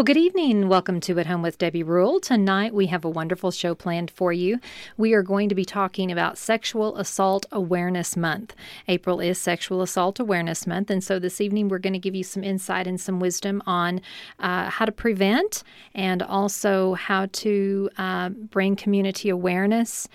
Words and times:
Well, 0.00 0.04
good 0.06 0.16
evening. 0.16 0.68
Welcome 0.68 0.98
to 1.00 1.18
At 1.18 1.26
Home 1.26 1.42
with 1.42 1.58
Debbie 1.58 1.82
Rule. 1.82 2.20
Tonight 2.20 2.72
we 2.72 2.86
have 2.86 3.04
a 3.04 3.10
wonderful 3.10 3.50
show 3.50 3.74
planned 3.74 4.10
for 4.10 4.32
you. 4.32 4.58
We 4.96 5.12
are 5.12 5.22
going 5.22 5.50
to 5.50 5.54
be 5.54 5.66
talking 5.66 6.10
about 6.10 6.38
Sexual 6.38 6.96
Assault 6.96 7.44
Awareness 7.52 8.16
Month. 8.16 8.56
April 8.88 9.20
is 9.20 9.38
Sexual 9.38 9.82
Assault 9.82 10.18
Awareness 10.18 10.66
Month, 10.66 10.88
and 10.88 11.04
so 11.04 11.18
this 11.18 11.38
evening 11.38 11.68
we're 11.68 11.78
going 11.78 11.92
to 11.92 11.98
give 11.98 12.14
you 12.14 12.24
some 12.24 12.42
insight 12.42 12.86
and 12.86 12.98
some 12.98 13.20
wisdom 13.20 13.62
on 13.66 14.00
uh, 14.38 14.70
how 14.70 14.86
to 14.86 14.92
prevent 14.92 15.62
and 15.94 16.22
also 16.22 16.94
how 16.94 17.26
to 17.32 17.90
uh, 17.98 18.30
bring 18.30 18.76
community 18.76 19.28
awareness 19.28 20.08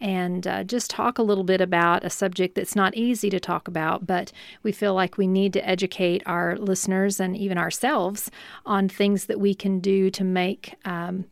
and 0.00 0.46
uh, 0.46 0.64
just 0.64 0.90
talk 0.90 1.18
a 1.18 1.22
little 1.22 1.44
bit 1.44 1.60
about 1.60 2.04
a 2.04 2.10
subject 2.10 2.54
that's 2.54 2.74
not 2.74 2.94
easy 2.94 3.28
to 3.30 3.38
talk 3.38 3.68
about, 3.68 4.06
but 4.06 4.32
we 4.62 4.72
feel 4.72 4.94
like 4.94 5.18
we 5.18 5.26
need 5.26 5.52
to 5.52 5.68
educate 5.68 6.22
our 6.26 6.56
listeners 6.56 7.20
and 7.20 7.36
even 7.36 7.58
ourselves 7.58 8.30
on 8.64 8.88
things 8.88 9.26
that 9.26 9.38
we 9.38 9.54
can 9.54 9.80
do 9.80 10.10
to 10.10 10.24
make 10.24 10.74
um, 10.84 11.26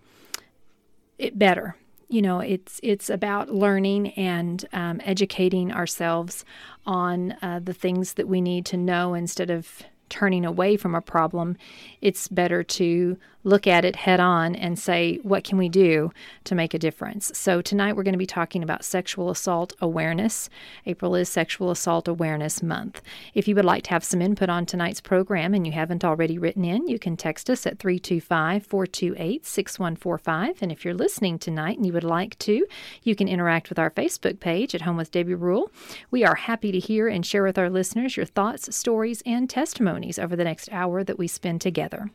it 1.19 1.39
better. 1.39 1.77
You 2.11 2.23
know, 2.23 2.41
it's 2.41 2.81
it's 2.83 3.11
about 3.11 3.51
learning 3.51 4.09
and 4.13 4.67
um, 4.73 5.01
educating 5.05 5.73
ourselves 5.73 6.45
on 6.87 7.33
uh, 7.43 7.61
the 7.63 7.75
things 7.75 8.15
that 8.15 8.29
we 8.29 8.41
need 8.41 8.65
to 8.67 8.79
know 8.79 9.13
instead 9.15 9.51
of 9.51 9.83
turning 10.09 10.45
away 10.45 10.77
from 10.77 10.95
a 10.95 11.03
problem. 11.03 11.57
It's 12.01 12.29
better 12.29 12.63
to 12.63 13.19
look 13.45 13.67
at 13.67 13.85
it 13.85 13.97
head 13.97 14.21
on 14.21 14.55
and 14.55 14.79
say, 14.79 15.19
what 15.23 15.45
can 15.45 15.59
we 15.59 15.69
do 15.69 16.11
to 16.45 16.55
make 16.55 16.75
a 16.75 16.79
difference? 16.79 17.31
So, 17.35 17.61
tonight 17.63 17.95
we're 17.95 18.03
going 18.03 18.13
to 18.13 18.19
be 18.19 18.27
talking 18.27 18.63
about 18.63 18.85
sexual 18.85 19.31
assault 19.31 19.75
awareness. 19.81 20.51
April 20.87 21.15
is 21.15 21.29
Sexual 21.29 21.71
Assault 21.71 22.09
Awareness 22.09 22.63
Month. 22.63 23.01
If 23.35 23.49
you 23.49 23.55
would 23.55 23.65
like 23.65 23.85
to 23.85 23.91
have 23.91 24.05
some 24.05 24.23
input 24.23 24.49
on 24.49 24.67
tonight's 24.67 25.01
program 25.01 25.55
and 25.55 25.67
you 25.67 25.73
haven't 25.73 26.05
already 26.05 26.39
written 26.39 26.65
in, 26.65 26.89
you 26.89 26.99
can 26.99 27.17
text 27.17 27.49
us 27.49 27.67
at 27.67 27.79
325 27.79 28.67
428 28.67 29.47
6145. 29.47 30.63
And 30.63 30.73
if 30.73 30.85
you're 30.85 30.95
listening 30.95 31.39
tonight 31.39 31.77
and 31.77 31.87
you 31.87 31.93
would 31.93 32.05
like 32.05 32.39
to, 32.41 32.67
you 33.03 33.15
can 33.15 33.29
interact 33.29 33.69
with 33.69 33.79
our 33.79 33.91
Facebook 33.91 34.41
page 34.41 34.75
at 34.75 34.83
Home 34.83 34.97
with 34.97 35.11
Debbie 35.11 35.35
Rule. 35.35 35.71
We 36.11 36.25
are 36.25 36.35
happy 36.35 36.73
to 36.73 36.79
hear 36.79 37.09
and 37.09 37.25
share 37.25 37.45
with 37.45 37.59
our 37.59 37.71
listeners 37.71 38.17
your 38.17 38.27
thoughts, 38.27 38.75
stories, 38.75 39.23
and 39.25 39.49
testimonies 39.49 40.19
over 40.19 40.37
the 40.37 40.45
next 40.45 40.69
hour 40.73 41.05
that 41.05 41.19
we 41.19 41.29
spend 41.29 41.61
together. 41.61 42.11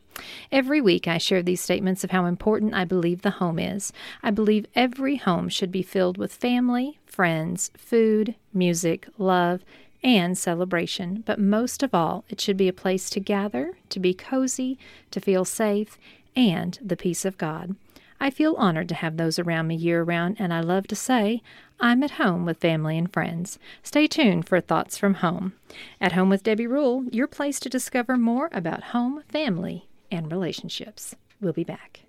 Every 0.52 0.80
week, 0.80 1.08
I 1.08 1.13
share 1.18 1.42
these 1.42 1.60
statements 1.60 2.04
of 2.04 2.10
how 2.10 2.26
important 2.26 2.74
I 2.74 2.84
believe 2.84 3.22
the 3.22 3.30
home 3.30 3.58
is. 3.58 3.92
I 4.22 4.30
believe 4.30 4.66
every 4.74 5.16
home 5.16 5.48
should 5.48 5.72
be 5.72 5.82
filled 5.82 6.18
with 6.18 6.32
family, 6.32 6.98
friends, 7.06 7.70
food, 7.76 8.34
music, 8.52 9.08
love, 9.18 9.64
and 10.02 10.36
celebration. 10.36 11.22
But 11.26 11.40
most 11.40 11.82
of 11.82 11.94
all, 11.94 12.24
it 12.28 12.40
should 12.40 12.56
be 12.56 12.68
a 12.68 12.72
place 12.72 13.08
to 13.10 13.20
gather, 13.20 13.78
to 13.88 13.98
be 13.98 14.14
cozy, 14.14 14.78
to 15.10 15.20
feel 15.20 15.44
safe, 15.44 15.98
and 16.36 16.78
the 16.82 16.96
peace 16.96 17.24
of 17.24 17.38
God. 17.38 17.74
I 18.20 18.30
feel 18.30 18.54
honored 18.56 18.88
to 18.90 18.94
have 18.94 19.16
those 19.16 19.38
around 19.38 19.66
me 19.66 19.74
year 19.74 20.02
round, 20.02 20.36
and 20.38 20.52
I 20.52 20.60
love 20.60 20.86
to 20.88 20.96
say, 20.96 21.42
I'm 21.80 22.02
at 22.02 22.12
home 22.12 22.44
with 22.44 22.58
family 22.58 22.96
and 22.96 23.12
friends. 23.12 23.58
Stay 23.82 24.06
tuned 24.06 24.46
for 24.46 24.60
Thoughts 24.60 24.96
from 24.96 25.14
Home. 25.14 25.54
At 26.00 26.12
Home 26.12 26.30
with 26.30 26.44
Debbie 26.44 26.66
Rule, 26.66 27.04
your 27.10 27.26
place 27.26 27.58
to 27.60 27.68
discover 27.68 28.16
more 28.16 28.48
about 28.52 28.84
home, 28.84 29.24
family, 29.28 29.88
and 30.14 30.30
relationships. 30.30 31.14
We'll 31.40 31.52
be 31.52 31.64
back. 31.64 32.00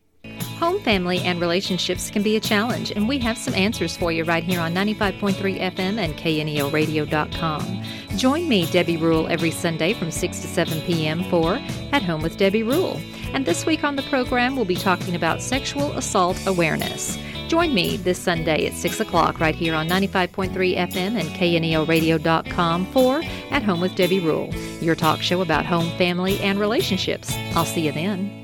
Home, 0.59 0.79
family, 0.81 1.19
and 1.19 1.39
relationships 1.39 2.09
can 2.09 2.23
be 2.23 2.35
a 2.35 2.39
challenge, 2.39 2.91
and 2.91 3.07
we 3.07 3.19
have 3.19 3.37
some 3.37 3.53
answers 3.53 3.95
for 3.97 4.11
you 4.11 4.23
right 4.23 4.43
here 4.43 4.59
on 4.59 4.73
95.3 4.73 5.59
FM 5.59 5.97
and 5.99 6.15
KNELradio.com. 6.15 7.83
Join 8.17 8.47
me, 8.47 8.65
Debbie 8.71 8.97
Rule, 8.97 9.27
every 9.27 9.51
Sunday 9.51 9.93
from 9.93 10.09
6 10.11 10.39
to 10.39 10.47
7 10.47 10.81
p.m. 10.81 11.23
for 11.25 11.55
At 11.91 12.01
Home 12.03 12.21
with 12.21 12.37
Debbie 12.37 12.63
Rule. 12.63 12.99
And 13.35 13.45
this 13.45 13.65
week 13.65 13.83
on 13.83 13.97
the 13.97 14.01
program, 14.03 14.55
we'll 14.55 14.63
be 14.63 14.77
talking 14.77 15.13
about 15.13 15.41
sexual 15.41 15.91
assault 15.97 16.47
awareness. 16.47 17.17
Join 17.49 17.73
me 17.73 17.97
this 17.97 18.17
Sunday 18.17 18.65
at 18.65 18.73
6 18.73 19.01
o'clock 19.01 19.41
right 19.41 19.53
here 19.53 19.75
on 19.75 19.89
95.3 19.89 20.53
FM 20.53 21.19
and 21.19 21.27
KNELradio.com 21.27 22.85
for 22.93 23.21
At 23.51 23.61
Home 23.61 23.81
with 23.81 23.93
Debbie 23.95 24.21
Rule, 24.21 24.55
your 24.79 24.95
talk 24.95 25.21
show 25.21 25.41
about 25.41 25.65
home, 25.65 25.89
family, 25.97 26.39
and 26.39 26.61
relationships. 26.61 27.35
I'll 27.55 27.65
see 27.65 27.85
you 27.85 27.91
then. 27.91 28.41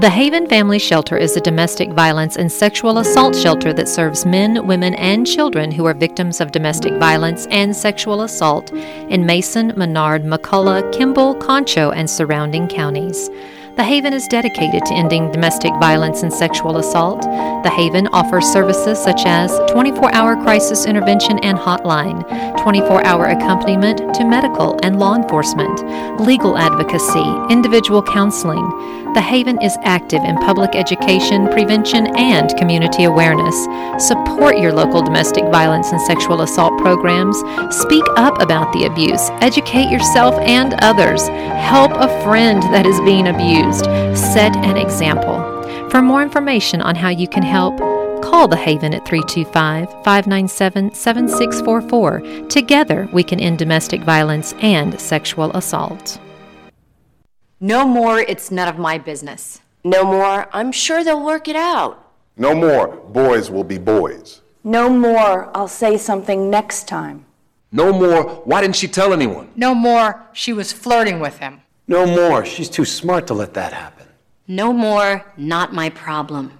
The 0.00 0.10
Haven 0.10 0.48
Family 0.48 0.78
Shelter 0.78 1.18
is 1.18 1.36
a 1.36 1.40
domestic 1.42 1.90
violence 1.90 2.36
and 2.36 2.50
sexual 2.50 2.98
assault 2.98 3.36
shelter 3.36 3.74
that 3.74 3.88
serves 3.88 4.24
men, 4.24 4.66
women, 4.66 4.94
and 4.94 5.26
children 5.26 5.70
who 5.70 5.84
are 5.84 5.94
victims 5.94 6.40
of 6.40 6.52
domestic 6.52 6.94
violence 6.94 7.46
and 7.50 7.76
sexual 7.76 8.22
assault 8.22 8.72
in 8.72 9.26
Mason, 9.26 9.74
Menard, 9.76 10.24
McCulloch, 10.24 10.90
Kimble, 10.92 11.34
Concho, 11.34 11.90
and 11.90 12.08
surrounding 12.08 12.66
counties. 12.66 13.28
The 13.76 13.82
Haven 13.82 14.12
is 14.12 14.28
dedicated 14.28 14.84
to 14.84 14.94
ending 14.94 15.32
domestic 15.32 15.72
violence 15.80 16.22
and 16.22 16.32
sexual 16.32 16.76
assault. 16.76 17.22
The 17.22 17.72
Haven 17.74 18.06
offers 18.12 18.46
services 18.46 19.02
such 19.02 19.22
as 19.26 19.50
24 19.72 20.14
hour 20.14 20.36
crisis 20.36 20.86
intervention 20.86 21.40
and 21.40 21.58
hotline, 21.58 22.22
24 22.62 23.04
hour 23.04 23.24
accompaniment 23.24 24.14
to 24.14 24.24
medical 24.24 24.78
and 24.84 25.00
law 25.00 25.16
enforcement, 25.16 26.20
legal 26.20 26.56
advocacy, 26.56 27.24
individual 27.50 28.00
counseling. 28.00 28.64
The 29.14 29.20
Haven 29.20 29.60
is 29.60 29.76
active 29.82 30.22
in 30.22 30.36
public 30.36 30.74
education, 30.74 31.48
prevention, 31.48 32.16
and 32.16 32.56
community 32.56 33.04
awareness. 33.04 33.54
Support 34.06 34.58
your 34.58 34.72
local 34.72 35.02
domestic 35.02 35.44
violence 35.46 35.90
and 35.90 36.00
sexual 36.00 36.42
assault 36.42 36.80
programs. 36.80 37.36
Speak 37.70 38.04
up 38.16 38.40
about 38.40 38.72
the 38.72 38.84
abuse. 38.84 39.30
Educate 39.40 39.90
yourself 39.90 40.34
and 40.40 40.74
others. 40.82 41.26
Help 41.28 41.92
a 41.92 42.08
friend 42.22 42.62
that 42.64 42.86
is 42.86 43.00
being 43.00 43.28
abused. 43.28 43.63
Set 43.72 44.54
an 44.56 44.76
example. 44.76 45.40
For 45.90 46.02
more 46.02 46.22
information 46.22 46.82
on 46.82 46.96
how 46.96 47.08
you 47.08 47.28
can 47.28 47.42
help, 47.42 47.78
call 48.22 48.48
the 48.48 48.56
Haven 48.56 48.92
at 48.92 49.06
325 49.06 49.90
597 50.04 50.92
7644. 50.92 52.48
Together, 52.48 53.08
we 53.12 53.22
can 53.22 53.40
end 53.40 53.58
domestic 53.58 54.02
violence 54.02 54.54
and 54.60 55.00
sexual 55.00 55.50
assault. 55.56 56.18
No 57.60 57.86
more, 57.86 58.18
it's 58.20 58.50
none 58.50 58.68
of 58.68 58.78
my 58.78 58.98
business. 58.98 59.60
No 59.84 60.04
more, 60.04 60.48
I'm 60.52 60.72
sure 60.72 61.04
they'll 61.04 61.24
work 61.24 61.48
it 61.48 61.56
out. 61.56 62.12
No 62.36 62.54
more, 62.54 62.88
boys 62.88 63.50
will 63.50 63.64
be 63.64 63.78
boys. 63.78 64.42
No 64.64 64.88
more, 64.88 65.50
I'll 65.56 65.68
say 65.68 65.96
something 65.96 66.50
next 66.50 66.88
time. 66.88 67.26
No 67.70 67.92
more, 67.92 68.24
why 68.44 68.60
didn't 68.60 68.76
she 68.76 68.88
tell 68.88 69.12
anyone? 69.12 69.50
No 69.56 69.74
more, 69.74 70.22
she 70.32 70.52
was 70.52 70.72
flirting 70.72 71.20
with 71.20 71.38
him. 71.38 71.60
No 71.86 72.06
more. 72.06 72.44
She's 72.44 72.68
too 72.68 72.84
smart 72.84 73.26
to 73.28 73.34
let 73.34 73.54
that 73.54 73.72
happen. 73.72 74.06
No 74.46 74.72
more, 74.72 75.24
not 75.36 75.72
my 75.72 75.90
problem. 75.90 76.58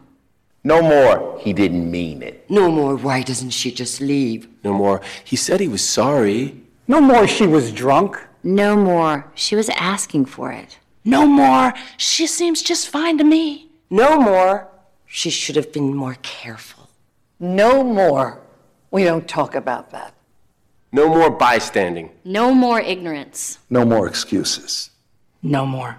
No 0.67 0.81
more, 0.81 1.39
he 1.41 1.53
didn't 1.53 1.91
mean 1.91 2.23
it. 2.23 2.49
No 2.49 2.71
more, 2.71 2.97
why 2.97 3.23
doesn't 3.23 3.51
she 3.51 3.71
just 3.71 4.01
leave? 4.01 4.49
No 4.65 4.73
more. 4.73 5.03
He 5.23 5.37
said 5.37 5.61
he 5.61 5.69
was 5.69 5.87
sorry. 5.87 6.63
No 6.89 7.01
more, 7.03 7.27
she 7.27 7.47
was 7.47 7.71
drunk. 7.71 8.19
No 8.43 8.75
more, 8.75 9.31
she 9.35 9.57
was 9.57 9.69
asking 9.71 10.25
for 10.27 10.51
it. 10.53 10.79
No 11.05 11.27
more, 11.27 11.75
she 11.99 12.27
seems 12.27 12.63
just 12.63 12.89
fine 12.89 13.19
to 13.19 13.25
me. 13.25 13.69
No 13.91 14.19
more, 14.19 14.69
she 15.07 15.29
should 15.29 15.57
have 15.57 15.71
been 15.71 15.95
more 15.95 16.17
careful. 16.23 16.89
No 17.39 17.85
more, 17.85 18.41
we 18.91 19.05
don't 19.05 19.29
talk 19.29 19.55
about 19.55 19.91
that. 19.91 20.15
No 20.93 21.09
more 21.09 21.29
bystanding. 21.29 22.11
No 22.25 22.55
more 22.55 22.81
ignorance. 22.81 23.59
No 23.69 23.85
more 23.85 24.07
excuses. 24.07 24.89
No 25.47 25.67
more. 25.67 25.99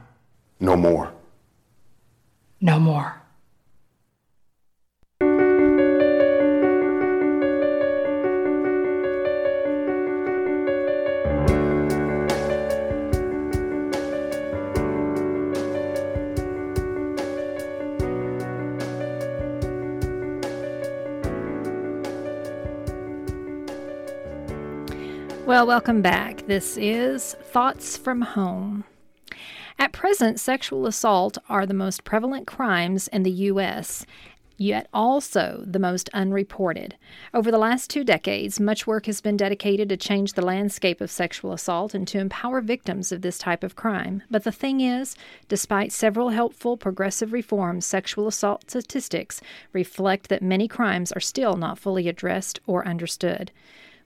No 0.59 0.75
more. 0.75 1.11
No 2.61 2.79
more. 2.79 3.21
Well, 25.45 25.67
welcome 25.67 26.01
back. 26.01 26.47
This 26.47 26.77
is 26.77 27.35
Thoughts 27.43 27.95
from 27.95 28.21
Home. 28.21 28.83
At 29.77 29.91
present, 29.91 30.39
sexual 30.39 30.87
assault 30.87 31.37
are 31.49 31.65
the 31.65 31.73
most 31.73 32.03
prevalent 32.03 32.47
crimes 32.47 33.07
in 33.09 33.23
the 33.23 33.31
U.S., 33.31 34.05
yet 34.57 34.87
also 34.93 35.63
the 35.67 35.79
most 35.79 36.09
unreported. 36.13 36.95
Over 37.33 37.51
the 37.51 37.57
last 37.57 37.89
two 37.89 38.05
decades, 38.05 38.57
much 38.57 38.87
work 38.87 39.05
has 39.07 39.19
been 39.19 39.35
dedicated 39.35 39.89
to 39.89 39.97
change 39.97 40.33
the 40.33 40.45
landscape 40.45 41.01
of 41.01 41.11
sexual 41.11 41.51
assault 41.51 41.93
and 41.93 42.07
to 42.07 42.19
empower 42.19 42.61
victims 42.61 43.11
of 43.11 43.21
this 43.21 43.37
type 43.37 43.65
of 43.65 43.75
crime. 43.75 44.23
But 44.31 44.45
the 44.45 44.53
thing 44.53 44.79
is, 44.79 45.17
despite 45.49 45.91
several 45.91 46.29
helpful 46.29 46.77
progressive 46.77 47.33
reforms, 47.33 47.85
sexual 47.85 48.27
assault 48.27 48.69
statistics 48.69 49.41
reflect 49.73 50.29
that 50.29 50.41
many 50.41 50.69
crimes 50.69 51.11
are 51.11 51.19
still 51.19 51.57
not 51.57 51.77
fully 51.77 52.07
addressed 52.07 52.61
or 52.65 52.87
understood 52.87 53.51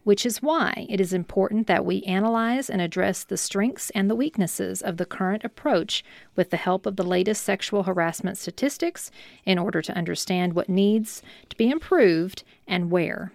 which 0.03 0.25
is 0.25 0.41
why 0.41 0.85
it 0.89 0.99
is 0.99 1.13
important 1.13 1.67
that 1.67 1.85
we 1.85 2.01
analyze 2.03 2.69
and 2.69 2.81
address 2.81 3.23
the 3.23 3.37
strengths 3.37 3.89
and 3.91 4.09
the 4.09 4.15
weaknesses 4.15 4.81
of 4.81 4.97
the 4.97 5.05
current 5.05 5.43
approach 5.43 6.03
with 6.35 6.49
the 6.49 6.57
help 6.57 6.85
of 6.85 6.95
the 6.95 7.03
latest 7.03 7.43
sexual 7.43 7.83
harassment 7.83 8.37
statistics 8.37 9.11
in 9.45 9.59
order 9.59 9.81
to 9.81 9.95
understand 9.95 10.53
what 10.53 10.69
needs 10.69 11.21
to 11.49 11.55
be 11.57 11.69
improved 11.69 12.43
and 12.67 12.91
where. 12.91 13.31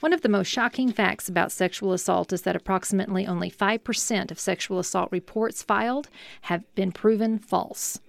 One 0.00 0.12
of 0.12 0.22
the 0.22 0.28
most 0.28 0.48
shocking 0.48 0.92
facts 0.92 1.28
about 1.28 1.52
sexual 1.52 1.92
assault 1.92 2.32
is 2.32 2.42
that 2.42 2.56
approximately 2.56 3.26
only 3.26 3.50
5% 3.50 4.30
of 4.30 4.38
sexual 4.38 4.78
assault 4.78 5.10
reports 5.10 5.62
filed 5.62 6.08
have 6.42 6.62
been 6.74 6.92
proven 6.92 7.38
false. 7.38 8.00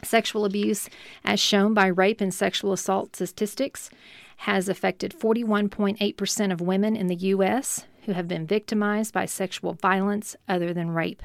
Sexual 0.06 0.44
abuse, 0.44 0.88
as 1.24 1.40
shown 1.40 1.74
by 1.74 1.88
rape 1.88 2.20
and 2.20 2.32
sexual 2.32 2.72
assault 2.72 3.16
statistics, 3.16 3.90
has 4.38 4.68
affected 4.68 5.12
41.8% 5.18 6.52
of 6.52 6.60
women 6.60 6.94
in 6.94 7.08
the 7.08 7.16
U.S. 7.16 7.86
who 8.04 8.12
have 8.12 8.28
been 8.28 8.46
victimized 8.46 9.12
by 9.12 9.26
sexual 9.26 9.72
violence 9.72 10.36
other 10.48 10.72
than 10.72 10.90
rape. 10.90 11.24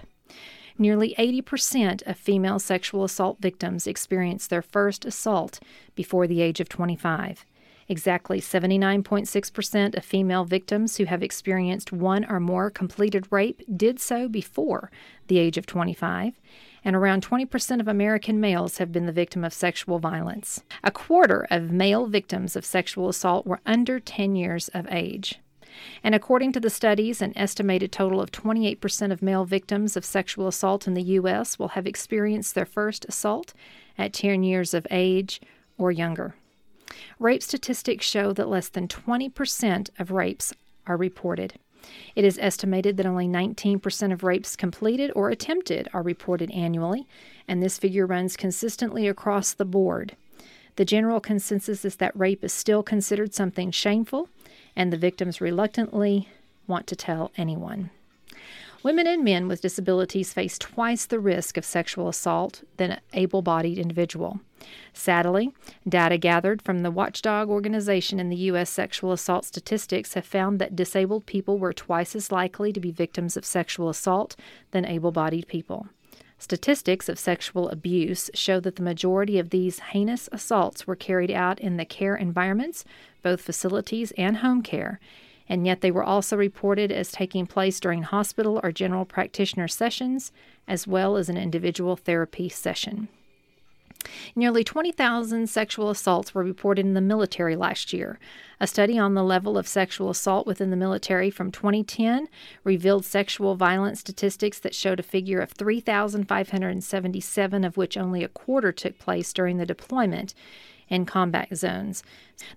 Nearly 0.79 1.13
80% 1.19 2.01
of 2.07 2.17
female 2.17 2.57
sexual 2.57 3.03
assault 3.03 3.37
victims 3.39 3.85
experience 3.85 4.47
their 4.47 4.63
first 4.63 5.05
assault 5.05 5.59
before 5.93 6.25
the 6.25 6.41
age 6.41 6.59
of 6.59 6.67
25. 6.67 7.45
Exactly 7.87 8.41
79.6% 8.41 9.95
of 9.95 10.03
female 10.03 10.45
victims 10.45 10.97
who 10.97 11.05
have 11.05 11.21
experienced 11.21 11.91
one 11.91 12.25
or 12.25 12.39
more 12.39 12.71
completed 12.71 13.27
rape 13.29 13.61
did 13.77 13.99
so 13.99 14.27
before 14.27 14.89
the 15.27 15.37
age 15.37 15.57
of 15.57 15.67
25, 15.67 16.39
and 16.83 16.95
around 16.95 17.25
20% 17.25 17.79
of 17.79 17.87
American 17.87 18.39
males 18.39 18.77
have 18.77 18.91
been 18.91 19.05
the 19.05 19.11
victim 19.11 19.43
of 19.43 19.53
sexual 19.53 19.99
violence. 19.99 20.63
A 20.83 20.91
quarter 20.91 21.47
of 21.51 21.71
male 21.71 22.07
victims 22.07 22.55
of 22.55 22.65
sexual 22.65 23.09
assault 23.09 23.45
were 23.45 23.59
under 23.65 23.99
10 23.99 24.35
years 24.35 24.69
of 24.69 24.87
age. 24.89 25.39
And 26.03 26.13
according 26.13 26.51
to 26.53 26.59
the 26.59 26.69
studies, 26.69 27.21
an 27.21 27.37
estimated 27.37 27.91
total 27.91 28.21
of 28.21 28.31
28% 28.31 29.11
of 29.11 29.21
male 29.21 29.45
victims 29.45 29.95
of 29.95 30.05
sexual 30.05 30.47
assault 30.47 30.87
in 30.87 30.93
the 30.93 31.01
U.S. 31.03 31.57
will 31.57 31.69
have 31.69 31.87
experienced 31.87 32.55
their 32.55 32.65
first 32.65 33.05
assault 33.05 33.53
at 33.97 34.13
10 34.13 34.43
years 34.43 34.73
of 34.73 34.85
age 34.91 35.41
or 35.77 35.91
younger. 35.91 36.35
Rape 37.19 37.43
statistics 37.43 38.05
show 38.05 38.33
that 38.33 38.49
less 38.49 38.69
than 38.69 38.87
20% 38.87 39.89
of 39.97 40.11
rapes 40.11 40.53
are 40.85 40.97
reported. 40.97 41.53
It 42.15 42.23
is 42.23 42.39
estimated 42.41 42.97
that 42.97 43.05
only 43.05 43.27
19% 43.27 44.13
of 44.13 44.23
rapes 44.23 44.55
completed 44.55 45.11
or 45.15 45.29
attempted 45.29 45.87
are 45.93 46.01
reported 46.01 46.51
annually, 46.51 47.07
and 47.47 47.61
this 47.61 47.77
figure 47.77 48.05
runs 48.05 48.37
consistently 48.37 49.07
across 49.07 49.53
the 49.53 49.65
board. 49.65 50.15
The 50.75 50.85
general 50.85 51.19
consensus 51.19 51.83
is 51.83 51.97
that 51.97 52.17
rape 52.17 52.43
is 52.43 52.53
still 52.53 52.83
considered 52.83 53.33
something 53.33 53.71
shameful, 53.71 54.29
and 54.75 54.91
the 54.91 54.97
victims 54.97 55.41
reluctantly 55.41 56.29
want 56.67 56.87
to 56.87 56.95
tell 56.95 57.31
anyone. 57.37 57.89
Women 58.83 59.05
and 59.05 59.23
men 59.23 59.47
with 59.47 59.61
disabilities 59.61 60.33
face 60.33 60.57
twice 60.57 61.05
the 61.05 61.19
risk 61.19 61.55
of 61.55 61.65
sexual 61.65 62.07
assault 62.07 62.63
than 62.77 62.91
an 62.91 62.99
able 63.13 63.43
bodied 63.43 63.77
individual. 63.77 64.39
Sadly, 64.91 65.53
data 65.87 66.17
gathered 66.17 66.63
from 66.63 66.79
the 66.79 66.89
Watchdog 66.89 67.47
organization 67.47 68.19
in 68.19 68.29
the 68.29 68.35
U.S. 68.37 68.71
sexual 68.71 69.11
assault 69.11 69.45
statistics 69.45 70.15
have 70.15 70.25
found 70.25 70.57
that 70.57 70.75
disabled 70.75 71.27
people 71.27 71.59
were 71.59 71.73
twice 71.73 72.15
as 72.15 72.31
likely 72.31 72.73
to 72.73 72.79
be 72.79 72.91
victims 72.91 73.37
of 73.37 73.45
sexual 73.45 73.87
assault 73.87 74.35
than 74.71 74.85
able 74.85 75.11
bodied 75.11 75.47
people. 75.47 75.87
Statistics 76.39 77.07
of 77.07 77.19
sexual 77.19 77.69
abuse 77.69 78.31
show 78.33 78.59
that 78.59 78.77
the 78.77 78.81
majority 78.81 79.37
of 79.37 79.51
these 79.51 79.77
heinous 79.77 80.27
assaults 80.31 80.87
were 80.87 80.95
carried 80.95 81.29
out 81.29 81.59
in 81.59 81.77
the 81.77 81.85
care 81.85 82.15
environments, 82.15 82.83
both 83.21 83.41
facilities 83.41 84.09
and 84.17 84.37
home 84.37 84.63
care, 84.63 84.99
and 85.51 85.67
yet 85.67 85.81
they 85.81 85.91
were 85.91 86.01
also 86.01 86.35
reported 86.37 86.93
as 86.93 87.11
taking 87.11 87.45
place 87.45 87.81
during 87.81 88.03
hospital 88.03 88.61
or 88.63 88.71
general 88.71 89.03
practitioner 89.03 89.67
sessions, 89.67 90.31
as 90.65 90.87
well 90.87 91.17
as 91.17 91.27
an 91.27 91.35
individual 91.35 91.97
therapy 91.97 92.47
session. 92.47 93.09
Nearly 94.33 94.63
20,000 94.63 95.49
sexual 95.49 95.89
assaults 95.89 96.33
were 96.33 96.41
reported 96.41 96.85
in 96.85 96.93
the 96.93 97.01
military 97.01 97.57
last 97.57 97.91
year. 97.91 98.17
A 98.61 98.67
study 98.67 98.97
on 98.97 99.13
the 99.13 99.25
level 99.25 99.57
of 99.57 99.67
sexual 99.67 100.09
assault 100.09 100.47
within 100.47 100.69
the 100.69 100.77
military 100.77 101.29
from 101.29 101.51
2010 101.51 102.29
revealed 102.63 103.03
sexual 103.03 103.55
violence 103.55 103.99
statistics 103.99 104.57
that 104.59 104.73
showed 104.73 105.01
a 105.01 105.03
figure 105.03 105.41
of 105.41 105.51
3,577, 105.51 107.65
of 107.65 107.75
which 107.75 107.97
only 107.97 108.23
a 108.23 108.29
quarter 108.29 108.71
took 108.71 108.97
place 108.97 109.33
during 109.33 109.57
the 109.57 109.65
deployment 109.65 110.33
in 110.91 111.05
combat 111.05 111.47
zones. 111.55 112.03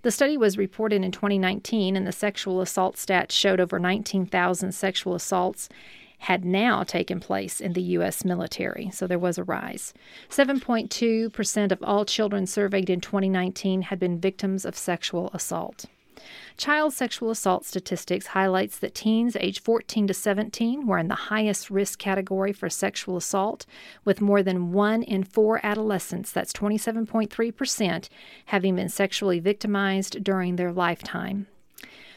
The 0.03 0.11
study 0.11 0.37
was 0.37 0.59
reported 0.59 1.03
in 1.03 1.13
2019, 1.13 1.97
and 1.97 2.07
the 2.07 2.13
sexual 2.13 2.61
assault 2.61 2.97
stats 2.97 3.31
showed 3.31 3.61
over 3.61 3.79
19,000 3.79 4.73
sexual 4.73 5.15
assaults 5.15 5.71
had 6.19 6.45
now 6.45 6.83
taken 6.83 7.21
place 7.21 7.61
in 7.61 7.75
the 7.75 7.83
U.S. 7.83 8.25
military, 8.25 8.91
so 8.91 9.07
there 9.07 9.19
was 9.19 9.39
a 9.39 9.45
rise. 9.45 9.95
7.2% 10.29 11.73
of 11.73 11.83
all 11.83 12.05
children 12.05 12.47
surveyed 12.47 12.91
in 12.91 13.01
2019 13.01 13.83
had 13.83 13.99
been 13.99 14.19
victims 14.19 14.65
of 14.65 14.77
sexual 14.77 15.31
assault. 15.33 15.85
Child 16.57 16.93
sexual 16.93 17.31
assault 17.31 17.65
statistics 17.65 18.29
highlights 18.29 18.79
that 18.79 18.95
teens 18.95 19.37
aged 19.41 19.65
14 19.65 20.07
to 20.07 20.15
17 20.15 20.87
were 20.87 20.99
in 20.99 21.09
the 21.09 21.15
highest 21.15 21.71
risk 21.71 21.99
category 21.99 22.53
for 22.53 22.71
sexual 22.71 23.17
assault, 23.17 23.67
with 24.05 24.21
more 24.21 24.43
than 24.43 24.73
1 24.73 25.03
in 25.03 25.25
4 25.25 25.61
adolescents, 25.65 26.31
that's 26.31 26.53
27.3%, 26.53 28.09
having 28.47 28.77
been 28.77 28.89
sexually 28.89 29.41
victimized 29.41 30.23
during 30.23 30.57
their 30.57 30.73
lifetime. 30.73 31.47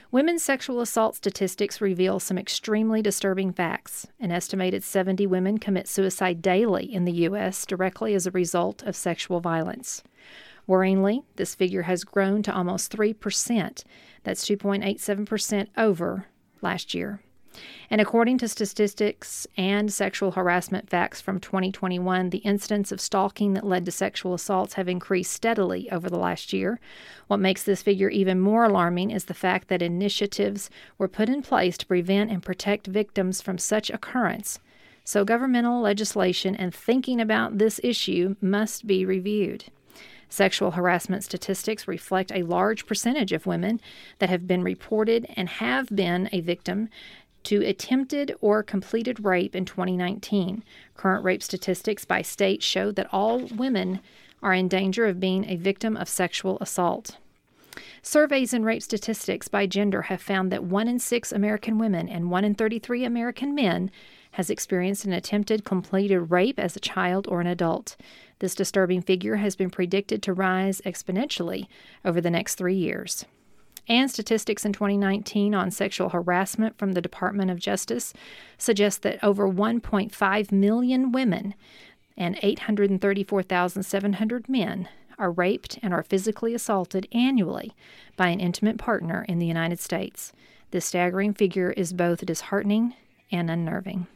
Women's 0.10 0.42
sexual 0.42 0.80
assault 0.80 1.16
statistics 1.16 1.82
reveal 1.82 2.22
some 2.22 2.38
extremely 2.38 3.02
disturbing 3.02 3.52
facts. 3.52 4.08
An 4.22 4.32
estimated 4.32 4.84
70 4.84 5.28
women 5.28 5.58
commit 5.58 5.86
suicide 5.86 6.42
daily 6.42 6.86
in 6.86 7.04
the 7.04 7.12
U.S. 7.12 7.66
directly 7.66 8.16
as 8.16 8.26
a 8.26 8.32
result 8.32 8.84
of 8.84 8.96
sexual 8.96 9.42
violence. 9.42 10.04
Worryingly, 10.68 11.24
this 11.38 11.56
figure 11.56 11.84
has 11.84 12.04
grown 12.04 12.44
to 12.44 12.54
almost 12.54 12.96
3%. 12.96 13.84
That's 14.24 14.46
2.87% 14.46 15.68
over 15.78 16.26
last 16.62 16.94
year. 16.94 17.22
And 17.90 18.02
according 18.02 18.38
to 18.40 18.48
statistics 18.48 19.48
and 19.56 19.92
sexual 19.92 20.32
harassment 20.32 20.90
facts 20.90 21.22
from 21.22 21.40
2021, 21.40 22.30
the 22.30 22.40
incidents 22.40 22.92
of 22.92 23.02
stalking 23.02 23.54
that 23.54 23.66
led 23.66 23.86
to 23.86 23.92
sexual 23.92 24.34
assaults 24.34 24.74
have 24.74 24.88
increased 24.88 25.32
steadily 25.32 25.90
over 25.92 26.10
the 26.10 26.20
last 26.20 26.54
year. 26.54 26.80
What 27.28 27.40
makes 27.40 27.64
this 27.64 27.82
figure 27.82 28.10
even 28.10 28.40
more 28.40 28.66
alarming 28.66 29.12
is 29.12 29.26
the 29.26 29.34
fact 29.34 29.70
that 29.70 29.82
initiatives 29.82 30.70
were 30.98 31.08
put 31.08 31.30
in 31.30 31.42
place 31.42 31.78
to 31.80 31.86
prevent 31.86 32.32
and 32.32 32.44
protect 32.44 32.88
victims 32.88 33.42
from 33.42 33.58
such 33.58 33.90
occurrence. 33.90 34.60
So, 35.04 35.24
governmental 35.24 35.80
legislation 35.80 36.54
and 36.56 36.76
thinking 36.76 37.22
about 37.22 37.58
this 37.58 37.80
issue 37.82 38.36
must 38.42 38.86
be 38.86 39.06
reviewed. 39.06 39.66
Sexual 40.30 40.72
harassment 40.72 41.24
statistics 41.24 41.88
reflect 41.88 42.32
a 42.32 42.44
large 42.44 42.86
percentage 42.86 43.32
of 43.32 43.46
women 43.46 43.80
that 44.20 44.30
have 44.30 44.48
been 44.48 44.64
reported 44.64 45.26
and 45.36 45.48
have 45.50 45.88
been 45.88 46.30
a 46.32 46.42
victim 46.42 46.90
to 47.44 47.66
attempted 47.66 48.36
or 48.42 48.62
completed 48.62 49.24
rape 49.24 49.56
in 49.56 49.64
2019. 49.64 50.64
Current 50.96 51.24
rape 51.24 51.42
statistics 51.42 52.04
by 52.04 52.22
state 52.22 52.62
show 52.62 52.92
that 52.92 53.08
all 53.12 53.40
women 53.40 54.02
are 54.44 54.54
in 54.54 54.68
danger 54.68 55.06
of 55.06 55.20
being 55.20 55.46
a 55.46 55.56
victim 55.56 55.96
of 55.96 56.10
sexual 56.10 56.58
assault. 56.60 57.18
Surveys 58.02 58.54
and 58.54 58.66
rape 58.66 58.84
statistics 58.84 59.48
by 59.48 59.66
gender 59.66 60.04
have 60.04 60.22
found 60.22 60.52
that 60.52 60.64
1 60.64 60.88
in 60.88 61.00
6 61.00 61.32
American 61.32 61.78
women 61.78 62.10
and 62.10 62.32
1 62.32 62.44
in 62.44 62.56
33 62.56 63.06
American 63.06 63.56
men 63.56 63.92
has 64.32 64.50
experienced 64.50 65.06
an 65.06 65.14
attempted 65.14 65.64
completed 65.64 66.20
rape 66.20 66.60
as 66.60 66.76
a 66.76 66.82
child 66.82 67.28
or 67.28 67.40
an 67.40 67.48
adult. 67.48 67.96
This 68.40 68.56
disturbing 68.56 69.02
figure 69.02 69.38
has 69.38 69.56
been 69.56 69.70
predicted 69.70 70.22
to 70.24 70.34
rise 70.34 70.82
exponentially 70.82 71.68
over 72.06 72.22
the 72.22 72.30
next 72.30 72.56
three 72.56 72.76
years. 72.76 73.26
And 73.90 74.12
statistics 74.12 74.66
in 74.66 74.74
2019 74.74 75.56
on 75.56 75.72
sexual 75.72 76.10
harassment 76.10 76.78
from 76.78 76.92
the 76.92 77.02
Department 77.02 77.50
of 77.50 77.60
Justice 77.60 78.14
suggest 78.58 79.02
that 79.04 79.24
over 79.24 79.50
1.5 79.50 80.52
million 80.52 81.12
women 81.12 81.56
and 82.18 82.38
834,700 82.42 84.50
men 84.50 84.90
are 85.18 85.32
raped 85.32 85.80
and 85.82 85.94
are 85.94 86.04
physically 86.04 86.54
assaulted 86.54 87.08
annually 87.12 87.74
by 88.18 88.28
an 88.28 88.40
intimate 88.40 88.78
partner 88.78 89.26
in 89.28 89.40
the 89.40 89.46
United 89.46 89.80
States. 89.80 90.34
This 90.72 90.86
staggering 90.86 91.34
figure 91.34 91.72
is 91.72 91.94
both 91.94 92.26
disheartening 92.26 92.94
and 93.32 93.50
unnerving. 93.50 94.08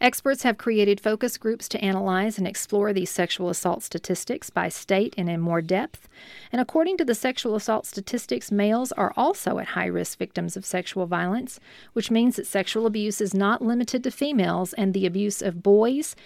Experts 0.00 0.42
have 0.42 0.56
created 0.56 1.00
focus 1.00 1.36
groups 1.36 1.68
to 1.68 1.84
analyze 1.84 2.38
and 2.38 2.46
explore 2.46 2.92
these 2.92 3.10
sexual 3.10 3.50
assault 3.50 3.82
statistics 3.82 4.48
by 4.48 4.68
state 4.68 5.14
and 5.18 5.28
in 5.28 5.40
more 5.40 5.60
depth. 5.60 6.08
And 6.50 6.60
according 6.60 6.96
to 6.98 7.04
the 7.04 7.14
sexual 7.14 7.54
assault 7.54 7.86
statistics, 7.86 8.50
males 8.50 8.92
are 8.92 9.12
also 9.16 9.58
at 9.58 9.68
high 9.68 9.86
risk 9.86 10.18
victims 10.18 10.56
of 10.56 10.64
sexual 10.64 11.06
violence, 11.06 11.60
which 11.92 12.10
means 12.10 12.36
that 12.36 12.46
sexual 12.46 12.86
abuse 12.86 13.20
is 13.20 13.34
not 13.34 13.62
limited 13.62 14.02
to 14.04 14.10
females 14.10 14.72
and 14.72 14.94
the 14.94 15.06
abuse 15.06 15.42
of 15.42 15.62
boys 15.62 16.16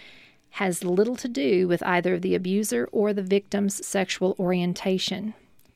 has 0.51 0.85
little 0.85 1.17
to 1.17 1.29
do 1.29 1.67
with 1.67 1.83
either 1.83 2.21
the 2.21 2.37
abuser 2.37 2.89
or 2.93 3.13
the 3.13 3.23
victim's 3.23 3.85
sexual 3.85 4.37
orientation. 4.39 5.35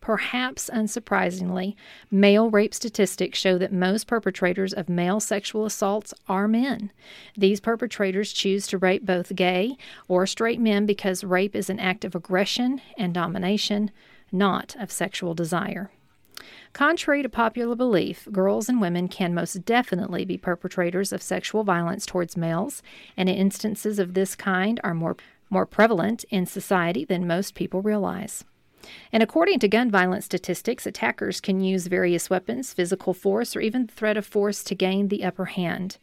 Perhaps 0.08 0.70
unsurprisingly, 0.72 1.76
male 2.10 2.48
rape 2.48 2.72
statistics 2.72 3.38
show 3.38 3.58
that 3.58 3.74
most 3.74 4.06
perpetrators 4.06 4.72
of 4.72 4.88
male 4.88 5.20
sexual 5.20 5.66
assaults 5.66 6.14
are 6.26 6.48
men. 6.48 6.90
These 7.36 7.60
perpetrators 7.60 8.32
choose 8.32 8.66
to 8.68 8.78
rape 8.78 9.04
both 9.04 9.36
gay 9.36 9.76
or 10.08 10.26
straight 10.26 10.60
men 10.60 10.86
because 10.86 11.24
rape 11.24 11.54
is 11.54 11.68
an 11.68 11.78
act 11.78 12.06
of 12.06 12.14
aggression 12.14 12.80
and 12.96 13.12
domination, 13.12 13.90
not 14.32 14.74
of 14.80 14.90
sexual 14.90 15.34
desire. 15.34 15.90
Contrary 16.72 17.22
to 17.22 17.28
popular 17.28 17.76
belief, 17.76 18.26
girls 18.32 18.66
and 18.70 18.80
women 18.80 19.08
can 19.08 19.34
most 19.34 19.66
definitely 19.66 20.24
be 20.24 20.38
perpetrators 20.38 21.12
of 21.12 21.20
sexual 21.20 21.64
violence 21.64 22.06
towards 22.06 22.34
males, 22.34 22.82
and 23.14 23.28
instances 23.28 23.98
of 23.98 24.14
this 24.14 24.34
kind 24.34 24.80
are 24.82 24.94
more, 24.94 25.18
more 25.50 25.66
prevalent 25.66 26.24
in 26.30 26.46
society 26.46 27.04
than 27.04 27.26
most 27.26 27.54
people 27.54 27.82
realize. 27.82 28.46
And 29.12 29.23
according 29.23 29.59
to 29.61 29.68
gun 29.68 29.90
violence 29.90 30.25
statistics, 30.25 30.87
attackers 30.87 31.40
can 31.40 31.61
use 31.61 31.87
various 31.87 32.30
weapons, 32.30 32.73
physical 32.73 33.14
force, 33.14 33.57
or 33.57 33.61
even 33.61 33.87
the 33.87 33.92
threat 33.92 34.16
of 34.16 34.26
force 34.26 34.62
to 34.64 34.75
gain 34.75 35.09
the 35.09 35.25
upper 35.25 35.47
hand. 35.47 35.99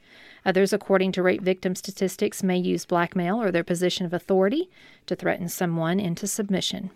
Others, 0.45 0.73
according 0.73 1.11
to 1.13 1.23
rape 1.23 1.41
victim 1.41 1.75
statistics, 1.75 2.43
may 2.43 2.57
use 2.57 2.85
blackmail 2.85 3.41
or 3.41 3.51
their 3.51 3.63
position 3.63 4.05
of 4.05 4.13
authority 4.13 4.69
to 5.07 5.15
threaten 5.15 5.49
someone 5.49 5.99
into 5.99 6.27
submission. 6.27 6.91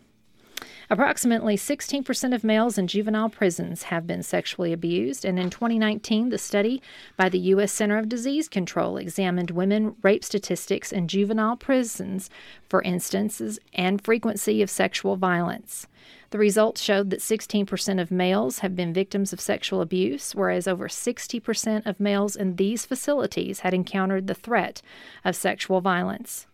Approximately 0.89 1.55
16% 1.55 2.33
of 2.33 2.43
males 2.43 2.77
in 2.77 2.87
juvenile 2.87 3.29
prisons 3.29 3.83
have 3.83 4.07
been 4.07 4.23
sexually 4.23 4.73
abused, 4.73 5.23
and 5.23 5.37
in 5.37 5.49
2019, 5.49 6.29
the 6.29 6.37
study 6.37 6.81
by 7.15 7.29
the 7.29 7.39
U.S. 7.39 7.71
Center 7.71 7.97
of 7.97 8.09
Disease 8.09 8.47
Control 8.47 8.97
examined 8.97 9.51
women 9.51 9.95
rape 10.01 10.23
statistics 10.23 10.91
in 10.91 11.07
juvenile 11.07 11.55
prisons 11.55 12.29
for 12.67 12.81
instances 12.81 13.59
and 13.73 14.03
frequency 14.03 14.61
of 14.61 14.69
sexual 14.69 15.15
violence. 15.15 15.87
The 16.31 16.37
results 16.37 16.81
showed 16.81 17.09
that 17.09 17.21
16% 17.21 18.01
of 18.01 18.11
males 18.11 18.59
have 18.59 18.75
been 18.75 18.93
victims 18.93 19.33
of 19.33 19.41
sexual 19.41 19.81
abuse, 19.81 20.35
whereas 20.35 20.67
over 20.67 20.87
60% 20.87 21.85
of 21.85 21.99
males 21.99 22.35
in 22.35 22.55
these 22.55 22.85
facilities 22.85 23.61
had 23.61 23.73
encountered 23.73 24.27
the 24.27 24.35
threat 24.35 24.81
of 25.25 25.35
sexual 25.35 25.81
violence. 25.81 26.45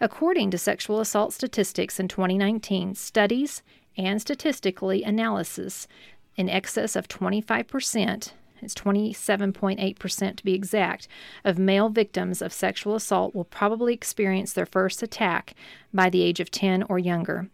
According 0.00 0.50
to 0.50 0.58
sexual 0.58 1.00
assault 1.00 1.32
statistics 1.32 1.98
in 1.98 2.08
2019, 2.08 2.94
studies 2.94 3.62
and 3.96 4.20
statistically 4.20 5.02
analysis 5.02 5.88
in 6.36 6.50
excess 6.50 6.96
of 6.96 7.08
25%, 7.08 8.32
it's 8.60 8.74
27.8% 8.74 10.36
to 10.36 10.44
be 10.44 10.54
exact, 10.54 11.08
of 11.44 11.58
male 11.58 11.88
victims 11.88 12.42
of 12.42 12.52
sexual 12.52 12.94
assault 12.94 13.34
will 13.34 13.44
probably 13.44 13.94
experience 13.94 14.52
their 14.52 14.66
first 14.66 15.02
attack 15.02 15.54
by 15.94 16.10
the 16.10 16.22
age 16.22 16.40
of 16.40 16.50
10 16.50 16.84
or 16.84 16.98
younger. 16.98 17.48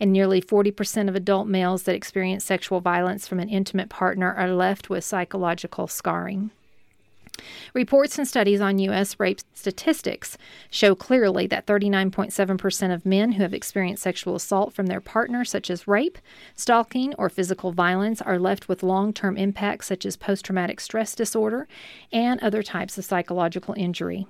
And 0.00 0.12
nearly 0.12 0.40
40% 0.40 1.08
of 1.08 1.14
adult 1.14 1.46
males 1.46 1.84
that 1.84 1.94
experience 1.94 2.44
sexual 2.44 2.80
violence 2.80 3.28
from 3.28 3.40
an 3.40 3.48
intimate 3.48 3.88
partner 3.88 4.32
are 4.32 4.52
left 4.52 4.88
with 4.90 5.04
psychological 5.04 5.86
scarring. 5.86 6.50
Reports 7.74 8.18
and 8.18 8.26
studies 8.26 8.60
on 8.60 8.78
U.S. 8.78 9.18
rape 9.20 9.40
statistics 9.52 10.38
show 10.70 10.94
clearly 10.94 11.46
that 11.46 11.66
39.7% 11.66 12.94
of 12.94 13.06
men 13.06 13.32
who 13.32 13.42
have 13.42 13.54
experienced 13.54 14.02
sexual 14.02 14.34
assault 14.34 14.72
from 14.72 14.86
their 14.86 15.00
partner, 15.00 15.44
such 15.44 15.70
as 15.70 15.88
rape, 15.88 16.18
stalking, 16.54 17.14
or 17.14 17.28
physical 17.28 17.72
violence, 17.72 18.22
are 18.22 18.38
left 18.38 18.68
with 18.68 18.82
long 18.82 19.12
term 19.12 19.36
impacts 19.36 19.86
such 19.86 20.06
as 20.06 20.16
post 20.16 20.44
traumatic 20.44 20.80
stress 20.80 21.14
disorder 21.14 21.68
and 22.12 22.40
other 22.40 22.62
types 22.62 22.96
of 22.96 23.04
psychological 23.04 23.74
injury. 23.76 24.26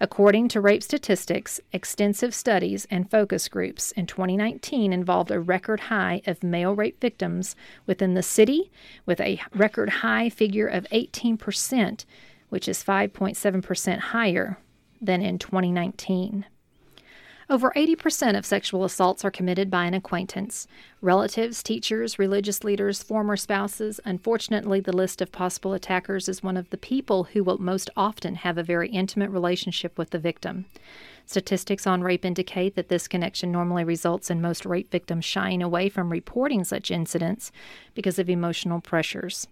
According 0.00 0.48
to 0.48 0.60
rape 0.60 0.82
statistics, 0.82 1.60
extensive 1.72 2.34
studies 2.34 2.86
and 2.90 3.10
focus 3.10 3.48
groups 3.48 3.92
in 3.92 4.06
2019 4.06 4.92
involved 4.92 5.30
a 5.30 5.40
record 5.40 5.80
high 5.80 6.20
of 6.26 6.42
male 6.42 6.74
rape 6.74 7.00
victims 7.00 7.54
within 7.86 8.14
the 8.14 8.22
city, 8.22 8.70
with 9.06 9.20
a 9.20 9.40
record 9.54 9.88
high 9.88 10.28
figure 10.28 10.66
of 10.66 10.86
18% 10.90 12.04
which 12.54 12.68
is 12.68 12.84
5.7% 12.84 13.98
higher 13.98 14.58
than 15.02 15.22
in 15.22 15.40
2019. 15.40 16.46
Over 17.50 17.72
80% 17.74 18.38
of 18.38 18.46
sexual 18.46 18.84
assaults 18.84 19.24
are 19.24 19.30
committed 19.32 19.72
by 19.72 19.86
an 19.86 19.92
acquaintance. 19.92 20.68
Relatives, 21.00 21.64
teachers, 21.64 22.16
religious 22.16 22.62
leaders, 22.62 23.02
former 23.02 23.36
spouses. 23.36 23.98
Unfortunately, 24.04 24.78
the 24.78 24.96
list 24.96 25.20
of 25.20 25.32
possible 25.32 25.72
attackers 25.72 26.28
is 26.28 26.44
one 26.44 26.56
of 26.56 26.70
the 26.70 26.76
people 26.76 27.24
who 27.24 27.42
will 27.42 27.58
most 27.58 27.90
often 27.96 28.36
have 28.36 28.56
a 28.56 28.62
very 28.62 28.88
intimate 28.88 29.30
relationship 29.30 29.98
with 29.98 30.10
the 30.10 30.20
victim. 30.20 30.66
Statistics 31.26 31.88
on 31.88 32.02
rape 32.02 32.24
indicate 32.24 32.76
that 32.76 32.88
this 32.88 33.08
connection 33.08 33.50
normally 33.50 33.82
results 33.82 34.30
in 34.30 34.40
most 34.40 34.64
rape 34.64 34.92
victims 34.92 35.24
shying 35.24 35.60
away 35.60 35.88
from 35.88 36.12
reporting 36.12 36.62
such 36.62 36.92
incidents 36.92 37.50
because 37.96 38.20
of 38.20 38.30
emotional 38.30 38.80
pressures. 38.80 39.48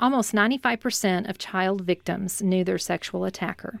Almost 0.00 0.32
95% 0.32 1.30
of 1.30 1.38
child 1.38 1.82
victims 1.82 2.42
knew 2.42 2.64
their 2.64 2.78
sexual 2.78 3.24
attacker. 3.24 3.78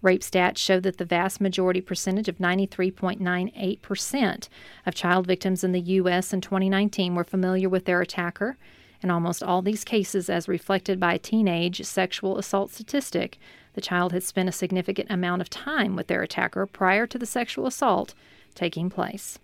Rape 0.00 0.22
stats 0.22 0.56
show 0.56 0.80
that 0.80 0.96
the 0.96 1.04
vast 1.04 1.38
majority 1.40 1.82
percentage 1.82 2.28
of 2.28 2.38
93.98% 2.38 4.48
of 4.86 4.94
child 4.94 5.26
victims 5.26 5.62
in 5.62 5.72
the 5.72 5.80
U.S. 5.80 6.32
in 6.32 6.40
2019 6.40 7.14
were 7.14 7.24
familiar 7.24 7.68
with 7.68 7.84
their 7.84 8.00
attacker. 8.00 8.56
In 9.02 9.10
almost 9.10 9.42
all 9.42 9.60
these 9.60 9.84
cases, 9.84 10.30
as 10.30 10.48
reflected 10.48 10.98
by 10.98 11.14
a 11.14 11.18
teenage 11.18 11.84
sexual 11.84 12.38
assault 12.38 12.70
statistic, 12.70 13.38
the 13.74 13.82
child 13.82 14.12
had 14.12 14.22
spent 14.22 14.48
a 14.48 14.52
significant 14.52 15.10
amount 15.10 15.42
of 15.42 15.50
time 15.50 15.94
with 15.94 16.06
their 16.06 16.22
attacker 16.22 16.64
prior 16.64 17.06
to 17.06 17.18
the 17.18 17.26
sexual 17.26 17.66
assault 17.66 18.14
taking 18.54 18.88
place. 18.88 19.38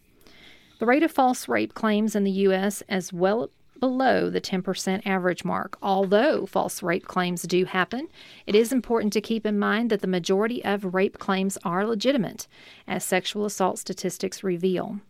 The 0.79 0.87
rate 0.87 1.03
of 1.03 1.13
false 1.13 1.49
rape 1.49 1.75
claims 1.75 2.17
in 2.17 2.25
the 2.25 2.31
U.S. 2.31 2.83
as 2.89 3.13
well 3.13 3.51
below 3.81 4.31
the 4.31 4.41
10% 4.41 5.07
average 5.07 5.45
mark. 5.45 5.77
Although 5.83 6.47
false 6.47 6.83
rape 6.83 7.07
claims 7.07 7.43
do 7.43 7.65
happen, 7.65 8.09
it 8.47 8.55
is 8.55 8.73
important 8.73 9.13
to 9.15 9.21
keep 9.21 9.47
in 9.47 9.59
mind 9.59 9.91
that 9.91 10.01
the 10.01 10.07
majority 10.07 10.65
of 10.65 10.95
rape 10.95 11.19
claims 11.19 11.59
are 11.65 11.87
legitimate, 11.87 12.47
as 12.87 13.05
sexual 13.05 13.45
assault 13.45 13.79
statistics 13.79 14.43
reveal. 14.45 15.01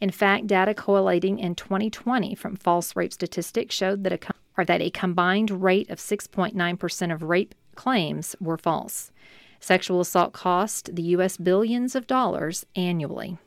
In 0.00 0.10
fact, 0.10 0.46
data 0.46 0.74
collating 0.74 1.38
in 1.38 1.54
2020 1.54 2.34
from 2.34 2.56
false 2.56 2.94
rape 2.94 3.12
statistics 3.12 3.74
showed 3.74 4.04
that 4.04 4.12
a, 4.12 4.34
or 4.56 4.64
that 4.64 4.80
a 4.80 4.90
combined 4.90 5.50
rate 5.62 5.90
of 5.90 5.98
6.9% 5.98 7.12
of 7.12 7.22
rape 7.22 7.54
claims 7.74 8.36
were 8.40 8.56
false. 8.56 9.10
Sexual 9.60 10.00
assault 10.00 10.32
cost 10.32 10.94
the 10.94 11.02
U.S. 11.02 11.36
billions 11.36 11.94
of 11.94 12.06
dollars 12.06 12.66
annually. 12.76 13.38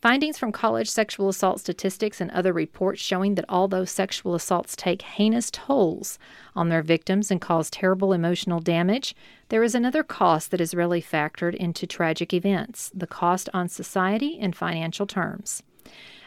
Findings 0.00 0.38
from 0.38 0.52
college 0.52 0.88
sexual 0.88 1.28
assault 1.28 1.58
statistics 1.58 2.20
and 2.20 2.30
other 2.30 2.52
reports 2.52 3.00
showing 3.00 3.34
that 3.34 3.44
although 3.48 3.84
sexual 3.84 4.36
assaults 4.36 4.76
take 4.76 5.02
heinous 5.02 5.50
tolls 5.50 6.20
on 6.54 6.68
their 6.68 6.82
victims 6.82 7.32
and 7.32 7.40
cause 7.40 7.68
terrible 7.68 8.12
emotional 8.12 8.60
damage, 8.60 9.16
there 9.48 9.64
is 9.64 9.74
another 9.74 10.04
cost 10.04 10.52
that 10.52 10.60
is 10.60 10.72
rarely 10.72 11.02
factored 11.02 11.54
into 11.56 11.84
tragic 11.84 12.32
events 12.32 12.92
the 12.94 13.08
cost 13.08 13.48
on 13.52 13.68
society 13.68 14.38
in 14.38 14.52
financial 14.52 15.04
terms. 15.06 15.64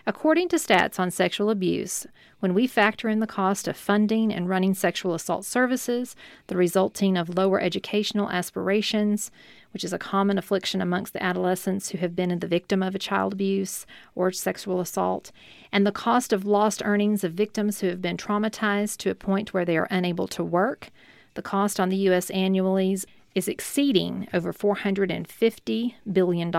According 0.07 0.49
to 0.49 0.55
stats 0.55 0.99
on 0.99 1.11
sexual 1.11 1.49
abuse, 1.49 2.07
when 2.39 2.55
we 2.55 2.65
factor 2.65 3.07
in 3.07 3.19
the 3.19 3.27
cost 3.27 3.67
of 3.67 3.77
funding 3.77 4.33
and 4.33 4.49
running 4.49 4.73
sexual 4.73 5.13
assault 5.13 5.45
services, 5.45 6.15
the 6.47 6.57
resulting 6.57 7.17
of 7.17 7.37
lower 7.37 7.61
educational 7.61 8.29
aspirations, 8.31 9.29
which 9.73 9.83
is 9.83 9.93
a 9.93 9.99
common 9.99 10.39
affliction 10.39 10.81
amongst 10.81 11.13
the 11.13 11.21
adolescents 11.21 11.89
who 11.89 11.99
have 11.99 12.15
been 12.15 12.37
the 12.39 12.47
victim 12.47 12.81
of 12.81 12.95
a 12.95 12.99
child 12.99 13.33
abuse 13.33 13.85
or 14.15 14.31
sexual 14.31 14.79
assault, 14.79 15.31
and 15.71 15.85
the 15.85 15.91
cost 15.91 16.33
of 16.33 16.45
lost 16.45 16.81
earnings 16.83 17.23
of 17.23 17.33
victims 17.33 17.81
who 17.81 17.87
have 17.87 18.01
been 18.01 18.17
traumatized 18.17 18.97
to 18.97 19.11
a 19.11 19.15
point 19.15 19.53
where 19.53 19.65
they 19.65 19.77
are 19.77 19.87
unable 19.91 20.27
to 20.27 20.43
work, 20.43 20.89
the 21.35 21.43
cost 21.43 21.79
on 21.79 21.89
the 21.89 21.97
U.S. 21.97 22.31
annually 22.31 22.97
is 23.35 23.47
exceeding 23.47 24.27
over 24.33 24.51
$450 24.51 25.93
billion 26.11 26.51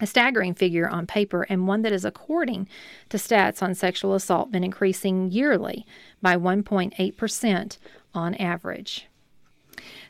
a 0.00 0.06
staggering 0.06 0.54
figure 0.54 0.88
on 0.88 1.06
paper 1.06 1.46
and 1.48 1.66
one 1.66 1.82
that 1.82 1.92
is, 1.92 2.04
according 2.04 2.68
to 3.08 3.16
stats 3.16 3.62
on 3.62 3.74
sexual 3.74 4.14
assault, 4.14 4.50
been 4.50 4.64
increasing 4.64 5.30
yearly 5.30 5.86
by 6.22 6.36
1.8% 6.36 7.78
on 8.14 8.34
average. 8.36 9.06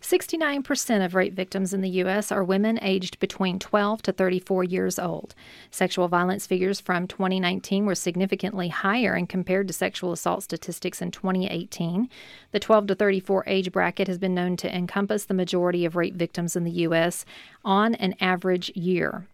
69% 0.00 1.04
of 1.04 1.14
rape 1.14 1.34
victims 1.34 1.74
in 1.74 1.80
the 1.82 1.90
U.S. 1.90 2.32
are 2.32 2.42
women 2.42 2.78
aged 2.82 3.18
between 3.20 3.58
12 3.58 4.02
to 4.02 4.12
34 4.12 4.64
years 4.64 4.98
old. 4.98 5.34
Sexual 5.70 6.08
violence 6.08 6.46
figures 6.46 6.80
from 6.80 7.06
2019 7.06 7.84
were 7.84 7.94
significantly 7.94 8.68
higher 8.68 9.14
and 9.14 9.28
compared 9.28 9.68
to 9.68 9.74
sexual 9.74 10.12
assault 10.12 10.42
statistics 10.42 11.02
in 11.02 11.10
2018. 11.10 12.08
The 12.52 12.60
12 12.60 12.88
to 12.88 12.94
34 12.94 13.44
age 13.46 13.72
bracket 13.72 14.08
has 14.08 14.18
been 14.18 14.34
known 14.34 14.56
to 14.58 14.74
encompass 14.74 15.26
the 15.26 15.34
majority 15.34 15.84
of 15.84 15.96
rape 15.96 16.14
victims 16.14 16.56
in 16.56 16.64
the 16.64 16.70
U.S. 16.70 17.24
on 17.64 17.94
an 17.96 18.14
average 18.20 18.70
year. 18.74 19.26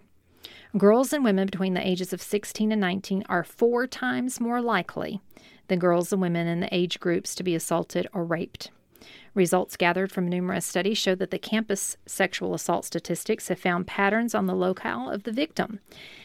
Girls 0.78 1.12
and 1.12 1.22
women 1.22 1.46
between 1.46 1.74
the 1.74 1.86
ages 1.86 2.14
of 2.14 2.22
16 2.22 2.72
and 2.72 2.80
19 2.80 3.24
are 3.28 3.44
four 3.44 3.86
times 3.86 4.40
more 4.40 4.62
likely 4.62 5.20
than 5.68 5.78
girls 5.78 6.12
and 6.14 6.22
women 6.22 6.46
in 6.46 6.60
the 6.60 6.74
age 6.74 6.98
groups 6.98 7.34
to 7.34 7.42
be 7.42 7.54
assaulted 7.54 8.06
or 8.14 8.24
raped. 8.24 8.70
Results 9.34 9.76
gathered 9.76 10.10
from 10.10 10.26
numerous 10.26 10.64
studies 10.64 10.96
show 10.96 11.14
that 11.14 11.30
the 11.30 11.38
campus 11.38 11.98
sexual 12.06 12.54
assault 12.54 12.86
statistics 12.86 13.48
have 13.48 13.58
found 13.58 13.86
patterns 13.86 14.34
on 14.34 14.46
the 14.46 14.54
locale 14.54 15.10
of 15.10 15.24
the 15.24 15.32
victim. 15.32 15.80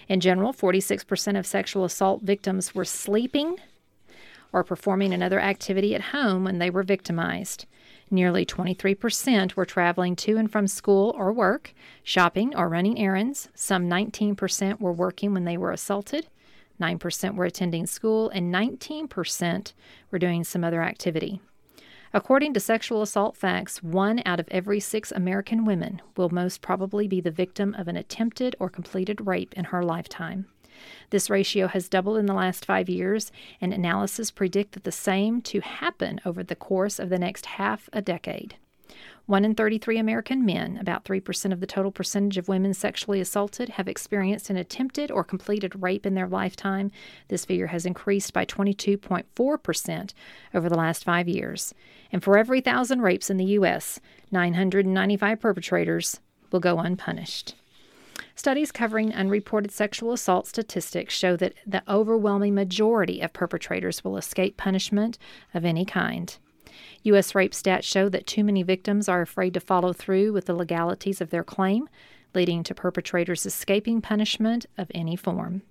In 0.07 0.21
general, 0.21 0.53
46% 0.53 1.37
of 1.37 1.45
sexual 1.45 1.83
assault 1.83 2.21
victims 2.21 2.73
were 2.73 2.85
sleeping 2.85 3.57
or 4.53 4.63
performing 4.63 5.13
another 5.13 5.41
activity 5.41 5.93
at 5.93 6.01
home 6.01 6.45
when 6.45 6.59
they 6.59 6.69
were 6.69 6.83
victimized. 6.83 7.65
Nearly 8.09 8.45
23% 8.45 9.55
were 9.55 9.65
traveling 9.65 10.15
to 10.17 10.37
and 10.37 10.49
from 10.49 10.67
school 10.67 11.13
or 11.17 11.33
work, 11.33 11.73
shopping 12.03 12.55
or 12.55 12.69
running 12.69 12.97
errands. 12.97 13.49
Some 13.53 13.89
19% 13.89 14.79
were 14.79 14.93
working 14.93 15.33
when 15.33 15.43
they 15.43 15.57
were 15.57 15.71
assaulted. 15.71 16.27
9% 16.79 17.35
were 17.35 17.45
attending 17.45 17.85
school, 17.85 18.29
and 18.29 18.53
19% 18.53 19.73
were 20.11 20.19
doing 20.19 20.43
some 20.43 20.63
other 20.63 20.81
activity. 20.83 21.41
According 22.13 22.53
to 22.53 22.59
sexual 22.59 23.01
assault 23.01 23.35
facts, 23.35 23.83
one 23.83 24.21
out 24.25 24.39
of 24.39 24.47
every 24.49 24.79
six 24.79 25.11
American 25.11 25.65
women 25.65 26.01
will 26.15 26.29
most 26.29 26.61
probably 26.61 27.07
be 27.07 27.21
the 27.21 27.31
victim 27.31 27.75
of 27.77 27.87
an 27.87 27.97
attempted 27.97 28.55
or 28.59 28.69
completed 28.69 29.27
rape 29.27 29.53
in 29.55 29.65
her 29.65 29.83
lifetime. 29.83 30.47
This 31.09 31.29
ratio 31.29 31.67
has 31.67 31.89
doubled 31.89 32.17
in 32.17 32.27
the 32.27 32.33
last 32.33 32.65
five 32.65 32.87
years, 32.87 33.31
and 33.59 33.73
analysis 33.73 34.31
predict 34.31 34.73
that 34.73 34.83
the 34.83 34.91
same 34.91 35.41
to 35.43 35.59
happen 35.59 36.21
over 36.23 36.43
the 36.43 36.55
course 36.55 36.99
of 36.99 37.09
the 37.09 37.19
next 37.19 37.45
half 37.45 37.89
a 37.91 38.01
decade. 38.01 38.55
1 39.27 39.43
in 39.43 39.53
33 39.53 39.97
American 39.97 40.45
men, 40.45 40.77
about 40.77 41.03
3% 41.03 41.51
of 41.51 41.59
the 41.59 41.67
total 41.67 41.91
percentage 41.91 42.37
of 42.37 42.47
women 42.47 42.73
sexually 42.73 43.19
assaulted, 43.19 43.67
have 43.69 43.89
experienced 43.89 44.49
an 44.49 44.55
attempted 44.55 45.11
or 45.11 45.21
completed 45.21 45.81
rape 45.81 46.05
in 46.05 46.15
their 46.15 46.29
lifetime. 46.29 46.89
This 47.27 47.43
figure 47.43 47.67
has 47.67 47.85
increased 47.85 48.31
by 48.31 48.45
22.4% 48.45 50.13
over 50.53 50.69
the 50.69 50.77
last 50.77 51.03
five 51.03 51.27
years. 51.27 51.73
And 52.09 52.23
for 52.23 52.37
every 52.37 52.61
thousand 52.61 53.01
rapes 53.01 53.29
in 53.29 53.35
the 53.35 53.43
U.S., 53.45 53.99
995 54.31 55.41
perpetrators 55.41 56.21
will 56.49 56.61
go 56.61 56.79
unpunished. 56.79 57.53
Studies 58.33 58.71
covering 58.71 59.13
unreported 59.13 59.71
sexual 59.71 60.13
assault 60.13 60.47
statistics 60.47 61.13
show 61.13 61.35
that 61.35 61.53
the 61.65 61.83
overwhelming 61.91 62.55
majority 62.55 63.19
of 63.19 63.33
perpetrators 63.33 64.05
will 64.05 64.15
escape 64.15 64.55
punishment 64.55 65.17
of 65.53 65.65
any 65.65 65.83
kind. 65.83 66.37
U.S. 67.03 67.35
rape 67.35 67.53
stats 67.53 67.83
show 67.83 68.09
that 68.09 68.27
too 68.27 68.43
many 68.43 68.63
victims 68.63 69.07
are 69.07 69.21
afraid 69.21 69.53
to 69.53 69.59
follow 69.59 69.93
through 69.93 70.33
with 70.33 70.45
the 70.45 70.53
legalities 70.53 71.21
of 71.21 71.29
their 71.29 71.43
claim, 71.43 71.89
leading 72.33 72.63
to 72.63 72.75
perpetrators 72.75 73.45
escaping 73.45 74.01
punishment 74.01 74.65
of 74.77 74.91
any 74.93 75.15
form. 75.15 75.61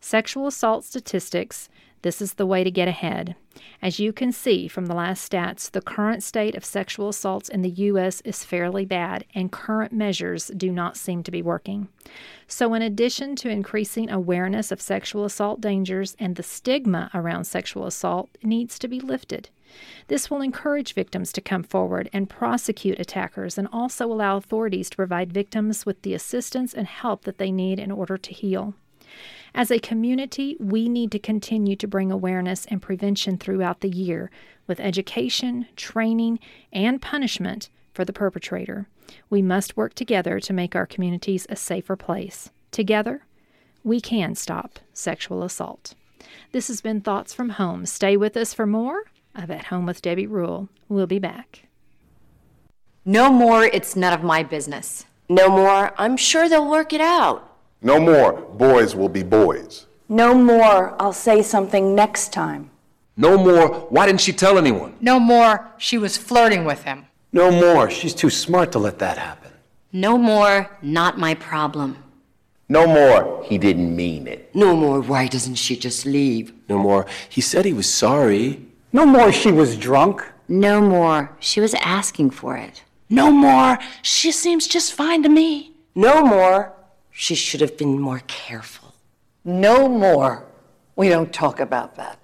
Sexual 0.00 0.46
assault 0.46 0.84
statistics 0.84 1.68
this 2.06 2.22
is 2.22 2.34
the 2.34 2.46
way 2.46 2.62
to 2.62 2.70
get 2.70 2.86
ahead. 2.86 3.34
As 3.82 3.98
you 3.98 4.12
can 4.12 4.30
see 4.30 4.68
from 4.68 4.86
the 4.86 4.94
last 4.94 5.28
stats, 5.28 5.68
the 5.68 5.80
current 5.80 6.22
state 6.22 6.54
of 6.54 6.64
sexual 6.64 7.08
assaults 7.08 7.48
in 7.48 7.62
the 7.62 7.70
U.S. 7.70 8.20
is 8.20 8.44
fairly 8.44 8.84
bad, 8.84 9.24
and 9.34 9.50
current 9.50 9.92
measures 9.92 10.52
do 10.56 10.70
not 10.70 10.96
seem 10.96 11.24
to 11.24 11.32
be 11.32 11.42
working. 11.42 11.88
So, 12.46 12.74
in 12.74 12.82
addition 12.82 13.34
to 13.36 13.48
increasing 13.48 14.08
awareness 14.08 14.70
of 14.70 14.80
sexual 14.80 15.24
assault 15.24 15.60
dangers 15.60 16.14
and 16.20 16.36
the 16.36 16.44
stigma 16.44 17.10
around 17.12 17.44
sexual 17.44 17.86
assault 17.86 18.28
needs 18.40 18.78
to 18.78 18.86
be 18.86 19.00
lifted. 19.00 19.48
This 20.08 20.30
will 20.30 20.40
encourage 20.40 20.94
victims 20.94 21.32
to 21.32 21.40
come 21.40 21.62
forward 21.62 22.08
and 22.12 22.28
prosecute 22.28 22.98
attackers 22.98 23.58
and 23.58 23.68
also 23.72 24.06
allow 24.06 24.36
authorities 24.36 24.90
to 24.90 24.96
provide 24.96 25.32
victims 25.32 25.84
with 25.84 26.02
the 26.02 26.14
assistance 26.14 26.74
and 26.74 26.86
help 26.86 27.24
that 27.24 27.38
they 27.38 27.50
need 27.50 27.78
in 27.78 27.90
order 27.90 28.16
to 28.16 28.32
heal. 28.32 28.74
As 29.54 29.70
a 29.70 29.78
community, 29.78 30.56
we 30.60 30.88
need 30.88 31.10
to 31.12 31.18
continue 31.18 31.76
to 31.76 31.88
bring 31.88 32.12
awareness 32.12 32.66
and 32.66 32.82
prevention 32.82 33.38
throughout 33.38 33.80
the 33.80 33.88
year 33.88 34.30
with 34.66 34.80
education, 34.80 35.66
training, 35.76 36.38
and 36.72 37.00
punishment 37.00 37.70
for 37.94 38.04
the 38.04 38.12
perpetrator. 38.12 38.86
We 39.30 39.40
must 39.40 39.76
work 39.76 39.94
together 39.94 40.40
to 40.40 40.52
make 40.52 40.76
our 40.76 40.86
communities 40.86 41.46
a 41.48 41.56
safer 41.56 41.96
place. 41.96 42.50
Together, 42.70 43.24
we 43.82 44.00
can 44.00 44.34
stop 44.34 44.78
sexual 44.92 45.42
assault. 45.42 45.94
This 46.52 46.68
has 46.68 46.80
been 46.80 47.00
Thoughts 47.00 47.32
from 47.32 47.50
Home. 47.50 47.86
Stay 47.86 48.16
with 48.16 48.36
us 48.36 48.52
for 48.52 48.66
more 48.66 49.04
of 49.38 49.50
At 49.50 49.66
Home 49.66 49.86
with 49.86 50.02
Debbie 50.02 50.26
Rule. 50.26 50.68
We'll 50.88 51.06
be 51.06 51.18
back. 51.18 51.66
No 53.04 53.30
more, 53.30 53.64
it's 53.64 53.94
none 53.96 54.12
of 54.12 54.22
my 54.22 54.42
business. 54.42 55.04
No 55.28 55.48
more, 55.48 55.92
I'm 55.98 56.16
sure 56.16 56.48
they'll 56.48 56.68
work 56.68 56.92
it 56.92 57.00
out. 57.00 57.56
No 57.82 58.00
more, 58.00 58.32
boys 58.32 58.96
will 58.96 59.08
be 59.08 59.22
boys. 59.22 59.86
No 60.08 60.34
more, 60.34 61.00
I'll 61.00 61.12
say 61.12 61.42
something 61.42 61.94
next 61.94 62.32
time. 62.32 62.70
No 63.16 63.38
more, 63.38 63.68
why 63.90 64.06
didn't 64.06 64.20
she 64.20 64.32
tell 64.32 64.58
anyone? 64.58 64.94
No 65.00 65.18
more, 65.18 65.68
she 65.78 65.98
was 65.98 66.16
flirting 66.16 66.64
with 66.64 66.84
him. 66.84 67.06
No 67.32 67.50
more, 67.50 67.90
she's 67.90 68.14
too 68.14 68.30
smart 68.30 68.72
to 68.72 68.78
let 68.78 68.98
that 68.98 69.18
happen. 69.18 69.52
No 69.92 70.18
more, 70.18 70.70
not 70.82 71.18
my 71.18 71.34
problem. 71.34 72.02
No 72.68 72.86
more, 72.86 73.44
he 73.44 73.58
didn't 73.58 73.94
mean 73.94 74.26
it. 74.26 74.54
No 74.54 74.74
more, 74.74 75.00
why 75.00 75.28
doesn't 75.28 75.54
she 75.54 75.76
just 75.76 76.04
leave? 76.04 76.52
No 76.68 76.78
more, 76.78 77.06
he 77.28 77.40
said 77.40 77.64
he 77.64 77.72
was 77.72 77.92
sorry. 77.92 78.65
No 78.96 79.04
more, 79.04 79.30
she 79.30 79.52
was 79.52 79.76
drunk. 79.76 80.24
No 80.48 80.80
more, 80.80 81.36
she 81.38 81.60
was 81.60 81.74
asking 81.74 82.30
for 82.30 82.56
it. 82.56 82.82
No 83.10 83.30
more, 83.30 83.78
she 84.00 84.32
seems 84.32 84.66
just 84.66 84.94
fine 84.94 85.22
to 85.22 85.28
me. 85.28 85.74
No 85.94 86.24
more, 86.24 86.72
she 87.10 87.34
should 87.34 87.60
have 87.60 87.76
been 87.76 88.00
more 88.00 88.22
careful. 88.26 88.94
No 89.44 89.86
more. 89.86 90.46
We 90.96 91.10
don't 91.10 91.30
talk 91.30 91.60
about 91.60 91.96
that. 91.96 92.18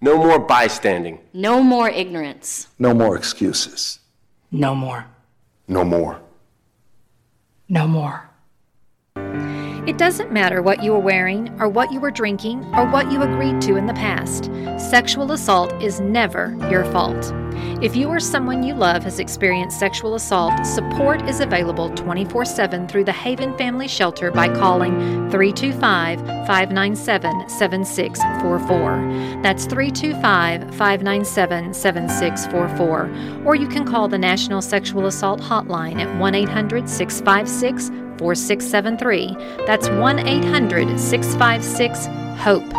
No 0.00 0.16
more 0.16 0.38
bystanding. 0.38 1.18
No 1.34 1.62
more 1.62 1.90
ignorance. 1.90 2.68
No 2.78 2.94
more 2.94 3.14
excuses. 3.14 3.98
No 4.50 4.74
more. 4.74 5.04
No 5.68 5.84
more. 5.84 6.18
No 7.68 7.86
more. 7.86 8.30
It 9.90 9.98
doesn't 9.98 10.30
matter 10.30 10.62
what 10.62 10.84
you 10.84 10.92
were 10.92 11.00
wearing, 11.00 11.52
or 11.60 11.68
what 11.68 11.90
you 11.90 11.98
were 11.98 12.12
drinking, 12.12 12.64
or 12.76 12.86
what 12.86 13.10
you 13.10 13.22
agreed 13.22 13.60
to 13.62 13.74
in 13.74 13.86
the 13.86 13.94
past. 13.94 14.44
Sexual 14.78 15.32
assault 15.32 15.72
is 15.82 15.98
never 15.98 16.56
your 16.70 16.84
fault. 16.92 17.34
If 17.82 17.96
you 17.96 18.06
or 18.06 18.20
someone 18.20 18.62
you 18.62 18.72
love 18.72 19.02
has 19.02 19.18
experienced 19.18 19.80
sexual 19.80 20.14
assault, 20.14 20.64
support 20.64 21.28
is 21.28 21.40
available 21.40 21.90
24 21.90 22.44
7 22.44 22.86
through 22.86 23.02
the 23.02 23.12
Haven 23.12 23.56
Family 23.58 23.88
Shelter 23.88 24.30
by 24.30 24.46
calling 24.54 24.92
325 25.28 26.20
597 26.20 27.48
7644. 27.48 29.42
That's 29.42 29.64
325 29.64 30.72
597 30.76 31.74
7644. 31.74 33.44
Or 33.44 33.56
you 33.56 33.66
can 33.66 33.84
call 33.84 34.06
the 34.06 34.18
National 34.18 34.62
Sexual 34.62 35.06
Assault 35.06 35.40
Hotline 35.40 36.00
at 36.00 36.16
1 36.20 36.34
800 36.36 36.88
656 36.88 37.90
4673. 38.20 39.64
That's 39.66 39.88
1 39.88 40.18
800 40.18 41.00
656 41.00 42.06
HOPE. 42.40 42.70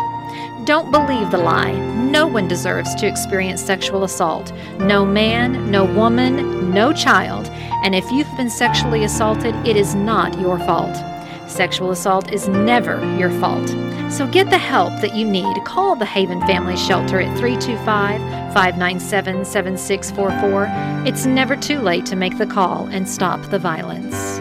Don't 0.64 0.92
believe 0.92 1.32
the 1.32 1.38
lie. 1.38 1.72
No 1.72 2.28
one 2.28 2.46
deserves 2.46 2.94
to 2.94 3.08
experience 3.08 3.60
sexual 3.60 4.04
assault. 4.04 4.52
No 4.78 5.04
man, 5.04 5.68
no 5.72 5.84
woman, 5.84 6.72
no 6.72 6.92
child. 6.92 7.48
And 7.84 7.96
if 7.96 8.08
you've 8.12 8.36
been 8.36 8.50
sexually 8.50 9.02
assaulted, 9.02 9.56
it 9.66 9.76
is 9.76 9.96
not 9.96 10.38
your 10.38 10.60
fault. 10.60 10.96
Sexual 11.48 11.90
assault 11.90 12.32
is 12.32 12.46
never 12.46 13.04
your 13.18 13.30
fault. 13.40 13.68
So 14.12 14.28
get 14.28 14.50
the 14.50 14.58
help 14.58 15.00
that 15.00 15.16
you 15.16 15.26
need. 15.26 15.64
Call 15.64 15.96
the 15.96 16.04
Haven 16.04 16.40
Family 16.42 16.76
Shelter 16.76 17.20
at 17.20 17.36
325 17.36 18.20
597 18.54 19.44
7644. 19.44 20.68
It's 21.04 21.26
never 21.26 21.56
too 21.56 21.80
late 21.80 22.06
to 22.06 22.14
make 22.14 22.38
the 22.38 22.46
call 22.46 22.86
and 22.92 23.08
stop 23.08 23.42
the 23.50 23.58
violence. 23.58 24.38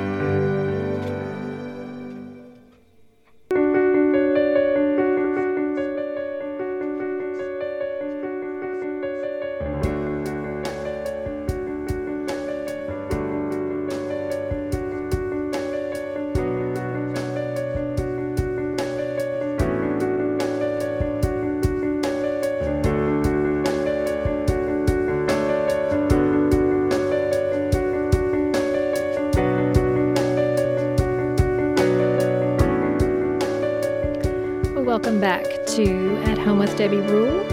Back 35.21 35.45
to 35.67 36.17
At 36.23 36.39
Home 36.39 36.57
with 36.57 36.75
Debbie 36.75 36.97
Rule, 36.97 37.43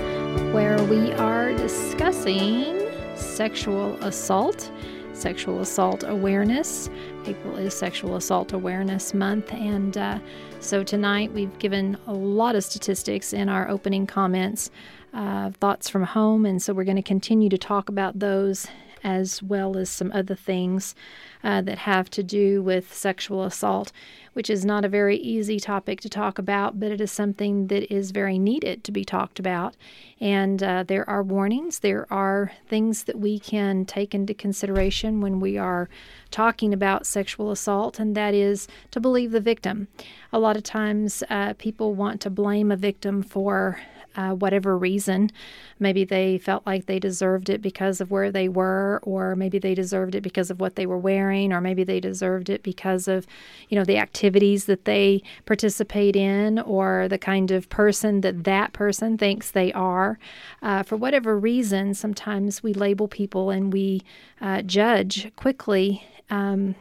where 0.55 0.83
we 0.85 1.13
are 1.13 1.53
discussing 1.53 2.89
sexual 3.15 3.93
assault, 4.03 4.73
sexual 5.13 5.61
assault 5.61 6.03
awareness. 6.03 6.89
April 7.27 7.57
is 7.57 7.75
Sexual 7.75 8.17
Assault 8.17 8.55
Awareness 8.55 9.13
Month, 9.13 9.53
and 9.53 9.99
uh, 9.99 10.19
so 10.61 10.83
tonight 10.83 11.31
we've 11.33 11.59
given 11.59 11.99
a 12.07 12.15
lot 12.15 12.57
of 12.57 12.65
statistics 12.65 13.35
in 13.35 13.51
our 13.51 13.69
opening 13.69 14.07
comments, 14.07 14.71
uh, 15.13 15.51
thoughts 15.51 15.91
from 15.91 16.05
home, 16.05 16.47
and 16.47 16.63
so 16.63 16.73
we're 16.73 16.85
going 16.85 16.97
to 16.97 17.03
continue 17.03 17.51
to 17.51 17.59
talk 17.59 17.91
about 17.91 18.19
those 18.19 18.67
as 19.03 19.43
well 19.43 19.77
as 19.77 19.89
some 19.89 20.11
other 20.13 20.35
things 20.35 20.95
uh, 21.43 21.61
that 21.63 21.79
have 21.79 22.11
to 22.11 22.23
do 22.23 22.63
with 22.63 22.93
sexual 22.93 23.45
assault, 23.45 23.93
which 24.33 24.51
is 24.51 24.65
not 24.65 24.85
a 24.85 24.89
very 24.89 25.17
easy 25.17 25.59
topic 25.59 26.01
to 26.01 26.09
talk 26.09 26.39
about, 26.39 26.79
but 26.79 26.91
it 26.91 27.01
is 27.01 27.13
something 27.13 27.69
that 27.69 27.93
is 27.93 28.11
very 28.11 28.39
needed 28.39 28.85
to 28.85 28.93
be 28.93 29.05
talked 29.05 29.39
about. 29.39 29.77
And 30.21 30.63
uh, 30.63 30.83
there 30.83 31.09
are 31.09 31.23
warnings, 31.23 31.81
there 31.81 32.07
are 32.13 32.53
things 32.69 33.05
that 33.05 33.19
we 33.19 33.39
can 33.39 33.85
take 33.85 34.15
into 34.15 34.35
consideration 34.35 35.21
when 35.21 35.41
we 35.41 35.57
are 35.57 35.89
talking 36.31 36.73
about 36.73 37.07
sexual 37.07 37.51
assault, 37.51 37.99
and 37.99 38.17
that 38.17 38.35
is 38.35 38.69
to 38.91 39.01
believe 39.01 39.31
the 39.31 39.41
victim. 39.41 39.89
A 40.33 40.39
lot 40.39 40.57
of 40.57 40.63
times, 40.63 41.23
uh, 41.31 41.55
people 41.55 41.95
want 41.95 42.21
to 42.23 42.31
blame 42.31 42.71
a 42.71 42.77
victim 42.77 43.23
for 43.23 43.81
uh, 44.19 44.35
whatever 44.35 44.77
reason. 44.77 45.31
Maybe 45.79 46.05
they 46.05 46.39
felt 46.39 46.67
like 46.67 46.87
they 46.87 46.99
deserved 46.99 47.49
it 47.49 47.63
because 47.63 48.01
of 48.01 48.11
where 48.11 48.33
they 48.33 48.49
were, 48.49 48.99
or 49.05 49.37
maybe 49.37 49.61
they 49.61 49.77
deserved 49.77 50.17
it 50.17 50.23
because 50.23 50.51
of 50.51 50.59
what 50.59 50.75
they 50.75 50.87
were 50.87 50.99
wearing, 50.99 51.53
or 51.53 51.61
maybe 51.61 51.85
they 51.85 52.01
deserved 52.01 52.51
it 52.51 52.65
because 52.65 53.07
of, 53.07 53.29
you 53.69 53.79
know, 53.79 53.85
the 53.85 53.97
activities 53.97 54.65
that 54.65 54.87
they 54.87 55.23
participate 55.47 56.17
in, 56.17 56.59
or 56.59 57.07
the 57.07 57.17
kind 57.17 57.53
of 57.53 57.69
person 57.69 58.21
that 58.23 58.43
that 58.43 58.73
person 58.73 59.17
thinks 59.17 59.53
they 59.53 59.73
are. 59.73 60.19
Uh, 60.63 60.83
for 60.83 60.97
whatever 60.97 61.39
reason, 61.39 61.95
sometimes 61.95 62.61
we 62.61 62.75
label 62.75 63.07
people 63.07 63.51
and 63.51 63.73
we 63.73 64.03
uh, 64.41 64.63
judge 64.63 65.31
quickly. 65.37 66.05
Um, 66.29 66.75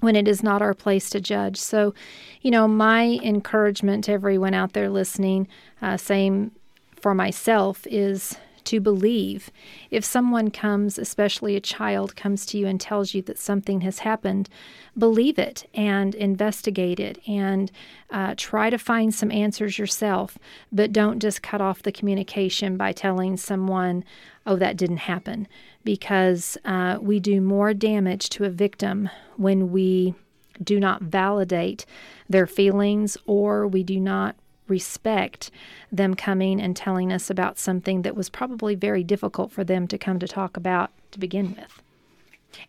when 0.00 0.14
it 0.14 0.28
is 0.28 0.44
not 0.44 0.62
our 0.62 0.74
place 0.74 1.10
to 1.10 1.20
judge. 1.20 1.56
So, 1.56 1.92
you 2.40 2.52
know, 2.52 2.68
my 2.68 3.18
encouragement 3.22 4.04
to 4.04 4.12
everyone 4.12 4.54
out 4.54 4.72
there 4.72 4.88
listening, 4.88 5.48
uh, 5.82 5.96
same 5.96 6.52
for 7.00 7.14
myself, 7.14 7.86
is 7.90 8.36
to 8.68 8.80
believe. 8.80 9.50
If 9.90 10.04
someone 10.04 10.50
comes, 10.50 10.98
especially 10.98 11.56
a 11.56 11.60
child, 11.60 12.14
comes 12.16 12.44
to 12.46 12.58
you 12.58 12.66
and 12.66 12.78
tells 12.78 13.14
you 13.14 13.22
that 13.22 13.38
something 13.38 13.80
has 13.80 14.00
happened, 14.00 14.50
believe 14.96 15.38
it 15.38 15.66
and 15.72 16.14
investigate 16.14 17.00
it 17.00 17.18
and 17.26 17.72
uh, 18.10 18.34
try 18.36 18.68
to 18.68 18.76
find 18.76 19.14
some 19.14 19.32
answers 19.32 19.78
yourself. 19.78 20.36
But 20.70 20.92
don't 20.92 21.18
just 21.18 21.42
cut 21.42 21.62
off 21.62 21.82
the 21.82 21.92
communication 21.92 22.76
by 22.76 22.92
telling 22.92 23.38
someone, 23.38 24.04
oh, 24.44 24.56
that 24.56 24.76
didn't 24.76 24.98
happen, 24.98 25.48
because 25.82 26.58
uh, 26.66 26.98
we 27.00 27.20
do 27.20 27.40
more 27.40 27.72
damage 27.72 28.28
to 28.30 28.44
a 28.44 28.50
victim 28.50 29.08
when 29.38 29.72
we 29.72 30.14
do 30.62 30.78
not 30.78 31.00
validate 31.00 31.86
their 32.28 32.46
feelings 32.46 33.16
or 33.24 33.66
we 33.66 33.82
do 33.82 33.98
not 33.98 34.36
respect 34.68 35.50
them 35.90 36.14
coming 36.14 36.60
and 36.60 36.76
telling 36.76 37.12
us 37.12 37.30
about 37.30 37.58
something 37.58 38.02
that 38.02 38.16
was 38.16 38.28
probably 38.28 38.74
very 38.74 39.02
difficult 39.02 39.50
for 39.52 39.64
them 39.64 39.86
to 39.88 39.98
come 39.98 40.18
to 40.18 40.28
talk 40.28 40.56
about 40.56 40.90
to 41.12 41.18
begin 41.18 41.54
with. 41.54 41.82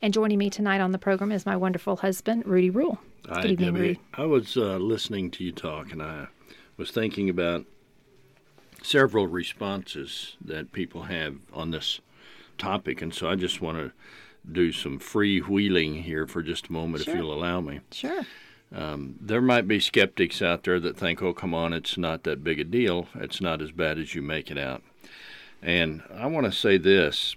And 0.02 0.14
joining 0.14 0.38
me 0.38 0.50
tonight 0.50 0.82
on 0.82 0.92
the 0.92 0.98
program 1.00 1.32
is 1.32 1.46
my 1.46 1.56
wonderful 1.56 1.98
husband, 1.98 2.44
Rudy 2.46 2.70
Rule. 2.70 3.00
Hi, 3.28 3.42
Good 3.44 3.52
evening, 3.52 3.74
Debbie. 3.74 3.80
Rudy. 3.88 4.00
I 4.16 4.26
was 4.26 4.56
uh, 4.58 4.78
listening 4.78 5.32
to 5.32 5.44
you 5.44 5.52
talk, 5.52 5.92
and 5.92 6.02
I 6.02 6.28
was 6.78 6.92
thinking 6.92 7.30
about 7.30 7.66
several 8.84 9.28
responses 9.28 10.36
that 10.44 10.72
people 10.72 11.04
have 11.04 11.36
on 11.54 11.72
this 11.72 12.00
topic, 12.58 13.02
and 13.02 13.14
so 13.14 13.30
I 13.30 13.36
just 13.36 13.62
want 13.62 13.78
to 13.78 13.92
do 14.52 14.72
some 14.72 15.00
freewheeling 15.00 16.04
here 16.04 16.26
for 16.26 16.42
just 16.42 16.68
a 16.68 16.72
moment, 16.72 17.04
Sure. 17.04 17.14
if 17.14 17.20
you'll 17.20 17.34
allow 17.34 17.62
me. 17.62 17.82
Sure. 17.92 18.22
Um, 18.74 19.16
there 19.20 19.42
might 19.42 19.68
be 19.68 19.80
skeptics 19.80 20.42
out 20.42 20.64
there 20.64 20.80
that 20.80 20.98
think, 20.98 21.22
oh, 21.22 21.34
come 21.34 21.54
on, 21.54 21.74
it's 21.74 21.98
not 21.98 22.24
that 22.24 22.44
big 22.44 22.60
a 22.60 22.64
deal. 22.64 23.08
It's 23.16 23.42
not 23.42 23.62
as 23.62 23.72
bad 23.72 23.98
as 23.98 24.14
you 24.14 24.22
make 24.22 24.52
it 24.52 24.58
out. 24.58 24.84
And 25.62 26.04
I 26.14 26.28
want 26.28 26.46
to 26.46 26.52
say 26.52 26.78
this 26.78 27.36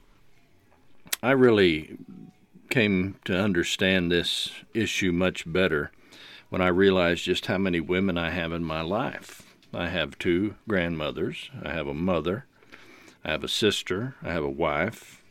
I 1.22 1.30
really 1.30 1.98
came 2.68 3.16
to 3.24 3.38
understand 3.38 4.10
this 4.10 4.50
issue 4.74 5.12
much 5.12 5.50
better 5.50 5.92
when 6.48 6.60
I 6.60 6.68
realized 6.68 7.24
just 7.24 7.46
how 7.46 7.58
many 7.58 7.80
women 7.80 8.18
I 8.18 8.30
have 8.30 8.52
in 8.52 8.64
my 8.64 8.80
life. 8.80 9.42
I 9.74 9.88
have 9.88 10.18
two 10.18 10.56
grandmothers, 10.68 11.50
I 11.64 11.72
have 11.72 11.86
a 11.86 11.94
mother, 11.94 12.44
I 13.24 13.30
have 13.30 13.44
a 13.44 13.48
sister, 13.48 14.16
I 14.22 14.32
have 14.32 14.42
a 14.42 14.50
wife, 14.50 15.22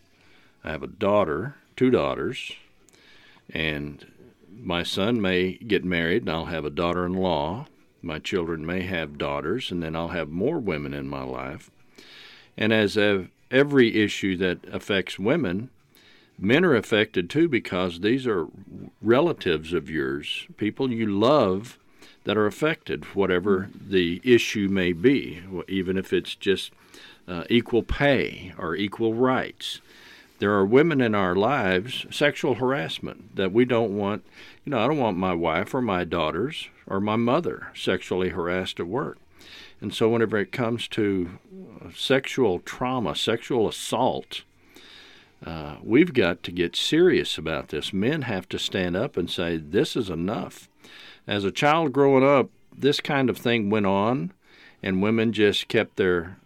I 0.64 0.72
have 0.72 0.82
a 0.82 0.88
daughter, 0.88 1.56
two 1.76 1.92
daughters, 1.92 2.54
and 3.54 4.06
my 4.52 4.84
son 4.84 5.22
may 5.22 5.54
get 5.54 5.84
married 5.84 6.24
and 6.24 6.32
I'll 6.32 6.46
have 6.46 6.66
a 6.66 6.70
daughter 6.70 7.06
in 7.06 7.14
law. 7.14 7.68
My 8.02 8.20
children 8.20 8.66
may 8.66 8.82
have 8.82 9.20
daughters, 9.20 9.72
and 9.72 9.84
then 9.84 9.96
I'll 9.96 10.08
have 10.08 10.30
more 10.30 10.58
women 10.58 10.94
in 10.94 11.08
my 11.08 11.22
life. 11.24 11.70
And 12.58 12.74
as 12.74 12.98
of 12.98 13.30
every 13.52 14.02
issue 14.02 14.36
that 14.38 14.66
affects 14.72 15.20
women, 15.20 15.70
men 16.40 16.66
are 16.66 16.76
affected 16.76 17.30
too 17.30 17.48
because 17.48 18.00
these 18.00 18.26
are 18.26 18.48
relatives 19.02 19.72
of 19.74 19.90
yours, 19.90 20.48
people 20.58 20.92
you 20.92 21.06
love 21.06 21.78
that 22.24 22.38
are 22.38 22.48
affected, 22.48 23.06
whatever 23.16 23.70
the 23.74 24.22
issue 24.24 24.68
may 24.68 24.94
be, 24.94 25.42
even 25.68 25.98
if 25.98 26.12
it's 26.12 26.36
just 26.36 26.72
uh, 27.28 27.44
equal 27.50 27.84
pay 27.84 28.54
or 28.58 28.76
equal 28.76 29.14
rights 29.14 29.80
there 30.42 30.54
are 30.54 30.66
women 30.66 31.02
in 31.02 31.14
our 31.14 31.36
lives, 31.36 32.08
sexual 32.10 32.56
harassment 32.56 33.36
that 33.36 33.52
we 33.52 33.64
don't 33.64 33.96
want. 33.96 34.26
You 34.66 34.72
know, 34.72 34.80
I 34.80 34.88
don't 34.88 34.98
want 34.98 35.16
my 35.16 35.36
wife 35.36 35.72
or 35.76 35.84
my 35.84 36.04
daughters 36.04 36.68
or 36.88 37.00
my 37.00 37.16
mother 37.16 37.68
sexually 37.76 38.30
harassed 38.30 38.80
at 38.80 38.88
work. 38.88 39.20
And 39.80 39.94
so, 39.94 40.10
whenever 40.10 40.40
it 40.40 40.52
comes 40.52 40.88
to 40.90 41.38
uh, 41.80 41.90
sexual 41.96 42.58
trauma, 42.58 43.16
sexual 43.16 43.68
assault, 43.68 44.42
uh, 45.46 45.76
we've 45.84 46.12
got 46.12 46.42
to 46.42 46.52
get 46.52 46.76
serious 46.76 47.38
about 47.38 47.68
this. 47.68 47.94
Men 47.94 48.24
have 48.24 48.50
to 48.50 48.58
stand 48.58 48.96
up 48.96 49.18
and 49.18 49.30
say, 49.30 49.58
This 49.58 49.96
is 49.96 50.10
enough. 50.10 50.68
As 51.28 51.46
a 51.46 51.52
child 51.52 51.94
growing 51.94 52.24
up, 52.24 52.50
this 52.76 53.00
kind 53.00 53.30
of 53.30 53.38
thing 53.38 53.70
went 53.70 53.86
on, 53.86 54.34
and 54.82 55.04
women 55.04 55.34
just 55.34 55.68
kept 55.68 55.98
their 55.98 56.40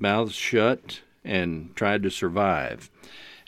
mouths 0.00 0.34
shut 0.34 1.02
and 1.24 1.70
tried 1.76 2.02
to 2.02 2.10
survive. 2.10 2.90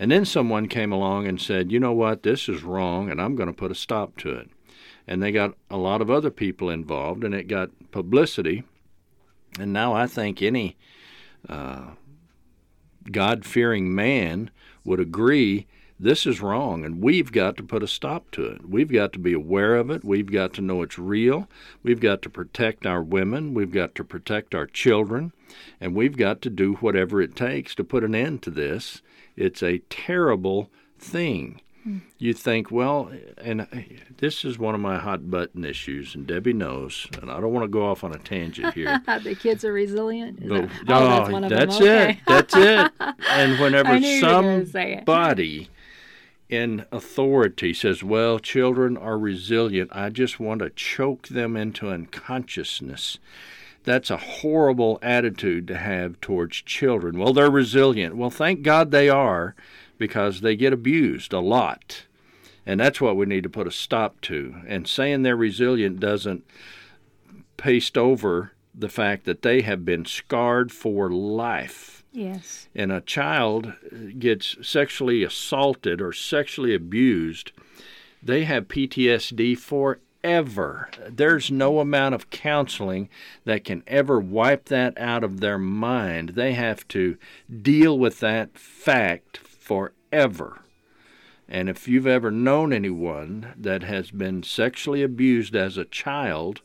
And 0.01 0.11
then 0.11 0.25
someone 0.25 0.67
came 0.67 0.93
along 0.93 1.27
and 1.27 1.39
said, 1.39 1.71
you 1.71 1.79
know 1.79 1.93
what, 1.93 2.23
this 2.23 2.49
is 2.49 2.63
wrong, 2.63 3.11
and 3.11 3.21
I'm 3.21 3.37
going 3.37 3.49
to 3.49 3.53
put 3.53 3.71
a 3.71 3.75
stop 3.75 4.17
to 4.21 4.31
it. 4.31 4.49
And 5.07 5.23
they 5.23 5.31
got 5.31 5.55
a 5.69 5.77
lot 5.77 6.01
of 6.01 6.11
other 6.11 6.31
people 6.31 6.71
involved, 6.71 7.23
and 7.23 7.35
it 7.35 7.49
got 7.49 7.69
publicity. 7.91 8.65
And 9.59 9.75
now 9.75 9.93
I 9.93 10.07
think 10.07 10.41
any 10.41 10.79
uh, 11.51 11.91
God 13.13 13.45
fearing 13.45 13.95
man 13.95 14.51
would 14.85 15.01
agree 15.01 15.67
this 15.99 16.25
is 16.25 16.41
wrong, 16.41 16.83
and 16.83 17.03
we've 17.03 17.31
got 17.31 17.59
to 17.59 17.63
put 17.63 17.83
a 17.83 17.87
stop 17.87 18.31
to 18.31 18.47
it. 18.47 18.67
We've 18.67 18.91
got 18.91 19.13
to 19.13 19.19
be 19.19 19.35
aware 19.35 19.77
of 19.77 19.91
it. 19.91 20.03
We've 20.03 20.33
got 20.33 20.55
to 20.55 20.63
know 20.63 20.81
it's 20.81 20.99
real. 20.99 21.47
We've 21.83 22.01
got 22.01 22.23
to 22.23 22.31
protect 22.31 22.87
our 22.87 23.03
women. 23.03 23.53
We've 23.53 23.71
got 23.71 23.95
to 23.97 24.05
protect 24.05 24.55
our 24.55 24.67
children. 24.67 25.35
And 25.79 25.95
we've 25.95 26.17
got 26.17 26.41
to 26.41 26.49
do 26.49 26.77
whatever 26.77 27.21
it 27.21 27.37
takes 27.37 27.75
to 27.75 27.85
put 27.85 28.03
an 28.03 28.15
end 28.15 28.41
to 28.45 28.51
this 28.51 29.03
it's 29.41 29.63
a 29.63 29.79
terrible 29.91 30.71
thing. 30.99 31.61
You 32.19 32.35
think, 32.35 32.71
well, 32.71 33.11
and 33.39 33.67
this 34.19 34.45
is 34.45 34.59
one 34.59 34.75
of 34.75 34.83
my 34.83 34.99
hot 34.99 35.31
button 35.31 35.65
issues, 35.65 36.15
and 36.15 36.27
Debbie 36.27 36.53
knows, 36.53 37.07
and 37.21 37.31
I 37.31 37.41
don't 37.41 37.53
want 37.55 37.65
to 37.65 37.69
go 37.69 37.87
off 37.87 38.05
on 38.05 38.15
a 38.15 38.19
tangent 38.19 38.75
here. 38.75 39.03
the 39.25 39.35
kids 39.35 39.65
are 39.65 39.73
resilient. 39.73 40.47
But, 40.47 40.69
that, 40.87 41.33
oh, 41.33 41.41
that's, 41.49 41.49
that's 41.49 41.81
it. 41.81 42.19
That's 42.27 42.55
it. 42.55 42.93
And 43.31 43.59
whenever 43.59 43.99
somebody 44.21 45.71
in 46.51 46.85
authority 46.93 47.73
says, 47.73 48.05
well, 48.05 48.39
children 48.39 48.99
are 48.99 49.19
resilient, 49.19 49.91
I 49.91 50.11
just 50.11 50.39
want 50.39 50.61
to 50.61 50.69
choke 50.69 51.29
them 51.29 51.57
into 51.57 51.89
unconsciousness 51.89 53.19
that's 53.85 54.11
a 54.11 54.17
horrible 54.17 54.99
attitude 55.03 55.67
to 55.69 55.77
have 55.77 56.21
towards 56.21 56.63
children. 56.63 57.19
Well, 57.19 57.33
they're 57.33 57.51
resilient. 57.51 58.17
Well, 58.17 58.31
thank 58.31 58.63
God 58.63 58.91
they 58.91 59.09
are 59.09 59.55
because 59.99 60.41
they 60.41 60.57
get 60.57 60.73
abused 60.73 61.33
a 61.33 61.41
lot. 61.41 62.05
And 62.67 62.79
that's 62.79 63.01
what 63.01 63.17
we 63.17 63.27
need 63.27 63.43
to 63.43 63.51
put 63.51 63.67
a 63.67 63.73
stop 63.73 64.21
to. 64.23 64.57
And 64.67 64.87
saying 64.87 65.23
they're 65.23 65.37
resilient 65.37 65.99
doesn't 66.01 66.45
paste 67.57 67.97
over 67.97 68.53
the 68.75 68.89
fact 68.89 69.25
that 69.25 69.43
they 69.43 69.63
have 69.63 69.85
been 69.85 70.05
scarred 70.05 70.71
for 70.73 71.11
life. 71.11 72.05
Yes. 72.13 72.69
And 72.75 72.93
a 72.93 73.01
child 73.01 73.75
gets 74.19 74.57
sexually 74.63 75.23
assaulted 75.23 76.01
or 76.01 76.13
sexually 76.13 76.75
abused, 76.75 77.53
they 78.23 78.45
have 78.45 78.69
PTSD 78.69 79.57
for 79.59 80.01
ever. 80.23 80.89
There's 81.09 81.51
no 81.51 81.81
amount 81.81 82.15
of 82.15 82.31
counseling 82.31 83.09
that 83.45 83.65
can 83.65 83.83
ever 83.87 84.21
wipe 84.21 84.67
that 84.67 84.99
out 84.99 85.25
of 85.25 85.41
their 85.41 85.59
mind. 85.59 86.31
They 86.31 86.53
have 86.53 86.87
to 86.89 87.17
deal 87.63 87.99
with 87.99 88.21
that 88.21 88.59
fact 88.59 89.39
forever. 89.39 90.61
And 91.49 91.69
if 91.69 91.89
you've 91.89 92.07
ever 92.07 92.31
known 92.31 92.73
anyone 92.73 93.55
that 93.57 93.83
has 93.83 94.11
been 94.13 94.45
sexually 94.45 95.03
abused 95.03 95.57
as 95.57 95.77
a 95.77 95.85
child, 95.85 96.61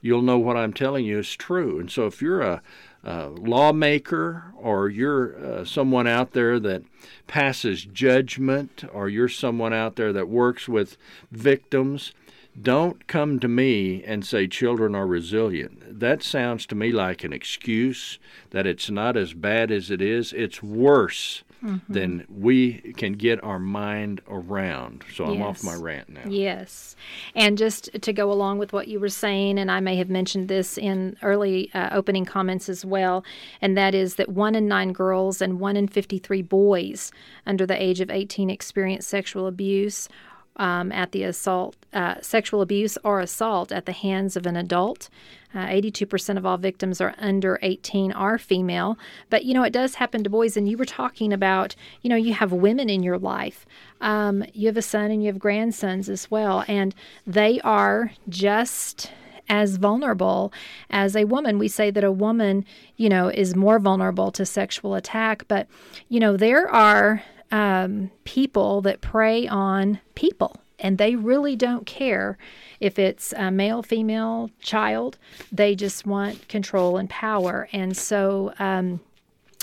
you'll 0.00 0.22
know 0.22 0.38
what 0.38 0.56
I'm 0.56 0.72
telling 0.72 1.04
you 1.04 1.18
is 1.18 1.34
true. 1.34 1.78
And 1.78 1.90
so 1.90 2.06
if 2.06 2.22
you're 2.22 2.40
a, 2.40 2.62
lawmaker 3.04 4.52
or 4.56 4.88
you're 4.88 5.38
uh, 5.38 5.64
someone 5.64 6.08
out 6.08 6.32
there 6.32 6.58
that 6.58 6.82
passes 7.28 7.84
judgment 7.84 8.82
or 8.92 9.08
you're 9.08 9.28
someone 9.28 9.72
out 9.72 9.94
there 9.94 10.12
that 10.12 10.28
works 10.28 10.68
with 10.68 10.96
victims, 11.30 12.12
don't 12.60 13.06
come 13.06 13.38
to 13.40 13.48
me 13.48 14.02
and 14.04 14.24
say 14.24 14.46
children 14.46 14.94
are 14.94 15.06
resilient. 15.06 16.00
That 16.00 16.22
sounds 16.22 16.66
to 16.66 16.74
me 16.74 16.92
like 16.92 17.24
an 17.24 17.32
excuse 17.32 18.18
that 18.50 18.66
it's 18.66 18.90
not 18.90 19.16
as 19.16 19.34
bad 19.34 19.70
as 19.70 19.90
it 19.90 20.00
is. 20.00 20.32
It's 20.32 20.62
worse 20.62 21.44
mm-hmm. 21.62 21.92
than 21.92 22.26
we 22.28 22.94
can 22.96 23.12
get 23.12 23.42
our 23.44 23.58
mind 23.58 24.20
around. 24.28 25.04
So 25.14 25.26
I'm 25.26 25.42
off 25.42 25.62
my 25.62 25.74
rant 25.74 26.08
now. 26.08 26.22
Yes. 26.26 26.96
And 27.34 27.58
just 27.58 27.90
to 28.00 28.12
go 28.12 28.32
along 28.32 28.58
with 28.58 28.72
what 28.72 28.88
you 28.88 29.00
were 29.00 29.08
saying, 29.08 29.58
and 29.58 29.70
I 29.70 29.80
may 29.80 29.96
have 29.96 30.08
mentioned 30.08 30.48
this 30.48 30.78
in 30.78 31.16
early 31.22 31.70
uh, 31.74 31.90
opening 31.92 32.24
comments 32.24 32.68
as 32.68 32.84
well, 32.84 33.24
and 33.60 33.76
that 33.76 33.94
is 33.94 34.16
that 34.16 34.30
one 34.30 34.54
in 34.54 34.68
nine 34.68 34.92
girls 34.92 35.42
and 35.42 35.60
one 35.60 35.76
in 35.76 35.88
53 35.88 36.42
boys 36.42 37.12
under 37.46 37.66
the 37.66 37.80
age 37.80 38.00
of 38.00 38.10
18 38.10 38.50
experience 38.50 39.06
sexual 39.06 39.46
abuse 39.46 40.08
um, 40.56 40.90
at 40.92 41.12
the 41.12 41.22
assault, 41.22 41.76
uh, 41.92 42.16
sexual 42.20 42.60
abuse 42.62 42.98
or 43.04 43.20
assault 43.20 43.72
at 43.72 43.86
the 43.86 43.92
hands 43.92 44.36
of 44.36 44.46
an 44.46 44.56
adult. 44.56 45.08
Uh, 45.54 45.66
82% 45.66 46.36
of 46.36 46.44
all 46.44 46.58
victims 46.58 47.00
are 47.00 47.14
under 47.18 47.58
18 47.62 48.12
are 48.12 48.36
female. 48.36 48.98
But, 49.30 49.44
you 49.44 49.54
know, 49.54 49.62
it 49.62 49.72
does 49.72 49.94
happen 49.94 50.22
to 50.24 50.30
boys. 50.30 50.56
And 50.56 50.68
you 50.68 50.76
were 50.76 50.84
talking 50.84 51.32
about, 51.32 51.74
you 52.02 52.10
know, 52.10 52.16
you 52.16 52.34
have 52.34 52.52
women 52.52 52.90
in 52.90 53.02
your 53.02 53.18
life. 53.18 53.64
Um, 54.00 54.44
you 54.52 54.66
have 54.66 54.76
a 54.76 54.82
son 54.82 55.10
and 55.10 55.22
you 55.22 55.28
have 55.28 55.38
grandsons 55.38 56.08
as 56.10 56.30
well. 56.30 56.64
And 56.68 56.94
they 57.26 57.60
are 57.60 58.12
just 58.28 59.10
as 59.48 59.76
vulnerable 59.76 60.52
as 60.90 61.16
a 61.16 61.24
woman. 61.24 61.58
We 61.58 61.68
say 61.68 61.90
that 61.90 62.04
a 62.04 62.12
woman, 62.12 62.64
you 62.96 63.08
know, 63.08 63.28
is 63.28 63.54
more 63.54 63.78
vulnerable 63.78 64.30
to 64.32 64.44
sexual 64.44 64.94
attack. 64.94 65.46
But, 65.48 65.68
you 66.08 66.20
know, 66.20 66.36
there 66.36 66.68
are 66.68 67.22
um, 67.50 68.10
people 68.24 68.80
that 68.82 69.00
prey 69.00 69.46
on 69.46 70.00
people 70.14 70.56
and 70.78 70.98
they 70.98 71.16
really 71.16 71.56
don't 71.56 71.86
care 71.86 72.36
if 72.80 72.98
it's 72.98 73.32
a 73.32 73.50
male, 73.50 73.82
female, 73.82 74.50
child. 74.60 75.18
They 75.50 75.74
just 75.74 76.06
want 76.06 76.48
control 76.48 76.96
and 76.96 77.08
power. 77.08 77.68
And 77.72 77.96
so, 77.96 78.52
um, 78.58 79.00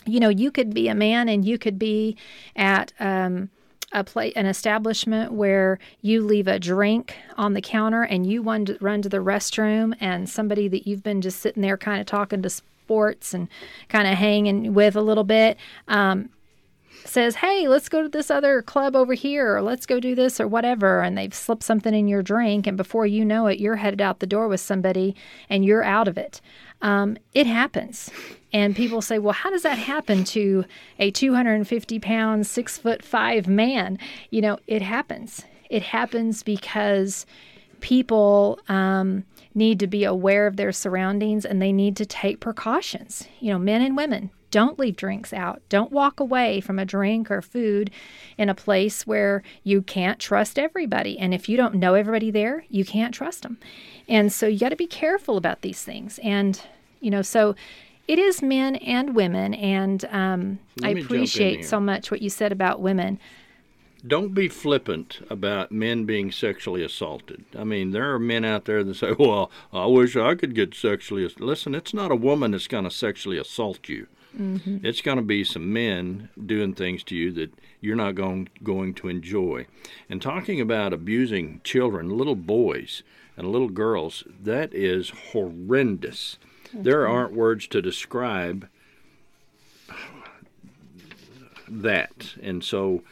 you 0.06 0.20
know, 0.20 0.30
you 0.30 0.52
could 0.52 0.74
be 0.74 0.88
a 0.88 0.96
man 0.96 1.30
and 1.30 1.46
you 1.46 1.58
could 1.58 1.78
be 1.78 2.18
at 2.56 2.94
um, 3.00 3.50
a 3.92 4.04
play, 4.04 4.34
an 4.34 4.48
establishment 4.48 5.32
where 5.32 5.80
you 6.02 6.24
leave 6.24 6.48
a 6.48 6.60
drink 6.60 7.16
on 7.38 7.54
the 7.54 7.62
counter 7.62 8.04
and 8.04 8.26
you 8.26 8.42
run 8.42 8.66
to, 8.66 8.78
run 8.82 9.02
to 9.04 9.10
the 9.10 9.18
restroom, 9.18 9.96
and 10.00 10.28
somebody 10.28 10.68
that 10.68 10.88
you've 10.88 11.04
been 11.04 11.22
just 11.22 11.40
sitting 11.40 11.62
there 11.62 11.78
kind 11.78 12.02
of 12.02 12.08
talking 12.08 12.42
to 12.42 12.50
sports 12.50 13.34
and 13.34 13.48
kind 13.88 14.08
of 14.08 14.16
hanging 14.16 14.74
with 14.74 14.96
a 14.96 15.02
little 15.02 15.24
bit. 15.24 15.58
Um, 15.88 16.30
says, 17.06 17.36
Hey, 17.36 17.68
let's 17.68 17.90
go 17.90 18.04
to 18.04 18.10
this 18.10 18.32
other 18.32 18.62
club 18.62 18.96
over 18.96 19.14
here, 19.14 19.56
or 19.56 19.62
let's 19.62 19.86
go 19.86 20.00
do 20.00 20.16
this, 20.16 20.40
or 20.40 20.48
whatever, 20.48 21.02
and 21.02 21.18
they've 21.18 21.34
slipped 21.34 21.64
something 21.64 21.94
in 21.94 22.08
your 22.08 22.24
drink, 22.24 22.68
and 22.68 22.78
before 22.78 23.06
you 23.06 23.26
know 23.26 23.48
it, 23.48 23.60
you're 23.60 23.76
headed 23.76 24.02
out 24.02 24.20
the 24.20 24.28
door 24.28 24.48
with 24.48 24.62
somebody 24.62 25.16
and 25.50 25.66
you're 25.66 25.84
out 25.84 26.08
of 26.08 26.18
it. 26.18 26.42
Um, 26.82 27.18
it 27.34 27.48
happens. 27.48 28.10
And 28.52 28.76
people 28.76 29.02
say, 29.02 29.20
Well, 29.20 29.34
how 29.34 29.50
does 29.50 29.64
that 29.64 29.78
happen 29.78 30.24
to 30.26 30.66
a 31.00 31.12
250 31.12 32.00
pound, 32.00 32.46
six 32.46 32.78
foot 32.78 33.04
five 33.04 33.48
man? 33.48 33.98
You 34.30 34.42
know, 34.42 34.60
it 34.68 34.82
happens. 34.82 35.44
It 35.70 35.84
happens 35.84 36.44
because 36.44 37.26
people 37.80 38.60
um, 38.70 39.26
need 39.56 39.80
to 39.80 39.88
be 39.88 40.04
aware 40.04 40.48
of 40.48 40.56
their 40.56 40.72
surroundings 40.72 41.46
and 41.46 41.62
they 41.62 41.72
need 41.72 41.98
to 41.98 42.06
take 42.06 42.40
precautions. 42.40 43.28
You 43.40 43.54
know, 43.54 43.60
men 43.60 43.82
and 43.82 43.98
women 43.98 44.30
don't 44.54 44.78
leave 44.78 44.96
drinks 44.96 45.34
out. 45.34 45.64
Don't 45.68 45.92
walk 45.92 46.20
away 46.20 46.62
from 46.62 46.78
a 46.78 46.86
drink 46.86 47.32
or 47.32 47.42
food 47.42 47.90
in 48.38 48.50
a 48.50 48.54
place 48.54 49.08
where 49.08 49.42
you 49.64 49.82
can't 49.82 50.20
trust 50.20 50.60
everybody. 50.60 51.18
And 51.18 51.34
if 51.34 51.50
you 51.50 51.58
don't 51.58 51.74
know 51.74 51.96
everybody 51.96 52.30
there, 52.30 52.64
you 52.70 52.86
can't 52.86 53.16
trust 53.16 53.42
them. 53.42 53.58
And 54.08 54.32
so 54.32 54.46
you 54.46 54.60
got 54.60 54.70
to 54.70 54.76
be 54.76 54.86
careful 54.86 55.38
about 55.38 55.64
these 55.64 55.82
things. 55.82 56.20
And, 56.22 56.62
you 57.02 57.10
know, 57.10 57.24
so 57.24 57.56
it 58.08 58.20
is 58.20 58.44
men 58.44 58.76
and 58.76 59.16
women. 59.16 59.56
And 59.56 60.06
um, 60.12 60.60
I 60.84 60.92
appreciate 60.92 61.66
so 61.66 61.80
much 61.80 62.12
what 62.12 62.22
you 62.22 62.30
said 62.30 62.52
about 62.52 62.80
women 62.80 63.20
don't 64.06 64.34
be 64.34 64.50
flippant 64.50 65.26
about 65.30 65.72
men 65.72 66.04
being 66.04 66.30
sexually 66.30 66.84
assaulted. 66.84 67.46
I 67.58 67.64
mean, 67.64 67.92
there 67.92 68.14
are 68.14 68.20
men 68.20 68.44
out 68.44 68.66
there 68.66 68.84
that 68.84 68.96
say, 68.96 69.14
"Well, 69.18 69.50
I 69.72 69.86
wish 69.86 70.18
I 70.18 70.36
could 70.36 70.54
get 70.54 70.76
sexually." 70.76 71.26
Listen, 71.40 71.74
it's 71.74 71.94
not 71.94 72.12
a 72.12 72.16
woman 72.18 72.52
that's 72.52 72.68
going 72.68 72.84
to 72.84 72.92
sexually 72.92 73.38
assault 73.38 73.88
you. 73.88 74.08
Mm-hmm. 74.38 74.86
It's 74.86 75.02
going 75.02 75.18
to 75.18 75.24
be 75.24 75.44
some 75.44 75.72
men 75.72 76.30
doing 76.44 76.74
things 76.74 77.04
to 77.06 77.16
you 77.16 77.32
that 77.34 77.54
you're 77.82 77.96
not 77.96 78.16
going 78.16 78.50
going 78.64 78.94
to 78.96 79.08
enjoy. 79.08 79.68
And 80.10 80.22
talking 80.22 80.60
about 80.60 80.94
abusing 80.94 81.62
children, 81.64 82.10
little 82.10 82.36
boys 82.36 83.04
and 83.38 83.52
little 83.52 83.70
girls, 83.70 84.24
that 84.42 84.74
is 84.74 85.12
horrendous. 85.32 86.38
Mm-hmm. 86.68 86.84
There 86.84 87.08
aren't 87.08 87.34
words 87.34 87.68
to 87.68 87.82
describe 87.82 88.68
that. 91.68 92.36
And 92.42 92.64
so 92.64 93.04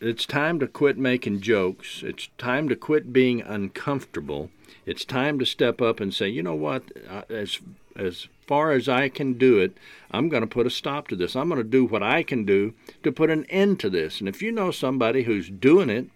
it's 0.00 0.26
time 0.26 0.58
to 0.60 0.66
quit 0.66 0.98
making 0.98 1.40
jokes. 1.40 2.02
It's 2.02 2.28
time 2.38 2.68
to 2.68 2.76
quit 2.76 3.12
being 3.12 3.40
uncomfortable. 3.42 4.50
It's 4.84 5.04
time 5.04 5.38
to 5.38 5.46
step 5.46 5.80
up 5.80 6.00
and 6.00 6.12
say, 6.12 6.28
you 6.28 6.42
know 6.42 6.54
what, 6.54 6.84
as 7.28 7.60
as 7.96 8.28
far 8.46 8.72
as 8.72 8.88
I 8.88 9.08
can 9.08 9.34
do 9.34 9.58
it, 9.58 9.76
I'm 10.10 10.28
going 10.28 10.42
to 10.42 10.46
put 10.46 10.66
a 10.66 10.70
stop 10.70 11.08
to 11.08 11.16
this. 11.16 11.36
I'm 11.36 11.48
going 11.48 11.62
to 11.62 11.68
do 11.68 11.84
what 11.84 12.02
I 12.02 12.22
can 12.22 12.44
do 12.44 12.74
to 13.02 13.12
put 13.12 13.30
an 13.30 13.44
end 13.46 13.80
to 13.80 13.90
this. 13.90 14.20
And 14.20 14.28
if 14.28 14.42
you 14.42 14.52
know 14.52 14.70
somebody 14.70 15.24
who's 15.24 15.50
doing 15.50 15.90
it, 15.90 16.08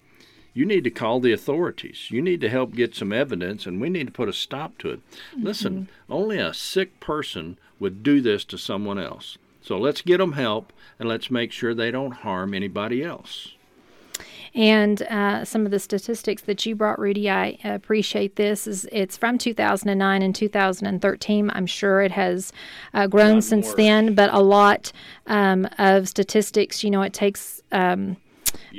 you 0.52 0.66
need 0.66 0.84
to 0.84 0.90
call 0.90 1.20
the 1.20 1.32
authorities. 1.32 2.10
You 2.10 2.20
need 2.22 2.40
to 2.40 2.48
help 2.48 2.74
get 2.74 2.94
some 2.94 3.12
evidence, 3.12 3.66
and 3.66 3.80
we 3.80 3.88
need 3.88 4.06
to 4.06 4.12
put 4.12 4.28
a 4.28 4.32
stop 4.32 4.78
to 4.78 4.90
it. 4.90 5.00
Mm-hmm. 5.32 5.44
Listen, 5.44 5.88
only 6.08 6.38
a 6.38 6.52
sick 6.52 6.98
person 7.00 7.58
would 7.78 8.02
do 8.02 8.20
this 8.20 8.44
to 8.46 8.58
someone 8.58 8.98
else. 8.98 9.38
So 9.60 9.78
let's 9.78 10.02
get 10.02 10.18
them 10.18 10.32
help 10.32 10.72
and 10.98 11.08
let's 11.08 11.30
make 11.30 11.52
sure 11.52 11.74
they 11.74 11.90
don't 11.90 12.12
harm 12.12 12.54
anybody 12.54 13.04
else. 13.04 13.54
And 14.54 15.02
uh, 15.02 15.44
some 15.44 15.64
of 15.64 15.70
the 15.70 15.78
statistics 15.78 16.42
that 16.42 16.66
you 16.66 16.74
brought, 16.74 16.98
Rudy, 16.98 17.30
I 17.30 17.58
appreciate 17.62 18.36
this. 18.36 18.66
Is 18.66 18.88
it's 18.90 19.16
from 19.16 19.38
2009 19.38 20.22
and 20.22 20.34
2013. 20.34 21.50
I'm 21.54 21.66
sure 21.66 22.02
it 22.02 22.12
has 22.12 22.52
uh, 22.92 23.06
grown 23.06 23.42
since 23.42 23.68
more. 23.68 23.76
then, 23.76 24.14
but 24.14 24.32
a 24.32 24.40
lot 24.40 24.92
um, 25.26 25.68
of 25.78 26.08
statistics. 26.08 26.82
You 26.82 26.90
know, 26.90 27.02
it 27.02 27.12
takes. 27.12 27.60
Um, 27.70 28.16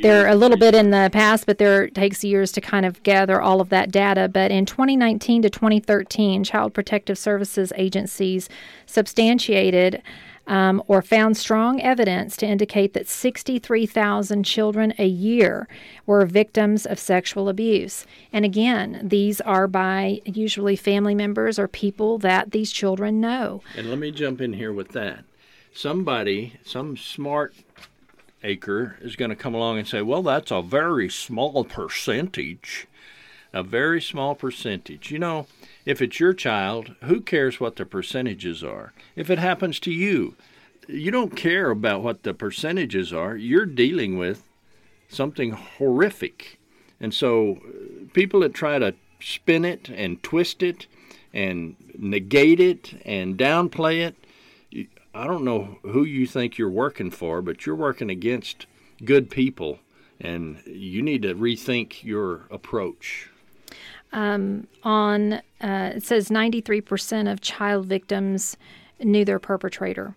they're 0.01 0.27
a 0.27 0.35
little 0.35 0.57
bit 0.57 0.75
in 0.75 0.91
the 0.91 1.09
past, 1.11 1.45
but 1.45 1.57
there 1.57 1.87
takes 1.89 2.23
years 2.23 2.51
to 2.53 2.61
kind 2.61 2.85
of 2.85 3.01
gather 3.03 3.41
all 3.41 3.61
of 3.61 3.69
that 3.69 3.91
data. 3.91 4.27
But 4.27 4.51
in 4.51 4.65
2019 4.65 5.41
to 5.43 5.49
2013, 5.49 6.43
Child 6.43 6.73
Protective 6.73 7.17
Services 7.17 7.71
agencies 7.75 8.49
substantiated 8.85 10.01
um, 10.47 10.83
or 10.87 11.01
found 11.01 11.37
strong 11.37 11.81
evidence 11.81 12.35
to 12.37 12.45
indicate 12.45 12.93
that 12.93 13.07
63,000 13.07 14.43
children 14.43 14.93
a 14.97 15.05
year 15.05 15.67
were 16.05 16.25
victims 16.25 16.85
of 16.85 16.99
sexual 16.99 17.49
abuse. 17.49 18.05
And 18.33 18.43
again, 18.45 19.01
these 19.03 19.41
are 19.41 19.67
by 19.67 20.21
usually 20.25 20.75
family 20.75 21.15
members 21.15 21.57
or 21.57 21.67
people 21.67 22.17
that 22.19 22.51
these 22.51 22.71
children 22.71 23.21
know. 23.21 23.61
And 23.77 23.89
let 23.89 23.99
me 23.99 24.11
jump 24.11 24.41
in 24.41 24.53
here 24.53 24.73
with 24.73 24.89
that. 24.89 25.23
Somebody, 25.73 26.59
some 26.65 26.97
smart 26.97 27.55
acre, 28.43 28.97
is 29.01 29.15
going 29.15 29.29
to 29.29 29.35
come 29.35 29.53
along 29.53 29.77
and 29.77 29.87
say, 29.87 30.01
well, 30.01 30.23
that's 30.23 30.51
a 30.51 30.61
very 30.61 31.09
small 31.09 31.63
percentage. 31.63 32.87
A 33.53 33.63
very 33.63 34.01
small 34.01 34.33
percentage. 34.35 35.11
You 35.11 35.19
know, 35.19 35.47
if 35.85 36.01
it's 36.01 36.19
your 36.19 36.33
child, 36.33 36.95
who 37.03 37.19
cares 37.19 37.59
what 37.59 37.75
the 37.75 37.85
percentages 37.85 38.63
are? 38.63 38.93
If 39.15 39.29
it 39.29 39.39
happens 39.39 39.79
to 39.81 39.91
you, 39.91 40.35
you 40.87 41.11
don't 41.11 41.35
care 41.35 41.69
about 41.69 42.01
what 42.01 42.23
the 42.23 42.33
percentages 42.33 43.11
are. 43.11 43.35
You're 43.35 43.65
dealing 43.65 44.17
with 44.17 44.43
something 45.09 45.51
horrific. 45.51 46.59
And 46.99 47.13
so 47.13 47.57
uh, 47.57 48.05
people 48.13 48.39
that 48.41 48.53
try 48.53 48.79
to 48.79 48.95
spin 49.19 49.65
it 49.65 49.89
and 49.89 50.21
twist 50.23 50.63
it 50.63 50.87
and 51.33 51.75
negate 51.97 52.59
it 52.59 53.01
and 53.05 53.37
downplay 53.37 53.99
it, 54.07 54.15
I 55.13 55.27
don't 55.27 55.43
know 55.43 55.77
who 55.83 56.05
you 56.05 56.25
think 56.25 56.57
you're 56.57 56.69
working 56.69 57.11
for, 57.11 57.41
but 57.41 57.65
you're 57.65 57.75
working 57.75 58.09
against 58.09 58.65
good 59.03 59.29
people 59.29 59.79
and 60.19 60.61
you 60.65 61.01
need 61.01 61.23
to 61.23 61.35
rethink 61.35 62.03
your 62.03 62.45
approach 62.49 63.30
um, 64.13 64.67
on 64.83 65.33
uh, 65.33 65.93
it 65.95 66.03
says 66.03 66.29
93% 66.29 67.31
of 67.31 67.41
child 67.41 67.85
victims 67.85 68.57
knew 68.99 69.25
their 69.25 69.39
perpetrator. 69.39 70.15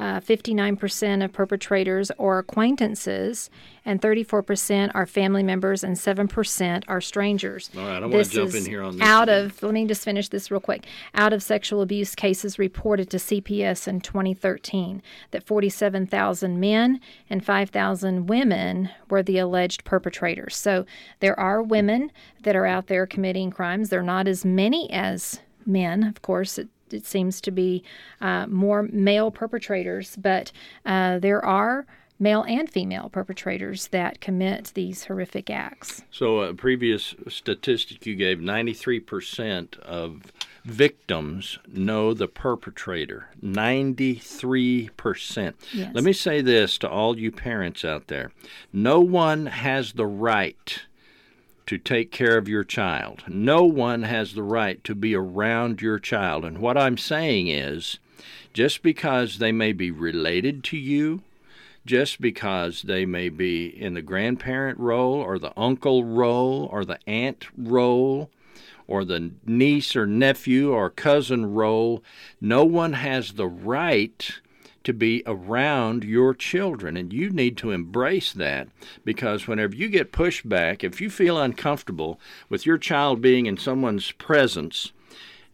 Uh, 0.00 0.18
59% 0.18 1.22
of 1.22 1.30
perpetrators 1.30 2.10
are 2.12 2.38
acquaintances, 2.38 3.50
and 3.84 4.00
34% 4.00 4.90
are 4.94 5.04
family 5.04 5.42
members, 5.42 5.84
and 5.84 5.94
7% 5.94 6.84
are 6.88 7.02
strangers. 7.02 7.68
All 7.76 7.84
right, 7.84 8.02
I 8.02 8.06
want 8.06 8.24
to 8.24 8.30
jump 8.30 8.54
in 8.54 8.64
here 8.64 8.82
on 8.82 8.96
this. 8.96 9.06
Out 9.06 9.28
of, 9.28 9.62
let 9.62 9.74
me 9.74 9.86
just 9.86 10.02
finish 10.02 10.30
this 10.30 10.50
real 10.50 10.58
quick. 10.58 10.86
Out 11.14 11.34
of 11.34 11.42
sexual 11.42 11.82
abuse 11.82 12.14
cases 12.14 12.58
reported 12.58 13.10
to 13.10 13.18
CPS 13.18 13.86
in 13.86 14.00
2013, 14.00 15.02
that 15.32 15.46
47,000 15.46 16.58
men 16.58 16.98
and 17.28 17.44
5,000 17.44 18.26
women 18.26 18.88
were 19.10 19.22
the 19.22 19.36
alleged 19.36 19.84
perpetrators. 19.84 20.56
So 20.56 20.86
there 21.18 21.38
are 21.38 21.62
women 21.62 22.10
that 22.42 22.56
are 22.56 22.64
out 22.64 22.86
there 22.86 23.06
committing 23.06 23.50
crimes. 23.50 23.90
They're 23.90 24.02
not 24.02 24.26
as 24.26 24.46
many 24.46 24.90
as 24.90 25.40
men, 25.66 26.04
of 26.04 26.22
course. 26.22 26.56
It, 26.56 26.70
it 26.92 27.06
seems 27.06 27.40
to 27.42 27.50
be 27.50 27.82
uh, 28.20 28.46
more 28.46 28.84
male 28.84 29.30
perpetrators, 29.30 30.16
but 30.16 30.52
uh, 30.84 31.18
there 31.18 31.44
are 31.44 31.86
male 32.20 32.42
and 32.42 32.70
female 32.70 33.08
perpetrators 33.08 33.88
that 33.88 34.20
commit 34.20 34.70
these 34.74 35.04
horrific 35.04 35.50
acts. 35.50 36.02
So, 36.10 36.40
a 36.40 36.54
previous 36.54 37.14
statistic 37.28 38.04
you 38.06 38.14
gave 38.14 38.38
93% 38.38 39.78
of 39.80 40.32
victims 40.64 41.58
know 41.66 42.12
the 42.12 42.28
perpetrator. 42.28 43.30
93%. 43.42 45.54
Yes. 45.72 45.94
Let 45.94 46.04
me 46.04 46.12
say 46.12 46.42
this 46.42 46.76
to 46.78 46.88
all 46.88 47.18
you 47.18 47.32
parents 47.32 47.84
out 47.84 48.06
there 48.08 48.30
no 48.72 49.00
one 49.00 49.46
has 49.46 49.94
the 49.94 50.06
right 50.06 50.82
to 51.66 51.78
take 51.78 52.10
care 52.10 52.36
of 52.36 52.48
your 52.48 52.64
child. 52.64 53.22
No 53.28 53.64
one 53.64 54.02
has 54.02 54.34
the 54.34 54.42
right 54.42 54.82
to 54.84 54.94
be 54.94 55.14
around 55.14 55.80
your 55.80 55.98
child. 55.98 56.44
And 56.44 56.58
what 56.58 56.76
I'm 56.76 56.98
saying 56.98 57.48
is 57.48 57.98
just 58.52 58.82
because 58.82 59.38
they 59.38 59.52
may 59.52 59.72
be 59.72 59.90
related 59.90 60.64
to 60.64 60.76
you, 60.76 61.22
just 61.86 62.20
because 62.20 62.82
they 62.82 63.06
may 63.06 63.28
be 63.28 63.66
in 63.66 63.94
the 63.94 64.02
grandparent 64.02 64.78
role 64.78 65.14
or 65.14 65.38
the 65.38 65.52
uncle 65.56 66.04
role 66.04 66.68
or 66.70 66.84
the 66.84 66.98
aunt 67.06 67.46
role 67.56 68.30
or 68.86 69.04
the 69.04 69.30
niece 69.46 69.94
or 69.94 70.06
nephew 70.06 70.72
or 70.72 70.90
cousin 70.90 71.54
role, 71.54 72.02
no 72.40 72.64
one 72.64 72.94
has 72.94 73.32
the 73.32 73.46
right 73.46 74.40
to 74.84 74.92
be 74.92 75.22
around 75.26 76.04
your 76.04 76.34
children. 76.34 76.96
And 76.96 77.12
you 77.12 77.30
need 77.30 77.56
to 77.58 77.70
embrace 77.70 78.32
that 78.32 78.68
because 79.04 79.46
whenever 79.46 79.74
you 79.74 79.88
get 79.88 80.12
pushed 80.12 80.48
back, 80.48 80.82
if 80.82 81.00
you 81.00 81.10
feel 81.10 81.38
uncomfortable 81.38 82.20
with 82.48 82.66
your 82.66 82.78
child 82.78 83.20
being 83.20 83.46
in 83.46 83.56
someone's 83.56 84.12
presence 84.12 84.92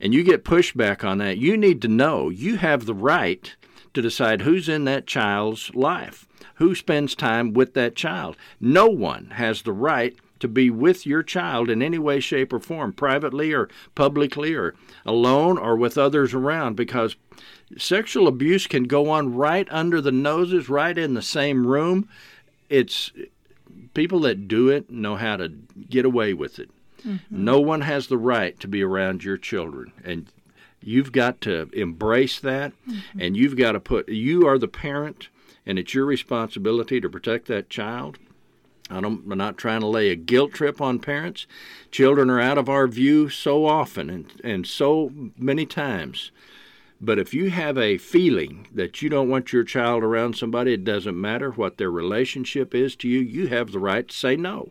and 0.00 0.14
you 0.14 0.22
get 0.22 0.44
pushback 0.44 1.04
on 1.04 1.18
that, 1.18 1.38
you 1.38 1.56
need 1.56 1.82
to 1.82 1.88
know 1.88 2.28
you 2.28 2.56
have 2.56 2.86
the 2.86 2.94
right 2.94 3.54
to 3.94 4.02
decide 4.02 4.42
who's 4.42 4.68
in 4.68 4.84
that 4.84 5.06
child's 5.06 5.74
life, 5.74 6.26
who 6.56 6.74
spends 6.74 7.14
time 7.14 7.54
with 7.54 7.74
that 7.74 7.96
child. 7.96 8.36
No 8.60 8.86
one 8.86 9.30
has 9.30 9.62
the 9.62 9.72
right 9.72 10.14
to 10.38 10.48
be 10.48 10.68
with 10.68 11.06
your 11.06 11.22
child 11.22 11.70
in 11.70 11.80
any 11.80 11.98
way, 11.98 12.20
shape, 12.20 12.52
or 12.52 12.60
form, 12.60 12.92
privately 12.92 13.54
or 13.54 13.70
publicly 13.94 14.54
or 14.54 14.74
alone 15.06 15.56
or 15.56 15.76
with 15.76 15.96
others 15.96 16.34
around, 16.34 16.76
because 16.76 17.16
sexual 17.76 18.28
abuse 18.28 18.66
can 18.66 18.84
go 18.84 19.10
on 19.10 19.34
right 19.34 19.66
under 19.70 20.00
the 20.00 20.12
noses, 20.12 20.68
right 20.68 20.96
in 20.96 21.14
the 21.14 21.22
same 21.22 21.66
room. 21.66 22.08
It's 22.68 23.12
people 23.94 24.20
that 24.20 24.48
do 24.48 24.68
it 24.68 24.90
know 24.90 25.16
how 25.16 25.36
to 25.36 25.48
get 25.88 26.04
away 26.04 26.34
with 26.34 26.58
it. 26.58 26.70
Mm-hmm. 27.06 27.44
No 27.44 27.60
one 27.60 27.82
has 27.82 28.06
the 28.06 28.18
right 28.18 28.58
to 28.60 28.68
be 28.68 28.82
around 28.82 29.24
your 29.24 29.36
children, 29.36 29.92
and 30.04 30.26
you've 30.80 31.12
got 31.12 31.40
to 31.42 31.68
embrace 31.72 32.40
that. 32.40 32.72
Mm-hmm. 32.88 33.20
And 33.20 33.36
you've 33.36 33.56
got 33.56 33.72
to 33.72 33.80
put 33.80 34.08
you 34.08 34.46
are 34.46 34.58
the 34.58 34.68
parent, 34.68 35.28
and 35.64 35.78
it's 35.78 35.94
your 35.94 36.06
responsibility 36.06 37.00
to 37.00 37.08
protect 37.08 37.46
that 37.48 37.70
child. 37.70 38.18
I 38.88 38.98
am 38.98 39.22
not 39.26 39.58
trying 39.58 39.80
to 39.80 39.86
lay 39.86 40.10
a 40.10 40.16
guilt 40.16 40.52
trip 40.52 40.80
on 40.80 41.00
parents. 41.00 41.46
Children 41.90 42.30
are 42.30 42.40
out 42.40 42.58
of 42.58 42.68
our 42.68 42.86
view 42.86 43.28
so 43.28 43.66
often 43.66 44.08
and, 44.08 44.40
and 44.44 44.66
so 44.66 45.10
many 45.36 45.66
times 45.66 46.30
but 47.00 47.18
if 47.18 47.34
you 47.34 47.50
have 47.50 47.76
a 47.76 47.98
feeling 47.98 48.66
that 48.72 49.02
you 49.02 49.08
don't 49.08 49.28
want 49.28 49.52
your 49.52 49.64
child 49.64 50.02
around 50.02 50.36
somebody, 50.36 50.72
it 50.72 50.84
doesn't 50.84 51.20
matter 51.20 51.50
what 51.50 51.76
their 51.76 51.90
relationship 51.90 52.74
is 52.74 52.96
to 52.96 53.08
you, 53.08 53.20
you 53.20 53.48
have 53.48 53.72
the 53.72 53.78
right 53.78 54.08
to 54.08 54.16
say 54.16 54.36
no. 54.36 54.68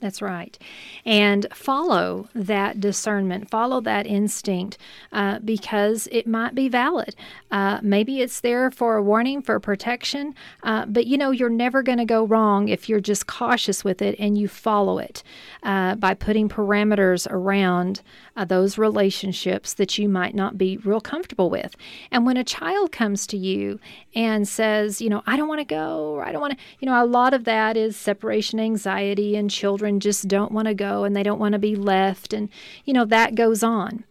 That's 0.00 0.22
right. 0.22 0.56
And 1.04 1.46
follow 1.52 2.28
that 2.32 2.80
discernment, 2.80 3.50
follow 3.50 3.80
that 3.80 4.06
instinct 4.06 4.78
uh, 5.12 5.40
because 5.40 6.08
it 6.12 6.26
might 6.26 6.54
be 6.54 6.68
valid. 6.68 7.16
Uh, 7.50 7.80
maybe 7.82 8.20
it's 8.20 8.40
there 8.40 8.70
for 8.70 8.96
a 8.96 9.02
warning, 9.02 9.42
for 9.42 9.58
protection, 9.58 10.36
uh, 10.62 10.86
but 10.86 11.06
you 11.06 11.18
know, 11.18 11.32
you're 11.32 11.48
never 11.48 11.82
going 11.82 11.98
to 11.98 12.04
go 12.04 12.24
wrong 12.24 12.68
if 12.68 12.88
you're 12.88 13.00
just 13.00 13.26
cautious 13.26 13.82
with 13.82 14.00
it 14.00 14.14
and 14.20 14.38
you 14.38 14.46
follow 14.46 14.98
it 14.98 15.24
uh, 15.64 15.96
by 15.96 16.14
putting 16.14 16.48
parameters 16.48 17.26
around 17.30 18.00
uh, 18.38 18.44
those 18.44 18.78
relationships 18.78 19.74
that 19.74 19.98
you 19.98 20.08
might 20.08 20.32
not 20.32 20.56
be 20.56 20.76
real 20.76 21.00
comfortable 21.00 21.50
with. 21.50 21.74
And 22.12 22.24
when 22.24 22.36
a 22.36 22.44
child 22.44 22.92
comes 22.92 23.26
to 23.26 23.36
you 23.36 23.80
and 24.14 24.46
says, 24.46 25.00
you 25.00 25.10
know, 25.10 25.24
I 25.26 25.36
don't 25.36 25.48
want 25.48 25.60
to 25.60 25.64
go, 25.64 26.12
or 26.14 26.24
I 26.24 26.30
don't 26.30 26.40
want 26.40 26.56
to, 26.56 26.64
you 26.78 26.86
know, 26.86 27.02
a 27.02 27.04
lot 27.04 27.34
of 27.34 27.42
that 27.44 27.76
is 27.76 27.96
separation 27.96 28.60
anxiety, 28.60 29.34
and 29.34 29.50
children 29.50 29.98
just 29.98 30.28
don't 30.28 30.52
want 30.52 30.68
to 30.68 30.74
go 30.74 31.02
and 31.02 31.16
they 31.16 31.24
don't 31.24 31.40
want 31.40 31.54
to 31.54 31.58
be 31.58 31.74
left. 31.74 32.32
And, 32.32 32.48
you 32.84 32.92
know, 32.92 33.04
that 33.06 33.34
goes 33.34 33.64
on. 33.64 34.04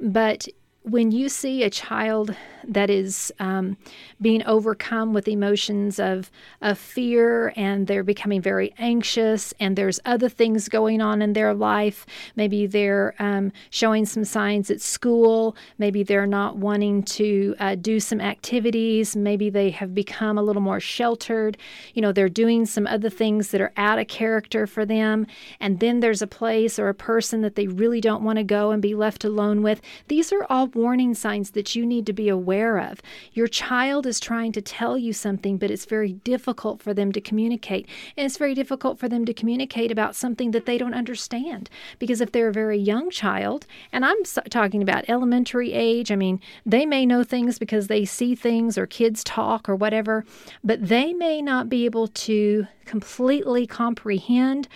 But 0.00 0.46
when 0.82 1.10
you 1.10 1.28
see 1.28 1.64
a 1.64 1.70
child 1.70 2.36
that 2.66 2.90
is 2.90 3.32
um, 3.38 3.76
being 4.20 4.44
overcome 4.44 5.12
with 5.12 5.28
emotions 5.28 5.98
of, 5.98 6.30
of 6.60 6.78
fear 6.78 7.52
and 7.56 7.86
they're 7.86 8.02
becoming 8.02 8.40
very 8.40 8.72
anxious 8.78 9.52
and 9.60 9.76
there's 9.76 10.00
other 10.04 10.28
things 10.28 10.68
going 10.68 11.00
on 11.00 11.22
in 11.22 11.32
their 11.32 11.54
life. 11.54 12.06
Maybe 12.36 12.66
they're 12.66 13.14
um, 13.18 13.52
showing 13.70 14.06
some 14.06 14.24
signs 14.24 14.70
at 14.70 14.80
school. 14.80 15.56
Maybe 15.78 16.02
they're 16.02 16.26
not 16.26 16.56
wanting 16.56 17.02
to 17.04 17.54
uh, 17.58 17.74
do 17.74 18.00
some 18.00 18.20
activities. 18.20 19.16
Maybe 19.16 19.50
they 19.50 19.70
have 19.70 19.94
become 19.94 20.38
a 20.38 20.42
little 20.42 20.62
more 20.62 20.80
sheltered. 20.80 21.56
You 21.94 22.02
know, 22.02 22.12
they're 22.12 22.28
doing 22.28 22.66
some 22.66 22.86
other 22.86 23.10
things 23.10 23.50
that 23.50 23.60
are 23.60 23.72
out 23.76 23.98
of 23.98 24.08
character 24.08 24.66
for 24.66 24.84
them. 24.86 25.26
And 25.60 25.80
then 25.80 26.00
there's 26.00 26.22
a 26.22 26.26
place 26.26 26.78
or 26.78 26.88
a 26.88 26.94
person 26.94 27.40
that 27.42 27.56
they 27.56 27.66
really 27.66 28.00
don't 28.00 28.22
want 28.22 28.36
to 28.36 28.44
go 28.44 28.70
and 28.70 28.80
be 28.80 28.94
left 28.94 29.24
alone 29.24 29.62
with. 29.62 29.80
These 30.08 30.32
are 30.32 30.46
all 30.48 30.68
warning 30.68 31.14
signs 31.14 31.50
that 31.52 31.74
you 31.74 31.84
need 31.84 32.06
to 32.06 32.12
be 32.12 32.28
aware 32.28 32.51
aware 32.52 32.78
of. 32.78 33.00
Your 33.32 33.46
child 33.46 34.06
is 34.06 34.20
trying 34.20 34.52
to 34.52 34.60
tell 34.60 34.98
you 34.98 35.14
something, 35.14 35.56
but 35.56 35.70
it's 35.70 35.86
very 35.86 36.12
difficult 36.12 36.82
for 36.82 36.92
them 36.92 37.10
to 37.12 37.20
communicate. 37.20 37.88
And 38.14 38.26
it's 38.26 38.36
very 38.36 38.54
difficult 38.54 38.98
for 38.98 39.08
them 39.08 39.24
to 39.24 39.32
communicate 39.32 39.90
about 39.90 40.14
something 40.14 40.50
that 40.50 40.66
they 40.66 40.76
don't 40.76 40.92
understand. 40.92 41.70
Because 41.98 42.20
if 42.20 42.32
they're 42.32 42.48
a 42.48 42.52
very 42.52 42.78
young 42.78 43.08
child, 43.10 43.66
and 43.90 44.04
I'm 44.04 44.22
talking 44.50 44.82
about 44.82 45.06
elementary 45.08 45.72
age, 45.72 46.12
I 46.12 46.16
mean, 46.16 46.40
they 46.66 46.84
may 46.84 47.06
know 47.06 47.24
things 47.24 47.58
because 47.58 47.86
they 47.86 48.04
see 48.04 48.34
things 48.34 48.76
or 48.76 48.86
kids 48.86 49.24
talk 49.24 49.66
or 49.66 49.74
whatever, 49.74 50.26
but 50.62 50.88
they 50.88 51.14
may 51.14 51.40
not 51.40 51.70
be 51.70 51.86
able 51.86 52.08
to 52.08 52.66
completely 52.84 53.66
comprehend 53.66 54.68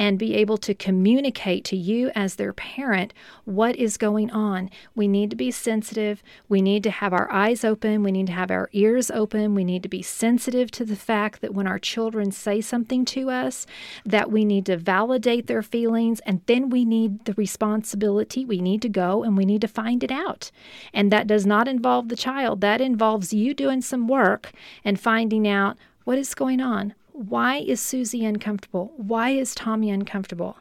and 0.00 0.18
be 0.18 0.34
able 0.34 0.56
to 0.56 0.72
communicate 0.72 1.62
to 1.62 1.76
you 1.76 2.10
as 2.14 2.36
their 2.36 2.54
parent 2.54 3.12
what 3.44 3.76
is 3.76 3.98
going 3.98 4.30
on. 4.30 4.70
We 4.94 5.06
need 5.06 5.28
to 5.28 5.36
be 5.36 5.50
sensitive. 5.50 6.22
We 6.48 6.62
need 6.62 6.82
to 6.84 6.90
have 6.90 7.12
our 7.12 7.30
eyes 7.30 7.64
open. 7.64 8.02
We 8.02 8.10
need 8.10 8.28
to 8.28 8.32
have 8.32 8.50
our 8.50 8.70
ears 8.72 9.10
open. 9.10 9.54
We 9.54 9.62
need 9.62 9.82
to 9.82 9.90
be 9.90 10.00
sensitive 10.00 10.70
to 10.70 10.86
the 10.86 10.96
fact 10.96 11.42
that 11.42 11.52
when 11.52 11.66
our 11.66 11.78
children 11.78 12.32
say 12.32 12.62
something 12.62 13.04
to 13.04 13.28
us, 13.28 13.66
that 14.06 14.32
we 14.32 14.42
need 14.42 14.64
to 14.66 14.78
validate 14.78 15.48
their 15.48 15.62
feelings 15.62 16.20
and 16.20 16.40
then 16.46 16.70
we 16.70 16.86
need 16.86 17.26
the 17.26 17.34
responsibility. 17.34 18.46
We 18.46 18.62
need 18.62 18.80
to 18.80 18.88
go 18.88 19.22
and 19.22 19.36
we 19.36 19.44
need 19.44 19.60
to 19.60 19.68
find 19.68 20.02
it 20.02 20.10
out. 20.10 20.50
And 20.94 21.12
that 21.12 21.26
does 21.26 21.44
not 21.44 21.68
involve 21.68 22.08
the 22.08 22.16
child. 22.16 22.62
That 22.62 22.80
involves 22.80 23.34
you 23.34 23.52
doing 23.52 23.82
some 23.82 24.08
work 24.08 24.52
and 24.82 24.98
finding 24.98 25.46
out 25.46 25.76
what 26.04 26.16
is 26.16 26.34
going 26.34 26.62
on 26.62 26.94
why 27.20 27.58
is 27.58 27.82
Susie 27.82 28.24
uncomfortable? 28.24 28.94
Why 28.96 29.30
is 29.30 29.54
Tommy 29.54 29.90
uncomfortable? 29.90 30.56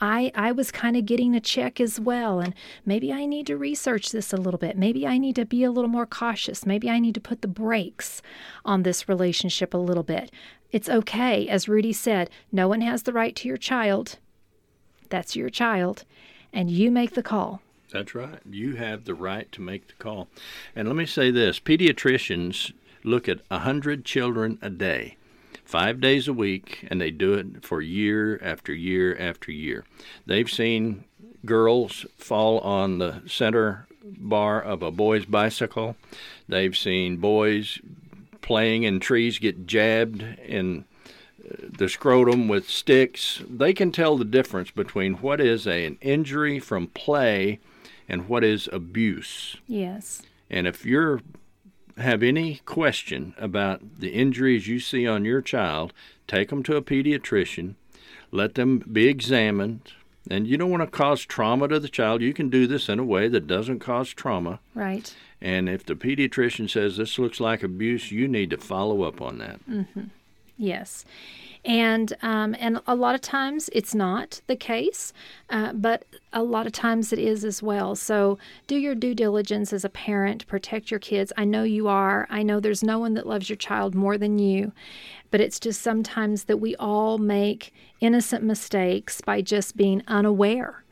I, 0.00 0.30
I 0.36 0.52
was 0.52 0.70
kind 0.70 0.96
of 0.96 1.06
getting 1.06 1.34
a 1.34 1.40
check 1.40 1.80
as 1.80 1.98
well, 1.98 2.38
and 2.38 2.54
maybe 2.86 3.12
I 3.12 3.26
need 3.26 3.48
to 3.48 3.56
research 3.56 4.12
this 4.12 4.32
a 4.32 4.36
little 4.36 4.58
bit. 4.58 4.78
Maybe 4.78 5.08
I 5.08 5.18
need 5.18 5.34
to 5.34 5.44
be 5.44 5.64
a 5.64 5.72
little 5.72 5.90
more 5.90 6.06
cautious. 6.06 6.64
Maybe 6.64 6.88
I 6.88 7.00
need 7.00 7.16
to 7.16 7.20
put 7.20 7.42
the 7.42 7.48
brakes 7.48 8.22
on 8.64 8.84
this 8.84 9.08
relationship 9.08 9.74
a 9.74 9.78
little 9.78 10.04
bit. 10.04 10.30
It's 10.70 10.88
okay. 10.88 11.48
As 11.48 11.68
Rudy 11.68 11.92
said, 11.92 12.30
no 12.52 12.68
one 12.68 12.80
has 12.80 13.02
the 13.02 13.12
right 13.12 13.34
to 13.34 13.48
your 13.48 13.56
child. 13.56 14.18
That's 15.08 15.34
your 15.34 15.50
child, 15.50 16.04
and 16.52 16.70
you 16.70 16.92
make 16.92 17.14
the 17.14 17.24
call. 17.24 17.60
That's 17.90 18.14
right. 18.14 18.38
You 18.48 18.76
have 18.76 19.04
the 19.04 19.14
right 19.14 19.50
to 19.50 19.60
make 19.60 19.88
the 19.88 19.94
call. 19.94 20.28
And 20.76 20.86
let 20.86 20.96
me 20.96 21.06
say 21.06 21.32
this 21.32 21.58
pediatricians 21.58 22.72
look 23.02 23.28
at 23.28 23.40
100 23.50 24.04
children 24.04 24.60
a 24.62 24.70
day 24.70 25.16
five 25.64 26.00
days 26.00 26.28
a 26.28 26.32
week, 26.32 26.86
and 26.88 27.00
they 27.00 27.10
do 27.10 27.34
it 27.34 27.64
for 27.64 27.80
year 27.80 28.38
after 28.42 28.72
year 28.72 29.16
after 29.18 29.50
year. 29.50 29.84
They've 30.26 30.50
seen 30.50 31.04
girls 31.44 32.06
fall 32.16 32.58
on 32.60 32.98
the 32.98 33.22
center 33.26 33.86
bar 34.04 34.60
of 34.60 34.82
a 34.82 34.90
boy's 34.90 35.24
bicycle. 35.24 35.96
They've 36.48 36.76
seen 36.76 37.16
boys 37.16 37.78
playing 38.40 38.82
in 38.82 39.00
trees 39.00 39.38
get 39.38 39.66
jabbed 39.66 40.22
in 40.44 40.84
uh, 41.42 41.54
the 41.78 41.88
scrotum 41.88 42.46
with 42.48 42.68
sticks. 42.68 43.42
They 43.48 43.72
can 43.72 43.90
tell 43.90 44.18
the 44.18 44.24
difference 44.24 44.70
between 44.70 45.14
what 45.14 45.40
is 45.40 45.66
a, 45.66 45.86
an 45.86 45.98
injury 46.02 46.58
from 46.58 46.88
play 46.88 47.60
and 48.08 48.28
what 48.28 48.44
is 48.44 48.68
abuse. 48.70 49.56
Yes. 49.66 50.22
And 50.50 50.66
if 50.66 50.84
you're 50.84 51.20
have 51.98 52.22
any 52.22 52.60
question 52.66 53.34
about 53.38 54.00
the 54.00 54.10
injuries 54.10 54.66
you 54.66 54.80
see 54.80 55.06
on 55.06 55.24
your 55.24 55.40
child, 55.40 55.92
take 56.26 56.48
them 56.48 56.62
to 56.64 56.76
a 56.76 56.82
pediatrician, 56.82 57.74
let 58.30 58.54
them 58.54 58.78
be 58.78 59.06
examined. 59.06 59.92
And 60.30 60.46
you 60.46 60.56
don't 60.56 60.70
want 60.70 60.82
to 60.82 60.86
cause 60.86 61.24
trauma 61.24 61.68
to 61.68 61.78
the 61.78 61.88
child. 61.88 62.22
You 62.22 62.32
can 62.32 62.48
do 62.48 62.66
this 62.66 62.88
in 62.88 62.98
a 62.98 63.04
way 63.04 63.28
that 63.28 63.46
doesn't 63.46 63.80
cause 63.80 64.08
trauma. 64.08 64.58
Right. 64.74 65.14
And 65.40 65.68
if 65.68 65.84
the 65.84 65.94
pediatrician 65.94 66.70
says 66.70 66.96
this 66.96 67.18
looks 67.18 67.40
like 67.40 67.62
abuse, 67.62 68.10
you 68.10 68.26
need 68.26 68.48
to 68.50 68.56
follow 68.56 69.02
up 69.02 69.20
on 69.20 69.38
that. 69.38 69.60
Mm-hmm. 69.68 70.04
Yes 70.56 71.04
and 71.64 72.12
um, 72.22 72.54
and 72.58 72.80
a 72.86 72.94
lot 72.94 73.14
of 73.14 73.20
times 73.20 73.70
it's 73.72 73.94
not 73.94 74.40
the 74.46 74.56
case, 74.56 75.12
uh, 75.48 75.72
but 75.72 76.04
a 76.32 76.42
lot 76.42 76.66
of 76.66 76.72
times 76.72 77.12
it 77.12 77.18
is 77.18 77.44
as 77.44 77.62
well. 77.62 77.94
So 77.94 78.38
do 78.66 78.76
your 78.76 78.94
due 78.94 79.14
diligence 79.14 79.72
as 79.72 79.84
a 79.84 79.88
parent, 79.88 80.46
protect 80.46 80.90
your 80.90 81.00
kids. 81.00 81.32
I 81.36 81.44
know 81.44 81.62
you 81.62 81.88
are. 81.88 82.26
I 82.28 82.42
know 82.42 82.60
there's 82.60 82.82
no 82.82 82.98
one 82.98 83.14
that 83.14 83.26
loves 83.26 83.48
your 83.48 83.56
child 83.56 83.94
more 83.94 84.18
than 84.18 84.38
you, 84.38 84.72
but 85.30 85.40
it's 85.40 85.58
just 85.58 85.80
sometimes 85.80 86.44
that 86.44 86.58
we 86.58 86.76
all 86.76 87.18
make 87.18 87.72
innocent 88.00 88.44
mistakes 88.44 89.20
by 89.20 89.40
just 89.40 89.76
being 89.76 90.02
unaware 90.06 90.83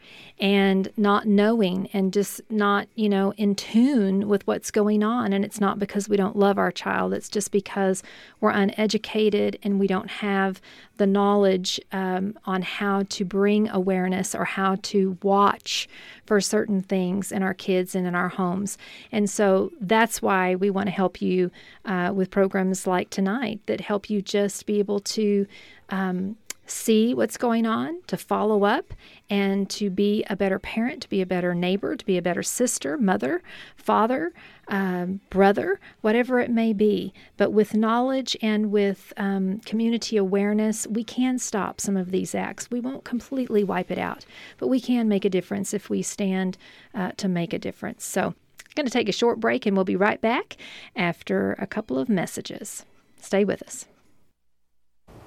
and 0.43 0.91
not 0.97 1.25
knowing 1.25 1.89
and 1.93 2.13
just 2.13 2.41
not, 2.51 2.89
you 2.97 3.09
know, 3.09 3.33
in 3.37 3.55
tune 3.55 4.27
with 4.27 4.45
what's 4.45 4.73
going 4.73 5.05
on. 5.05 5.33
And 5.33 5.45
it's 5.45 5.61
not 5.61 5.79
because 5.79 6.09
we 6.09 6.17
don't 6.17 6.35
love 6.35 6.59
our 6.59 6.73
child, 6.73 7.15
it's 7.15 7.29
just 7.29 7.53
because 7.53 8.03
we're 8.41 8.51
uneducated 8.51 9.57
and 9.63 9.79
we 9.79 9.87
don't 9.87 10.11
have 10.11 10.61
the 10.97 11.07
knowledge 11.07 11.81
um, 11.93 12.37
on 12.45 12.63
how 12.63 13.05
to 13.11 13.25
bring 13.25 13.69
awareness 13.69 14.35
or 14.35 14.45
how 14.45 14.77
to 14.83 15.17
watch 15.23 15.89
for 16.27 16.41
certain 16.41 16.83
things 16.83 17.31
in 17.31 17.45
our 17.45 17.55
kids 17.55 17.95
and 17.95 18.05
in 18.05 18.17
our 18.17 18.29
homes. 18.29 18.77
And 19.13 19.31
so 19.31 19.71
that's 19.81 20.21
why 20.21 20.57
we 20.57 20.71
want 20.71 20.89
to 20.89 20.93
help 20.93 21.23
you 21.23 21.53
uh, 21.85 22.11
with 22.13 22.33
programs 22.33 22.85
like 22.85 23.11
tonight 23.11 23.61
that 23.67 23.81
help 23.81 24.11
you 24.11 24.21
just 24.21 24.67
be 24.67 24.81
able 24.81 24.99
to. 25.01 25.47
Um, 25.89 26.37
see 26.67 27.13
what's 27.15 27.37
going 27.37 27.67
on, 27.67 28.01
to 28.07 28.17
follow 28.17 28.65
up, 28.65 28.95
and 29.29 29.69
to 29.71 29.91
be 29.91 30.25
a 30.31 30.37
better 30.37 30.59
parent, 30.59 31.03
to 31.03 31.09
be 31.09 31.21
a 31.21 31.27
better 31.27 31.55
neighbor, 31.55 31.97
to 31.97 32.05
be 32.05 32.17
a 32.17 32.23
better 32.23 32.43
sister, 32.43 32.97
mother, 32.97 33.43
father, 33.77 34.33
um, 34.69 35.21
brother, 35.31 35.81
whatever 36.01 36.39
it 36.41 36.51
may 36.51 36.73
be. 36.73 37.13
But 37.37 37.53
with 37.53 37.75
knowledge 37.75 38.37
and 38.41 38.71
with 38.71 39.13
um, 39.17 39.59
community 39.61 40.17
awareness, 40.17 40.87
we 40.87 41.05
can 41.05 41.39
stop 41.39 41.81
some 41.81 41.97
of 41.97 42.11
these 42.11 42.35
acts. 42.35 42.71
We 42.71 42.81
won't 42.81 43.05
completely 43.05 43.65
wipe 43.65 43.91
it 43.91 43.99
out, 43.99 44.25
but 44.59 44.69
we 44.69 44.81
can 44.81 45.09
make 45.09 45.25
a 45.25 45.31
difference 45.31 45.75
if 45.75 45.91
we 45.91 46.03
stand 46.03 46.57
uh, 46.95 47.13
to 47.17 47.29
make 47.29 47.53
a 47.53 47.59
difference. 47.59 48.05
So, 48.05 48.35
I'm 48.73 48.85
going 48.85 48.87
to 48.87 48.93
take 48.93 49.11
a 49.11 49.13
short 49.13 49.39
break 49.39 49.67
and 49.67 49.77
we'll 49.77 49.85
be 49.85 49.97
right 49.97 50.19
back 50.19 50.57
after 50.97 51.53
a 51.59 51.67
couple 51.67 51.99
of 51.99 52.09
messages. 52.09 52.87
Stay 53.21 53.45
with 53.45 53.63
us. 53.63 53.87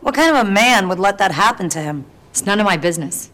What 0.05 0.13
kind 0.13 0.37
of 0.37 0.47
a 0.47 0.51
man 0.51 0.87
would 0.87 0.99
let 0.99 1.17
that 1.17 1.31
happen 1.31 1.67
to 1.69 1.79
him? 1.79 2.05
It's 2.29 2.45
none 2.45 2.59
of 2.59 2.65
my 2.65 2.77
business. 2.77 3.31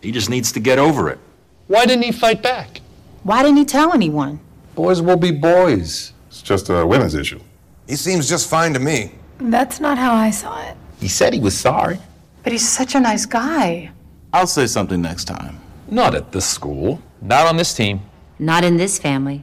He 0.00 0.12
just 0.12 0.30
needs 0.30 0.52
to 0.52 0.60
get 0.60 0.78
over 0.78 1.10
it. 1.10 1.18
Why 1.66 1.84
didn't 1.84 2.04
he 2.04 2.12
fight 2.12 2.44
back? 2.44 2.80
Why 3.24 3.42
didn't 3.42 3.56
he 3.56 3.64
tell 3.64 3.92
anyone? 3.92 4.38
Boys 4.76 5.02
will 5.02 5.16
be 5.16 5.32
boys. 5.32 6.12
It's 6.28 6.40
just 6.40 6.70
a 6.70 6.86
women's 6.86 7.16
issue. 7.16 7.40
He 7.88 7.96
seems 7.96 8.28
just 8.28 8.48
fine 8.48 8.72
to 8.74 8.78
me. 8.78 9.16
That's 9.38 9.80
not 9.80 9.98
how 9.98 10.14
I 10.14 10.30
saw 10.30 10.62
it. 10.68 10.76
He 11.00 11.08
said 11.08 11.34
he 11.34 11.40
was 11.40 11.58
sorry. 11.58 11.98
But 12.44 12.52
he's 12.52 12.68
such 12.68 12.94
a 12.94 13.00
nice 13.00 13.26
guy. 13.26 13.90
I'll 14.32 14.46
say 14.46 14.68
something 14.68 15.02
next 15.02 15.24
time. 15.24 15.58
Not 15.88 16.14
at 16.14 16.30
this 16.30 16.46
school. 16.46 17.02
Not 17.20 17.48
on 17.48 17.56
this 17.56 17.74
team. 17.74 18.00
Not 18.38 18.62
in 18.62 18.76
this 18.76 18.96
family. 18.96 19.42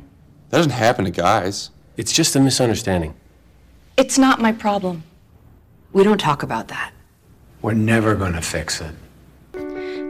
That 0.49 0.59
doesn't 0.59 0.71
happen 0.71 1.03
to 1.03 1.11
guys. 1.11 1.71
It's 1.97 2.13
just 2.13 2.37
a 2.37 2.39
misunderstanding. 2.39 3.15
It's 3.97 4.17
not 4.17 4.39
my 4.39 4.53
problem. 4.53 5.03
We 5.91 6.03
don't 6.03 6.19
talk 6.19 6.43
about 6.43 6.67
that. 6.67 6.93
We're 7.63 7.73
never 7.73 8.13
going 8.13 8.33
to 8.33 8.41
fix 8.41 8.79
it. 8.79 8.93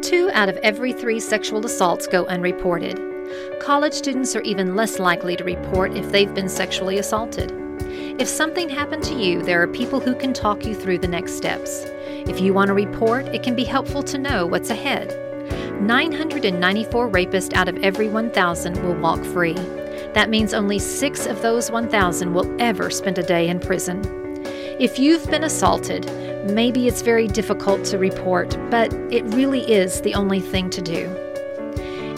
Two 0.03 0.29
out 0.33 0.49
of 0.49 0.57
every 0.57 0.91
three 0.91 1.21
sexual 1.21 1.65
assaults 1.65 2.05
go 2.05 2.25
unreported. 2.25 2.99
College 3.61 3.93
students 3.93 4.35
are 4.35 4.41
even 4.41 4.75
less 4.75 4.99
likely 4.99 5.37
to 5.37 5.43
report 5.43 5.95
if 5.95 6.11
they've 6.11 6.33
been 6.33 6.49
sexually 6.49 6.97
assaulted. 6.97 7.53
If 8.19 8.27
something 8.27 8.67
happened 8.67 9.03
to 9.03 9.15
you, 9.15 9.41
there 9.41 9.61
are 9.61 9.67
people 9.67 10.01
who 10.01 10.15
can 10.15 10.33
talk 10.33 10.65
you 10.65 10.75
through 10.75 10.97
the 10.97 11.07
next 11.07 11.37
steps. 11.37 11.85
If 11.85 12.41
you 12.41 12.53
want 12.53 12.67
to 12.67 12.73
report, 12.73 13.27
it 13.27 13.43
can 13.43 13.55
be 13.55 13.63
helpful 13.63 14.03
to 14.03 14.17
know 14.17 14.45
what's 14.45 14.71
ahead. 14.71 15.15
994 15.81 17.09
rapists 17.09 17.53
out 17.53 17.69
of 17.69 17.77
every 17.77 18.09
1,000 18.09 18.83
will 18.83 18.95
walk 18.95 19.23
free. 19.23 19.53
That 20.13 20.29
means 20.29 20.53
only 20.53 20.79
six 20.79 21.25
of 21.25 21.41
those 21.41 21.71
1,000 21.71 22.33
will 22.33 22.53
ever 22.61 22.89
spend 22.89 23.17
a 23.17 23.23
day 23.23 23.47
in 23.47 23.61
prison. 23.61 24.28
If 24.79 24.97
you've 24.97 25.29
been 25.29 25.43
assaulted, 25.43 26.05
maybe 26.53 26.87
it's 26.87 27.01
very 27.01 27.27
difficult 27.27 27.83
to 27.87 27.97
report, 27.97 28.57
but 28.69 28.93
it 29.11 29.25
really 29.35 29.69
is 29.69 29.99
the 29.99 30.13
only 30.13 30.39
thing 30.39 30.69
to 30.69 30.81
do. 30.81 31.13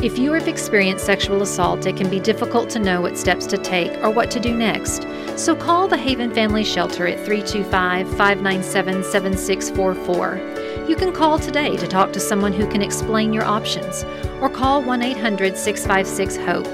If 0.03 0.20
you 0.20 0.32
have 0.34 0.47
experienced 0.47 1.03
sexual 1.03 1.41
assault, 1.41 1.88
it 1.88 1.97
can 1.97 2.07
be 2.07 2.20
difficult 2.20 2.70
to 2.70 2.80
know 2.80 3.01
what 3.01 3.18
steps 3.18 3.47
to 3.47 3.57
take 3.57 3.91
or 4.03 4.12
what 4.12 4.30
to 4.30 4.39
do 4.39 4.55
next. 4.55 5.07
So 5.38 5.55
call 5.55 5.88
the 5.88 5.97
Haven 5.97 6.32
Family 6.36 6.64
Shelter 6.64 7.07
at 7.07 7.26
325 7.26 8.07
597 8.16 9.05
7644. 9.05 10.86
You 10.88 10.95
can 10.95 11.12
call 11.12 11.39
today 11.39 11.76
to 11.78 11.88
talk 11.88 12.14
to 12.14 12.20
someone 12.20 12.53
who 12.53 12.70
can 12.70 12.84
explain 12.84 13.34
your 13.34 13.45
options, 13.45 14.03
or 14.39 14.51
call 14.51 14.84
1 14.84 15.01
800 15.01 15.57
656 15.57 16.38
HOPE. 16.45 16.68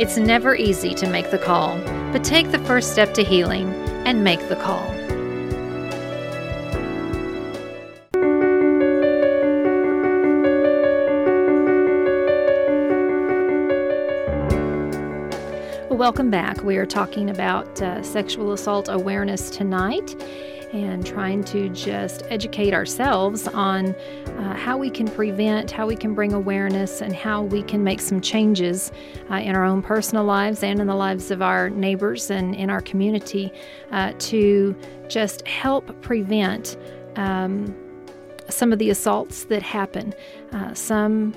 It's 0.00 0.16
never 0.16 0.54
easy 0.54 0.94
to 0.94 1.06
make 1.06 1.30
the 1.30 1.36
call, 1.38 1.76
but 2.10 2.24
take 2.24 2.52
the 2.52 2.58
first 2.60 2.92
step 2.92 3.12
to 3.12 3.22
healing 3.22 3.68
and 4.06 4.24
make 4.24 4.48
the 4.48 4.56
call. 4.56 4.95
Welcome 15.96 16.30
back. 16.30 16.62
We 16.62 16.76
are 16.76 16.84
talking 16.84 17.30
about 17.30 17.80
uh, 17.80 18.02
sexual 18.02 18.52
assault 18.52 18.90
awareness 18.90 19.48
tonight 19.48 20.14
and 20.74 21.06
trying 21.06 21.42
to 21.44 21.70
just 21.70 22.22
educate 22.28 22.74
ourselves 22.74 23.48
on 23.48 23.94
uh, 23.94 24.54
how 24.56 24.76
we 24.76 24.90
can 24.90 25.08
prevent, 25.08 25.70
how 25.70 25.86
we 25.86 25.96
can 25.96 26.14
bring 26.14 26.34
awareness, 26.34 27.00
and 27.00 27.16
how 27.16 27.44
we 27.44 27.62
can 27.62 27.82
make 27.82 28.02
some 28.02 28.20
changes 28.20 28.92
uh, 29.30 29.36
in 29.36 29.56
our 29.56 29.64
own 29.64 29.80
personal 29.80 30.22
lives 30.22 30.62
and 30.62 30.80
in 30.80 30.86
the 30.86 30.94
lives 30.94 31.30
of 31.30 31.40
our 31.40 31.70
neighbors 31.70 32.30
and 32.30 32.54
in 32.54 32.68
our 32.68 32.82
community 32.82 33.50
uh, 33.90 34.12
to 34.18 34.76
just 35.08 35.48
help 35.48 35.98
prevent. 36.02 36.76
Um, 37.16 37.74
some 38.48 38.72
of 38.72 38.78
the 38.78 38.90
assaults 38.90 39.44
that 39.44 39.62
happen. 39.62 40.14
Uh, 40.52 40.72
some 40.72 41.34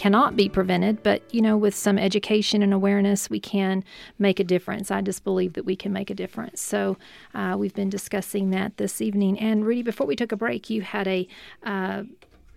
cannot 0.00 0.34
be 0.34 0.48
prevented, 0.48 1.02
but 1.02 1.22
you 1.30 1.42
know, 1.42 1.58
with 1.58 1.74
some 1.74 1.98
education 1.98 2.62
and 2.62 2.72
awareness, 2.72 3.28
we 3.28 3.38
can 3.38 3.84
make 4.18 4.40
a 4.40 4.44
difference. 4.44 4.90
I 4.90 5.02
just 5.02 5.24
believe 5.24 5.52
that 5.52 5.66
we 5.66 5.76
can 5.76 5.92
make 5.92 6.08
a 6.08 6.14
difference. 6.14 6.62
So 6.62 6.96
uh, 7.34 7.56
we've 7.58 7.74
been 7.74 7.90
discussing 7.90 8.48
that 8.48 8.78
this 8.78 9.02
evening. 9.02 9.38
And 9.38 9.62
Rudy, 9.62 9.82
before 9.82 10.06
we 10.06 10.16
took 10.16 10.32
a 10.32 10.36
break, 10.36 10.70
you 10.70 10.80
had 10.80 11.06
a 11.06 11.28
uh, 11.64 12.04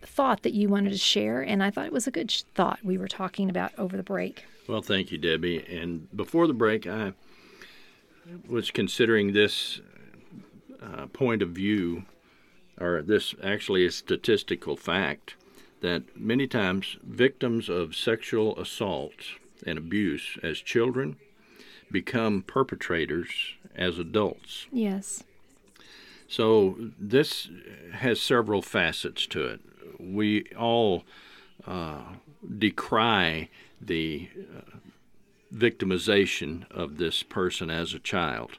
thought 0.03 0.43
that 0.43 0.53
you 0.53 0.69
wanted 0.69 0.91
to 0.91 0.97
share, 0.97 1.41
and 1.41 1.61
I 1.61 1.69
thought 1.69 1.85
it 1.85 1.91
was 1.91 2.07
a 2.07 2.11
good 2.11 2.31
thought 2.55 2.79
we 2.81 2.97
were 2.97 3.09
talking 3.09 3.49
about 3.49 3.77
over 3.77 3.97
the 3.97 4.03
break. 4.03 4.45
Well, 4.69 4.81
thank 4.81 5.11
you, 5.11 5.17
Debbie. 5.17 5.65
And 5.69 6.07
before 6.15 6.47
the 6.47 6.53
break, 6.53 6.87
I 6.87 7.11
was 8.47 8.71
considering 8.71 9.33
this 9.33 9.81
uh, 10.81 11.07
point 11.07 11.41
of 11.41 11.49
view, 11.49 12.05
or 12.79 13.01
this 13.01 13.35
actually 13.43 13.85
a 13.85 13.91
statistical 13.91 14.77
fact 14.77 15.35
that 15.83 16.17
many 16.17 16.47
times 16.47 16.95
victims 17.03 17.67
of 17.67 17.93
sexual 17.93 18.57
assault 18.57 19.13
and 19.67 19.77
abuse 19.77 20.37
as 20.41 20.59
children 20.59 21.17
become 21.91 22.41
perpetrators 22.41 23.27
as 23.75 23.99
adults. 23.99 24.65
Yes. 24.71 25.25
So 26.29 26.77
this 26.97 27.49
has 27.91 28.21
several 28.21 28.61
facets 28.61 29.27
to 29.27 29.45
it. 29.45 29.59
We 29.99 30.45
all 30.57 31.03
uh, 31.67 32.13
decry 32.57 33.49
the 33.81 34.29
uh, 34.37 34.77
victimization 35.53 36.65
of 36.71 36.97
this 36.97 37.23
person 37.23 37.69
as 37.69 37.93
a 37.93 37.99
child. 37.99 38.51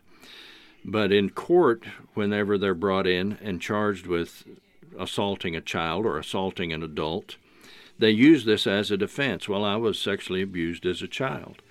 But 0.85 1.11
in 1.11 1.31
court, 1.31 1.85
whenever 2.13 2.59
they're 2.59 2.75
brought 2.75 3.07
in 3.07 3.39
and 3.43 3.63
charged 3.63 4.07
with 4.07 4.45
assaulting 4.99 5.57
a 5.57 5.61
child 5.61 6.07
or 6.07 6.19
assaulting 6.19 6.73
an 6.73 6.83
adult, 6.83 7.37
they 7.99 8.11
use 8.11 8.45
this 8.45 8.67
as 8.67 8.91
a 8.91 8.97
defense. 8.97 9.49
Well, 9.49 9.65
I 9.65 9.77
was 9.77 9.99
sexually 9.99 10.43
abused 10.43 10.87
as 10.87 11.03
a 11.03 11.09
child. 11.09 11.63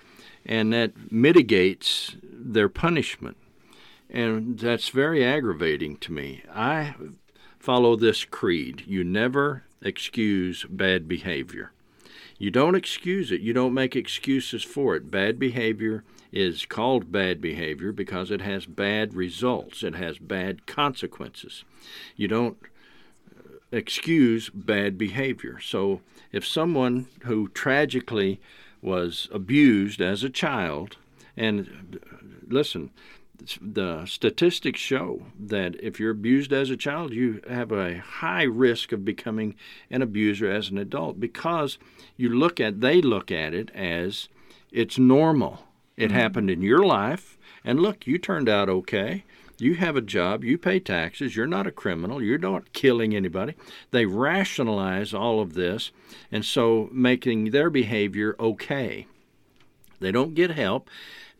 And 0.46 0.74
that 0.74 1.12
mitigates 1.12 2.16
their 2.22 2.70
punishment. 2.70 3.38
And 4.10 4.60
that's 4.60 4.90
very 4.90 5.24
aggravating 5.26 5.98
to 5.98 6.12
me. 6.12 6.44
I 6.54 6.96
follow 7.60 7.96
this 7.96 8.26
creed 8.26 8.84
you 8.86 9.04
never 9.04 9.64
excuse 9.82 10.66
bad 10.70 11.08
behavior. 11.08 11.72
You 12.38 12.52
don't 12.52 12.76
excuse 12.76 13.32
it, 13.32 13.42
you 13.42 13.54
don't 13.54 13.74
make 13.74 13.96
excuses 13.96 14.64
for 14.64 14.96
it. 14.96 15.10
Bad 15.10 15.40
behavior 15.40 16.04
is 16.32 16.66
called 16.66 17.12
bad 17.12 17.40
behavior 17.40 17.92
because 17.92 18.32
it 18.32 18.42
has 18.42 18.66
bad 18.66 19.14
results, 19.14 19.84
it 19.84 19.96
has 19.96 20.18
bad 20.18 20.66
consequences. 20.66 21.64
You 22.16 22.28
don't 22.28 22.58
excuse 23.74 24.50
bad 24.50 24.98
behavior. 24.98 25.60
So 25.60 26.02
if 26.32 26.46
someone 26.46 27.08
who 27.24 27.48
tragically 27.50 28.40
was 28.82 29.28
abused 29.32 30.02
as 30.02 30.24
a 30.24 30.30
child, 30.30 30.98
and 31.36 32.00
listen, 32.48 32.92
the 33.62 34.06
statistics 34.06 34.80
show 34.80 35.24
that 35.40 35.76
if 35.82 36.00
you're 36.00 36.12
abused 36.12 36.54
as 36.54 36.70
a 36.70 36.78
child, 36.78 37.14
you 37.14 37.42
have 37.50 37.72
a 37.72 37.98
high 37.98 38.44
risk 38.44 38.92
of 38.92 39.04
becoming 39.04 39.56
an 39.90 40.02
abuser 40.02 40.50
as 40.50 40.70
an 40.70 40.78
adult 40.78 41.20
because 41.20 41.78
you 42.16 42.30
look 42.30 42.60
at 42.60 42.82
they 42.82 43.02
look 43.02 43.32
at 43.32 43.54
it 43.54 43.70
as 43.72 44.30
it's 44.72 44.98
normal. 44.98 45.66
It 45.98 46.08
mm-hmm. 46.08 46.16
happened 46.18 46.50
in 46.50 46.62
your 46.62 46.84
life, 46.84 47.38
and 47.64 47.80
look, 47.80 48.08
you 48.08 48.18
turned 48.18 48.50
out 48.50 48.70
okay. 48.70 49.24
You 49.60 49.76
have 49.76 49.96
a 49.96 50.02
job, 50.02 50.44
you 50.44 50.58
pay 50.58 50.80
taxes, 50.80 51.36
you're 51.36 51.48
not 51.48 51.68
a 51.68 51.72
criminal, 51.72 52.22
you're 52.22 52.38
not 52.38 52.74
killing 52.74 53.16
anybody. 53.16 53.54
They 53.92 54.06
rationalize 54.06 55.14
all 55.14 55.40
of 55.40 55.54
this, 55.54 55.92
and 56.32 56.44
so 56.44 56.90
making 56.92 57.52
their 57.52 57.70
behavior 57.70 58.36
okay. 58.40 59.08
They 60.00 60.12
don't 60.12 60.36
get 60.36 60.52
help. 60.52 60.90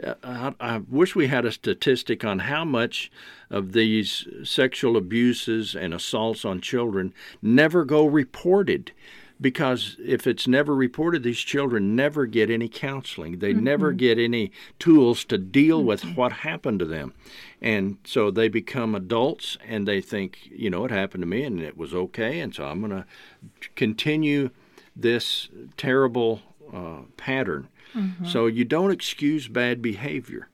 Uh, 0.02 0.14
I, 0.24 0.54
I 0.60 0.78
wish 0.90 1.16
we 1.16 1.28
had 1.28 1.46
a 1.46 1.52
statistic 1.52 2.24
on 2.24 2.40
how 2.40 2.64
much 2.64 3.12
of 3.50 3.74
these 3.74 4.28
sexual 4.44 4.96
abuses 4.96 5.76
and 5.76 5.94
assaults 5.94 6.46
on 6.46 6.62
children 6.62 7.14
never 7.42 7.84
go 7.84 8.06
reported 8.06 8.92
because 9.44 9.98
if 10.04 10.26
it's 10.26 10.48
never 10.48 10.74
reported, 10.74 11.22
these 11.22 11.40
children 11.40 11.96
never 11.96 12.26
get 12.26 12.50
any 12.50 12.70
counseling. 12.70 13.40
They 13.40 13.54
mm-hmm. 13.54 13.64
never 13.64 13.92
get 13.92 14.18
any 14.18 14.52
tools 14.80 15.26
to 15.26 15.38
deal 15.38 15.80
mm-hmm. 15.80 15.88
with 15.88 16.04
what 16.16 16.32
happened 16.32 16.80
to 16.80 16.86
them. 16.86 17.14
And 17.62 17.98
so 18.06 18.32
they 18.32 18.48
become 18.48 18.96
adults 18.96 19.58
and 19.68 19.88
they 19.88 20.02
think, 20.02 20.50
you 20.50 20.70
know, 20.70 20.86
it 20.86 20.92
happened 20.92 21.22
to 21.22 21.28
me 21.28 21.44
and 21.44 21.60
it 21.60 21.78
was 21.78 21.94
okay. 21.94 22.40
And 22.40 22.56
so 22.56 22.66
I'm 22.66 22.80
going 22.80 22.92
to 22.92 23.06
continue 23.76 24.50
this 24.96 25.50
terrible 25.78 26.42
uh, 26.74 27.02
pattern. 27.18 27.68
Mm-hmm. 27.94 28.26
So 28.26 28.48
you 28.48 28.64
don't 28.66 28.92
excuse 28.92 29.48
bad 29.48 29.82
behavior. 29.82 30.48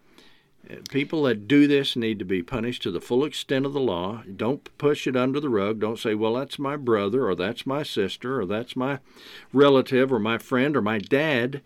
People 0.90 1.24
that 1.24 1.48
do 1.48 1.68
this 1.68 1.96
need 1.96 2.20
to 2.20 2.26
be 2.26 2.44
punished 2.44 2.84
to 2.84 2.92
the 2.92 3.02
full 3.02 3.26
extent 3.26 3.66
of 3.66 3.74
the 3.74 3.80
law. 3.80 4.22
Don't 4.36 4.70
push 4.78 5.08
it 5.08 5.16
under 5.16 5.40
the 5.40 5.50
rug. 5.50 5.80
Don't 5.80 5.98
say, 5.98 6.14
well, 6.14 6.36
that's 6.36 6.60
my 6.60 6.76
brother, 6.76 7.28
or 7.28 7.34
that's 7.34 7.66
my 7.66 7.82
sister, 7.82 8.40
or 8.40 8.46
that's 8.46 8.76
my 8.76 9.00
relative, 9.52 10.14
or 10.14 10.20
my 10.20 10.38
friend, 10.38 10.78
or 10.78 10.82
my 10.82 11.00
dad. 11.00 11.62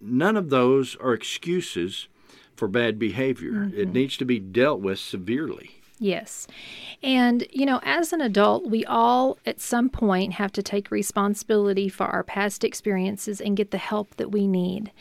None 0.00 0.36
of 0.36 0.48
those 0.50 0.96
are 0.96 1.12
excuses 1.12 2.08
for 2.56 2.66
bad 2.66 2.98
behavior. 2.98 3.52
Mm-hmm. 3.52 3.78
It 3.78 3.92
needs 3.92 4.16
to 4.18 4.24
be 4.24 4.38
dealt 4.38 4.80
with 4.80 4.98
severely. 4.98 5.76
Yes. 5.98 6.46
And, 7.02 7.46
you 7.50 7.66
know, 7.66 7.78
as 7.82 8.14
an 8.14 8.22
adult, 8.22 8.66
we 8.66 8.86
all 8.86 9.36
at 9.44 9.60
some 9.60 9.90
point 9.90 10.32
have 10.32 10.50
to 10.52 10.62
take 10.62 10.90
responsibility 10.90 11.90
for 11.90 12.04
our 12.04 12.22
past 12.22 12.64
experiences 12.64 13.38
and 13.38 13.54
get 13.54 13.70
the 13.70 13.76
help 13.76 14.16
that 14.16 14.30
we 14.32 14.46
need. 14.46 14.92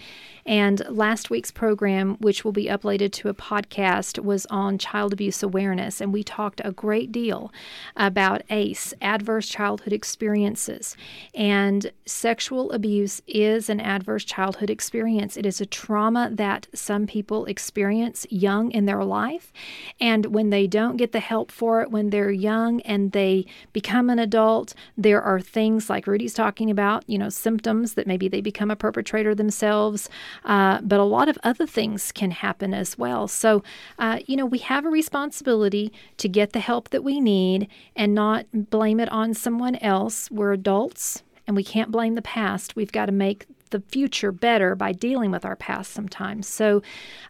And 0.50 0.82
last 0.90 1.30
week's 1.30 1.52
program, 1.52 2.18
which 2.22 2.44
will 2.44 2.52
be 2.52 2.66
uploaded 2.66 3.12
to 3.12 3.30
a 3.30 3.36
podcast, 3.36 4.24
was 4.24 4.48
on 4.48 4.80
child 4.80 5.14
abuse 5.14 5.44
awareness. 5.44 6.02
And 6.02 6.12
we 6.12 6.24
talked 6.24 6.60
a 6.66 6.72
great 6.72 7.12
deal 7.12 7.54
about 7.96 8.42
ACE, 8.50 8.92
adverse 9.00 9.48
childhood 9.48 9.94
experiences. 9.94 10.98
And 11.36 11.92
sexual 12.08 12.72
abuse 12.72 13.22
is 13.28 13.70
an 13.70 13.80
adverse 13.80 14.26
childhood 14.26 14.72
experience. 14.72 15.38
It 15.38 15.46
is 15.46 15.62
a 15.62 15.68
trauma 15.68 16.32
that 16.34 16.66
some 16.74 17.06
people 17.06 17.46
experience 17.46 18.26
young 18.32 18.72
in 18.72 18.86
their 18.86 19.04
life. 19.04 19.54
And 20.00 20.26
when 20.34 20.50
they 20.50 20.66
don't 20.66 20.98
get 20.98 21.12
the 21.12 21.20
help 21.20 21.52
for 21.52 21.84
it 21.84 21.92
when 21.92 22.10
they're 22.10 22.32
young 22.32 22.82
and 22.82 23.12
they 23.12 23.46
become 23.72 24.10
an 24.10 24.18
adult, 24.18 24.74
there 24.98 25.22
are 25.22 25.40
things 25.40 25.92
like 25.92 26.08
Rudy's 26.08 26.34
talking 26.34 26.72
about, 26.72 27.08
you 27.08 27.20
know, 27.20 27.30
symptoms 27.30 27.94
that 27.94 28.08
maybe 28.08 28.28
they 28.28 28.42
become 28.42 28.72
a 28.72 28.76
perpetrator 28.76 29.36
themselves. 29.36 30.10
Uh, 30.46 30.80
but 30.82 31.00
a 31.00 31.04
lot 31.04 31.30
of 31.30 31.38
other 31.44 31.66
things 31.66 32.12
can 32.12 32.32
happen 32.32 32.74
as 32.74 32.98
well. 32.98 33.28
So, 33.28 33.64
uh, 33.98 34.20
you 34.26 34.36
know, 34.36 34.46
we 34.46 34.60
have 34.60 34.86
a 34.86 34.90
responsibility 34.90 35.92
to 36.18 36.30
get 36.30 36.54
the 36.54 36.60
help 36.60 36.90
that 36.90 37.04
we 37.04 37.20
need 37.20 37.68
and 37.96 38.14
not 38.14 38.46
blame 38.54 39.00
it 39.00 39.10
on 39.10 39.34
someone 39.34 39.76
else. 39.78 40.30
We're 40.32 40.54
adults 40.54 41.24
and 41.48 41.56
we 41.56 41.64
can't 41.64 41.92
blame 41.92 42.16
the 42.16 42.22
past. 42.22 42.76
We've 42.76 42.92
got 42.92 43.08
to 43.08 43.12
make 43.12 43.46
the 43.70 43.82
future 43.82 44.32
better 44.32 44.76
by 44.76 44.92
dealing 44.92 45.32
with 45.32 45.46
our 45.46 45.56
past 45.56 45.92
sometimes. 45.92 46.48
So, 46.48 46.82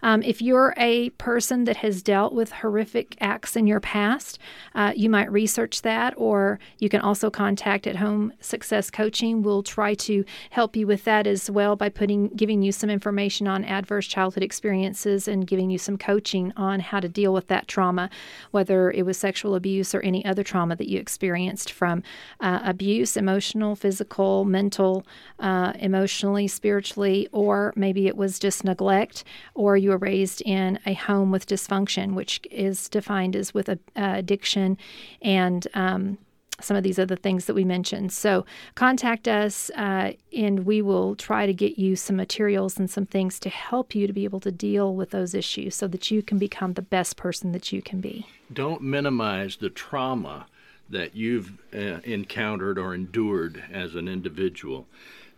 um, 0.01 0.23
if 0.23 0.41
you're 0.41 0.73
a 0.77 1.09
person 1.11 1.65
that 1.65 1.77
has 1.77 2.01
dealt 2.01 2.33
with 2.33 2.51
horrific 2.51 3.15
acts 3.19 3.55
in 3.55 3.67
your 3.67 3.79
past, 3.79 4.39
uh, 4.75 4.93
you 4.95 5.09
might 5.09 5.31
research 5.31 5.81
that, 5.81 6.13
or 6.17 6.59
you 6.77 6.89
can 6.89 7.01
also 7.01 7.29
contact 7.29 7.87
At 7.87 7.97
Home 7.97 8.33
Success 8.39 8.89
Coaching. 8.89 9.41
We'll 9.41 9.63
try 9.63 9.93
to 9.95 10.23
help 10.51 10.75
you 10.75 10.87
with 10.87 11.03
that 11.03 11.27
as 11.27 11.49
well 11.49 11.75
by 11.75 11.89
putting 11.89 12.29
giving 12.29 12.61
you 12.61 12.71
some 12.71 12.89
information 12.89 13.47
on 13.47 13.65
adverse 13.65 14.07
childhood 14.07 14.43
experiences 14.43 15.27
and 15.27 15.47
giving 15.47 15.69
you 15.69 15.77
some 15.77 15.97
coaching 15.97 16.53
on 16.55 16.79
how 16.79 16.99
to 16.99 17.09
deal 17.09 17.33
with 17.33 17.47
that 17.47 17.67
trauma, 17.67 18.09
whether 18.51 18.91
it 18.91 19.05
was 19.05 19.17
sexual 19.17 19.55
abuse 19.55 19.93
or 19.93 20.01
any 20.01 20.23
other 20.25 20.43
trauma 20.43 20.75
that 20.75 20.87
you 20.87 20.99
experienced 20.99 21.71
from 21.71 22.03
uh, 22.39 22.59
abuse, 22.63 23.17
emotional, 23.17 23.75
physical, 23.75 24.45
mental, 24.45 25.05
uh, 25.39 25.73
emotional 25.79 26.28
emotionally, 26.29 26.47
spiritually, 26.47 27.27
or 27.31 27.73
maybe 27.75 28.07
it 28.07 28.15
was 28.15 28.39
just 28.39 28.63
neglect, 28.63 29.23
or 29.55 29.77
you 29.77 29.89
were 29.89 29.97
raised 29.97 30.41
in 30.45 30.79
a 30.85 30.93
home 30.93 31.31
with 31.31 31.47
dysfunction, 31.47 32.13
which 32.13 32.41
is 32.51 32.89
defined 32.89 33.35
as 33.35 33.53
with 33.53 33.69
a, 33.69 33.79
uh, 33.95 34.13
addiction 34.17 34.77
and 35.21 35.67
um, 35.73 36.17
some 36.61 36.77
of 36.77 36.83
these 36.83 36.99
other 36.99 37.15
things 37.15 37.45
that 37.45 37.53
we 37.53 37.63
mentioned. 37.63 38.11
So 38.11 38.45
contact 38.75 39.27
us 39.27 39.71
uh, 39.71 40.11
and 40.35 40.65
we 40.65 40.81
will 40.81 41.15
try 41.15 41.45
to 41.45 41.53
get 41.53 41.79
you 41.79 41.95
some 41.95 42.17
materials 42.17 42.77
and 42.77 42.89
some 42.89 43.05
things 43.05 43.39
to 43.39 43.49
help 43.49 43.95
you 43.95 44.07
to 44.07 44.13
be 44.13 44.25
able 44.25 44.41
to 44.41 44.51
deal 44.51 44.93
with 44.93 45.11
those 45.11 45.33
issues 45.33 45.75
so 45.75 45.87
that 45.87 46.11
you 46.11 46.21
can 46.21 46.37
become 46.37 46.73
the 46.73 46.81
best 46.81 47.15
person 47.15 47.53
that 47.53 47.71
you 47.71 47.81
can 47.81 48.01
be. 48.01 48.27
Don't 48.51 48.81
minimize 48.81 49.57
the 49.57 49.69
trauma 49.69 50.47
that 50.89 51.15
you've 51.15 51.53
uh, 51.73 52.01
encountered 52.03 52.77
or 52.77 52.93
endured 52.93 53.63
as 53.71 53.95
an 53.95 54.07
individual. 54.07 54.85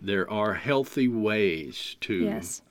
There 0.01 0.29
are 0.29 0.55
healthy 0.55 1.07
ways 1.07 1.95
to 2.01 2.13
yes 2.13 2.61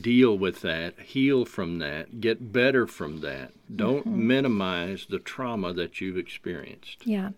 deal 0.00 0.36
with 0.36 0.62
that, 0.62 0.98
heal 0.98 1.44
from 1.44 1.78
that, 1.78 2.20
get 2.20 2.52
better 2.52 2.86
from 2.86 3.20
that. 3.20 3.52
Don't 3.74 4.06
mm-hmm. 4.06 4.26
minimize 4.26 5.06
the 5.08 5.18
trauma 5.18 5.72
that 5.74 6.00
you've 6.00 6.16
experienced. 6.16 7.06
Yeah. 7.06 7.30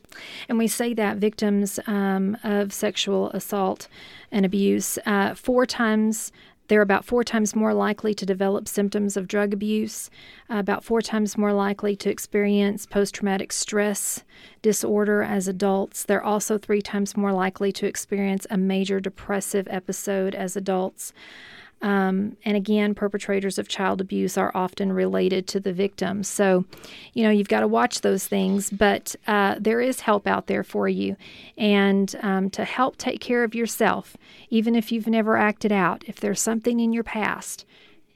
And 0.48 0.58
we 0.58 0.66
say 0.66 0.94
that 0.94 1.18
victims 1.18 1.78
um, 1.86 2.36
of 2.42 2.72
sexual 2.72 3.30
assault 3.30 3.88
and 4.30 4.44
abuse, 4.46 4.98
uh, 5.06 5.34
four 5.34 5.66
times. 5.66 6.32
They're 6.68 6.82
about 6.82 7.04
four 7.04 7.24
times 7.24 7.56
more 7.56 7.74
likely 7.74 8.14
to 8.14 8.26
develop 8.26 8.68
symptoms 8.68 9.16
of 9.16 9.26
drug 9.26 9.52
abuse, 9.52 10.10
uh, 10.50 10.56
about 10.56 10.84
four 10.84 11.02
times 11.02 11.36
more 11.36 11.52
likely 11.52 11.96
to 11.96 12.10
experience 12.10 12.86
post 12.86 13.14
traumatic 13.14 13.52
stress 13.52 14.22
disorder 14.62 15.22
as 15.22 15.48
adults. 15.48 16.04
They're 16.04 16.22
also 16.22 16.58
three 16.58 16.82
times 16.82 17.16
more 17.16 17.32
likely 17.32 17.72
to 17.72 17.86
experience 17.86 18.46
a 18.50 18.56
major 18.56 19.00
depressive 19.00 19.66
episode 19.70 20.34
as 20.34 20.56
adults. 20.56 21.12
Um, 21.80 22.36
and 22.44 22.56
again, 22.56 22.94
perpetrators 22.94 23.58
of 23.58 23.68
child 23.68 24.00
abuse 24.00 24.36
are 24.36 24.50
often 24.54 24.92
related 24.92 25.46
to 25.48 25.60
the 25.60 25.72
victim. 25.72 26.24
So, 26.24 26.64
you 27.12 27.22
know, 27.22 27.30
you've 27.30 27.48
got 27.48 27.60
to 27.60 27.68
watch 27.68 28.00
those 28.00 28.26
things, 28.26 28.70
but 28.70 29.14
uh, 29.26 29.56
there 29.60 29.80
is 29.80 30.00
help 30.00 30.26
out 30.26 30.46
there 30.46 30.64
for 30.64 30.88
you. 30.88 31.16
And 31.56 32.14
um, 32.20 32.50
to 32.50 32.64
help 32.64 32.96
take 32.96 33.20
care 33.20 33.44
of 33.44 33.54
yourself, 33.54 34.16
even 34.50 34.74
if 34.74 34.90
you've 34.90 35.06
never 35.06 35.36
acted 35.36 35.72
out, 35.72 36.02
if 36.06 36.18
there's 36.18 36.40
something 36.40 36.80
in 36.80 36.92
your 36.92 37.04
past, 37.04 37.64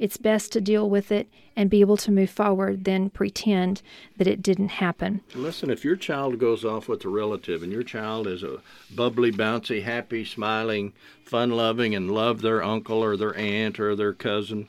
it's 0.02 0.16
best 0.16 0.50
to 0.50 0.60
deal 0.60 0.90
with 0.90 1.12
it 1.12 1.28
and 1.54 1.70
be 1.70 1.80
able 1.80 1.96
to 1.96 2.10
move 2.10 2.28
forward 2.28 2.84
than 2.84 3.08
pretend 3.08 3.80
that 4.16 4.26
it 4.26 4.42
didn't 4.42 4.70
happen. 4.70 5.20
Listen, 5.32 5.70
if 5.70 5.84
your 5.84 5.94
child 5.94 6.40
goes 6.40 6.64
off 6.64 6.88
with 6.88 7.04
a 7.04 7.08
relative 7.08 7.62
and 7.62 7.70
your 7.70 7.84
child 7.84 8.26
is 8.26 8.42
a 8.42 8.58
bubbly, 8.92 9.30
bouncy, 9.30 9.84
happy, 9.84 10.24
smiling, 10.24 10.92
fun 11.24 11.52
loving, 11.52 11.94
and 11.94 12.10
love 12.10 12.40
their 12.40 12.64
uncle 12.64 12.98
or 12.98 13.16
their 13.16 13.36
aunt 13.36 13.78
or 13.78 13.94
their 13.94 14.12
cousin, 14.12 14.68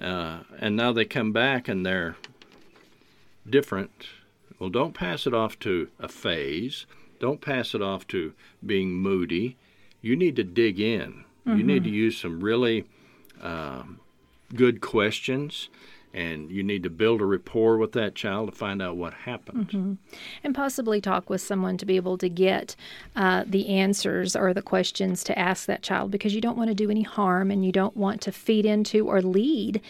uh, 0.00 0.38
and 0.60 0.76
now 0.76 0.92
they 0.92 1.04
come 1.04 1.32
back 1.32 1.66
and 1.66 1.84
they're 1.84 2.14
different, 3.50 3.90
well, 4.60 4.70
don't 4.70 4.94
pass 4.94 5.26
it 5.26 5.34
off 5.34 5.58
to 5.58 5.88
a 5.98 6.06
phase. 6.06 6.86
Don't 7.18 7.40
pass 7.40 7.74
it 7.74 7.82
off 7.82 8.06
to 8.08 8.32
being 8.64 8.92
moody. 8.92 9.56
You 10.02 10.14
need 10.14 10.36
to 10.36 10.44
dig 10.44 10.78
in. 10.78 11.24
Mm-hmm. 11.44 11.56
You 11.56 11.64
need 11.64 11.82
to 11.82 11.90
use 11.90 12.16
some 12.16 12.38
really 12.38 12.84
um, 13.42 13.98
good 14.54 14.80
questions 14.80 15.68
and 16.14 16.50
you 16.50 16.62
need 16.62 16.82
to 16.82 16.90
build 16.90 17.20
a 17.20 17.24
rapport 17.24 17.76
with 17.76 17.92
that 17.92 18.14
child 18.14 18.50
to 18.50 18.56
find 18.56 18.80
out 18.80 18.96
what 18.96 19.12
happened. 19.12 19.68
Mm-hmm. 19.68 19.92
And 20.42 20.54
possibly 20.54 21.00
talk 21.00 21.28
with 21.28 21.40
someone 21.40 21.76
to 21.78 21.86
be 21.86 21.96
able 21.96 22.16
to 22.18 22.28
get 22.28 22.74
uh, 23.14 23.44
the 23.46 23.68
answers 23.68 24.34
or 24.34 24.54
the 24.54 24.62
questions 24.62 25.22
to 25.24 25.38
ask 25.38 25.66
that 25.66 25.82
child 25.82 26.10
because 26.10 26.34
you 26.34 26.40
don't 26.40 26.56
want 26.56 26.68
to 26.68 26.74
do 26.74 26.90
any 26.90 27.02
harm 27.02 27.50
and 27.50 27.64
you 27.64 27.72
don't 27.72 27.96
want 27.96 28.20
to 28.22 28.32
feed 28.32 28.64
into 28.64 29.06
or 29.06 29.20
lead 29.20 29.80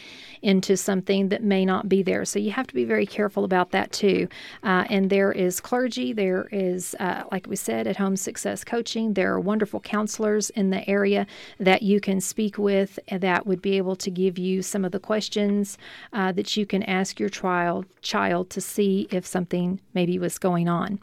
into 0.42 0.76
something 0.76 1.28
that 1.28 1.42
may 1.42 1.64
not 1.64 1.88
be 1.88 2.02
there. 2.02 2.24
So 2.24 2.38
you 2.38 2.50
have 2.52 2.66
to 2.66 2.74
be 2.74 2.84
very 2.84 3.06
careful 3.06 3.44
about 3.44 3.70
that 3.70 3.92
too. 3.92 4.28
Uh, 4.62 4.84
and 4.88 5.10
there 5.10 5.32
is 5.32 5.60
clergy, 5.60 6.12
there 6.12 6.48
is, 6.52 6.94
uh, 7.00 7.24
like 7.32 7.46
we 7.46 7.56
said, 7.56 7.86
at 7.86 7.96
home 7.96 8.16
success 8.16 8.64
coaching, 8.64 9.14
there 9.14 9.32
are 9.32 9.40
wonderful 9.40 9.80
counselors 9.80 10.50
in 10.50 10.70
the 10.70 10.88
area 10.88 11.26
that 11.58 11.82
you 11.82 12.00
can 12.00 12.20
speak 12.20 12.58
with 12.58 12.98
that 13.10 13.46
would 13.46 13.62
be 13.62 13.76
able 13.76 13.96
to 13.96 14.10
give 14.10 14.38
you 14.38 14.62
some 14.62 14.84
of 14.84 14.92
the 14.92 15.00
questions 15.00 15.78
uh, 16.12 16.32
that 16.32 16.56
you 16.56 16.66
can 16.66 16.82
ask 16.84 17.18
your 17.18 17.28
child 17.28 17.86
child 18.00 18.48
to 18.50 18.60
see 18.60 19.08
if 19.10 19.26
something 19.26 19.80
maybe 19.94 20.18
was 20.18 20.38
going 20.38 20.68
on. 20.68 20.98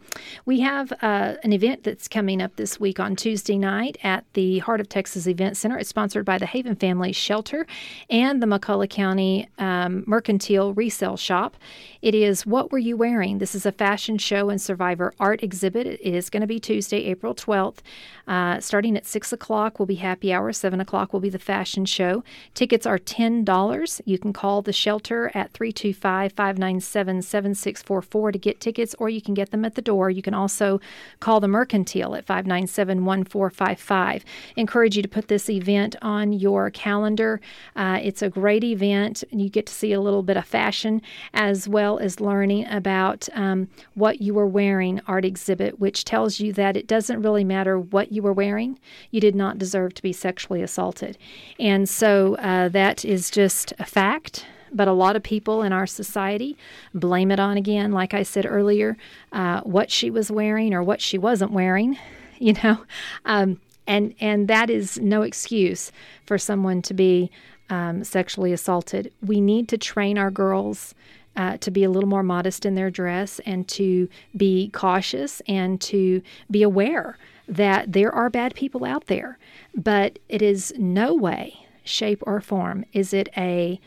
We 0.45 0.61
have 0.61 0.91
uh, 1.01 1.35
an 1.43 1.53
event 1.53 1.83
that's 1.83 2.07
coming 2.07 2.41
up 2.41 2.55
this 2.55 2.79
week 2.79 2.99
on 2.99 3.15
Tuesday 3.15 3.57
night 3.57 3.97
at 4.03 4.23
the 4.33 4.59
Heart 4.59 4.81
of 4.81 4.89
Texas 4.89 5.27
Event 5.27 5.57
Center. 5.57 5.77
It's 5.77 5.89
sponsored 5.89 6.25
by 6.25 6.37
the 6.37 6.45
Haven 6.45 6.75
Family 6.75 7.11
Shelter 7.11 7.67
and 8.09 8.41
the 8.41 8.47
McCulloch 8.47 8.89
County 8.89 9.24
um, 9.57 10.03
Mercantile 10.05 10.73
Resale 10.73 11.17
Shop. 11.17 11.55
It 12.01 12.15
is 12.15 12.45
What 12.45 12.71
Were 12.71 12.77
You 12.77 12.97
Wearing? 12.97 13.37
This 13.39 13.55
is 13.55 13.65
a 13.65 13.71
fashion 13.71 14.17
show 14.17 14.49
and 14.49 14.61
survivor 14.61 15.13
art 15.19 15.43
exhibit. 15.43 15.87
It 15.87 16.13
is 16.13 16.29
going 16.29 16.41
to 16.41 16.47
be 16.47 16.59
Tuesday, 16.59 17.05
April 17.05 17.33
12th. 17.33 17.79
Uh, 18.27 18.59
starting 18.59 18.97
at 18.97 19.05
6 19.05 19.31
o'clock 19.31 19.79
will 19.79 19.85
be 19.85 19.95
happy 19.95 20.33
hour, 20.33 20.51
7 20.51 20.79
o'clock 20.79 21.13
will 21.13 21.19
be 21.19 21.29
the 21.29 21.39
fashion 21.39 21.85
show. 21.85 22.23
Tickets 22.53 22.85
are 22.85 22.97
$10. 22.97 24.01
You 24.05 24.19
can 24.19 24.33
call 24.33 24.61
the 24.61 24.73
shelter 24.73 25.27
at 25.33 25.51
325 25.53 26.31
597 26.31 27.21
7644 27.21 28.31
to 28.31 28.39
get 28.39 28.59
tickets, 28.59 28.95
or 28.99 29.09
you 29.09 29.21
can 29.21 29.33
get 29.33 29.51
them 29.51 29.65
at 29.65 29.75
the 29.75 29.81
door. 29.81 30.09
You 30.09 30.21
can 30.21 30.33
also 30.33 30.79
call 31.19 31.39
the 31.39 31.47
Mercantile 31.47 32.15
at 32.15 32.25
597 32.25 33.05
1455. 33.05 34.25
Encourage 34.55 34.95
you 34.95 35.01
to 35.03 35.07
put 35.07 35.27
this 35.27 35.49
event 35.49 35.95
on 36.01 36.33
your 36.33 36.69
calendar. 36.71 37.39
Uh, 37.75 37.99
it's 38.01 38.21
a 38.21 38.29
great 38.29 38.63
event, 38.63 39.23
and 39.31 39.41
you 39.41 39.49
get 39.49 39.67
to 39.67 39.73
see 39.73 39.93
a 39.93 40.01
little 40.01 40.23
bit 40.23 40.37
of 40.37 40.45
fashion 40.45 41.01
as 41.33 41.67
well 41.67 41.99
as 41.99 42.19
learning 42.19 42.65
about 42.67 43.29
um, 43.33 43.67
what 43.93 44.21
you 44.21 44.37
are 44.39 44.47
wearing 44.47 45.01
art 45.07 45.25
exhibit, 45.25 45.79
which 45.79 46.03
tells 46.05 46.39
you 46.39 46.53
that 46.53 46.75
it 46.75 46.87
doesn't 46.87 47.21
really 47.21 47.43
matter 47.43 47.79
what 47.79 48.11
you 48.15 48.21
were 48.21 48.33
wearing, 48.33 48.79
you 49.11 49.19
did 49.19 49.35
not 49.35 49.57
deserve 49.57 49.93
to 49.95 50.01
be 50.01 50.13
sexually 50.13 50.61
assaulted. 50.61 51.17
And 51.59 51.87
so 51.87 52.35
uh, 52.35 52.69
that 52.69 53.03
is 53.05 53.29
just 53.29 53.73
a 53.79 53.85
fact. 53.85 54.45
But 54.71 54.87
a 54.87 54.93
lot 54.93 55.15
of 55.15 55.23
people 55.23 55.61
in 55.61 55.71
our 55.71 55.87
society 55.87 56.57
blame 56.93 57.31
it 57.31 57.39
on 57.39 57.55
again, 57.55 57.91
like 57.91 58.13
I 58.13 58.23
said 58.23 58.45
earlier, 58.45 58.97
uh, 59.31 59.61
what 59.61 59.89
she 59.89 60.09
was 60.09 60.29
wearing 60.29 60.73
or 60.73 60.83
what 60.83 60.99
she 60.99 61.17
wasn't 61.17 61.51
wearing, 61.51 61.97
you 62.39 62.53
know. 62.63 62.79
Um, 63.23 63.61
and, 63.87 64.15
and 64.19 64.47
that 64.47 64.69
is 64.69 64.99
no 64.99 65.21
excuse 65.21 65.91
for 66.25 66.37
someone 66.37 66.81
to 66.83 66.93
be 66.93 67.31
um, 67.69 68.03
sexually 68.03 68.51
assaulted. 68.51 69.13
We 69.21 69.39
need 69.39 69.69
to 69.69 69.77
train 69.77 70.17
our 70.17 70.31
girls 70.31 70.93
uh, 71.35 71.57
to 71.57 71.71
be 71.71 71.83
a 71.83 71.89
little 71.89 72.09
more 72.09 72.23
modest 72.23 72.65
in 72.65 72.75
their 72.75 72.89
dress 72.89 73.39
and 73.45 73.67
to 73.67 74.07
be 74.35 74.69
cautious 74.69 75.41
and 75.47 75.79
to 75.81 76.21
be 76.49 76.63
aware 76.63 77.17
that 77.47 77.91
there 77.93 78.13
are 78.13 78.29
bad 78.29 78.55
people 78.55 78.85
out 78.85 79.07
there, 79.07 79.37
but 79.75 80.19
it 80.29 80.41
is 80.41 80.73
no 80.77 81.13
way, 81.13 81.67
shape, 81.83 82.23
or 82.25 82.41
form 82.41 82.85
is 82.93 83.13
it 83.13 83.29
a 83.37 83.79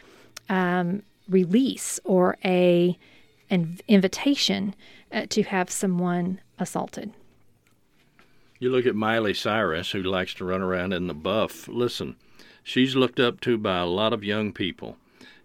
um, 0.48 1.02
release 1.28 2.00
or 2.04 2.36
a 2.44 2.96
an 3.50 3.78
invitation 3.88 4.74
uh, 5.11 5.24
to 5.30 5.42
have 5.42 5.70
someone 5.70 6.38
assaulted. 6.59 7.11
You 8.59 8.70
look 8.70 8.84
at 8.84 8.94
Miley 8.94 9.32
Cyrus, 9.32 9.92
who 9.92 10.02
likes 10.02 10.34
to 10.34 10.44
run 10.44 10.61
around 10.61 10.92
in 10.92 11.06
the 11.06 11.14
buff. 11.14 11.66
Listen, 11.66 12.16
she's 12.62 12.94
looked 12.94 13.18
up 13.18 13.40
to 13.40 13.56
by 13.56 13.78
a 13.78 13.86
lot 13.86 14.12
of 14.12 14.22
young 14.22 14.52
people 14.52 14.98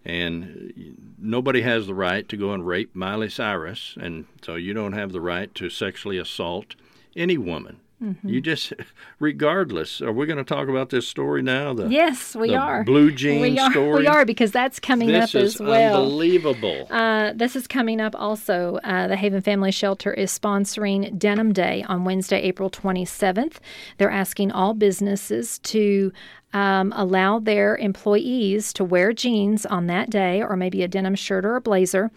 and 0.04 1.06
nobody 1.18 1.62
has 1.62 1.86
the 1.86 1.94
right 1.94 2.28
to 2.28 2.36
go 2.36 2.52
and 2.52 2.66
rape 2.66 2.94
Miley 2.94 3.30
Cyrus, 3.30 3.96
and 3.98 4.26
so 4.42 4.54
you 4.54 4.74
don't 4.74 4.92
have 4.92 5.12
the 5.12 5.20
right 5.20 5.54
to 5.54 5.70
sexually 5.70 6.18
assault 6.18 6.74
any 7.16 7.38
woman. 7.38 7.80
Mm-hmm. 8.04 8.28
You 8.28 8.40
just, 8.40 8.72
regardless. 9.18 10.00
Are 10.02 10.12
we 10.12 10.26
going 10.26 10.38
to 10.38 10.44
talk 10.44 10.68
about 10.68 10.90
this 10.90 11.08
story 11.08 11.42
now? 11.42 11.72
The, 11.72 11.88
yes, 11.88 12.36
we 12.36 12.54
are. 12.54 12.84
Blue 12.84 13.10
jean 13.10 13.40
we 13.40 13.58
are, 13.58 13.70
story. 13.70 14.00
We 14.00 14.06
are 14.06 14.24
because 14.24 14.52
that's 14.52 14.78
coming 14.78 15.08
this 15.08 15.34
up 15.34 15.40
as 15.40 15.60
well. 15.60 16.02
Unbelievable. 16.02 16.86
Uh, 16.90 17.32
this 17.34 17.56
is 17.56 17.66
coming 17.66 18.00
up 18.00 18.14
also. 18.16 18.78
Uh, 18.84 19.06
the 19.08 19.16
Haven 19.16 19.40
Family 19.40 19.70
Shelter 19.70 20.12
is 20.12 20.36
sponsoring 20.36 21.18
Denim 21.18 21.52
Day 21.52 21.84
on 21.88 22.04
Wednesday, 22.04 22.40
April 22.42 22.70
27th. 22.70 23.56
They're 23.98 24.10
asking 24.10 24.52
all 24.52 24.74
businesses 24.74 25.58
to 25.60 26.12
um, 26.54 26.92
allow 26.96 27.40
their 27.40 27.76
employees 27.76 28.72
to 28.72 28.84
wear 28.84 29.12
jeans 29.12 29.66
on 29.66 29.88
that 29.88 30.08
day 30.08 30.40
or 30.40 30.56
maybe 30.56 30.82
a 30.82 30.88
denim 30.88 31.16
shirt 31.16 31.44
or 31.44 31.56
a 31.56 31.60
blazer. 31.60 32.10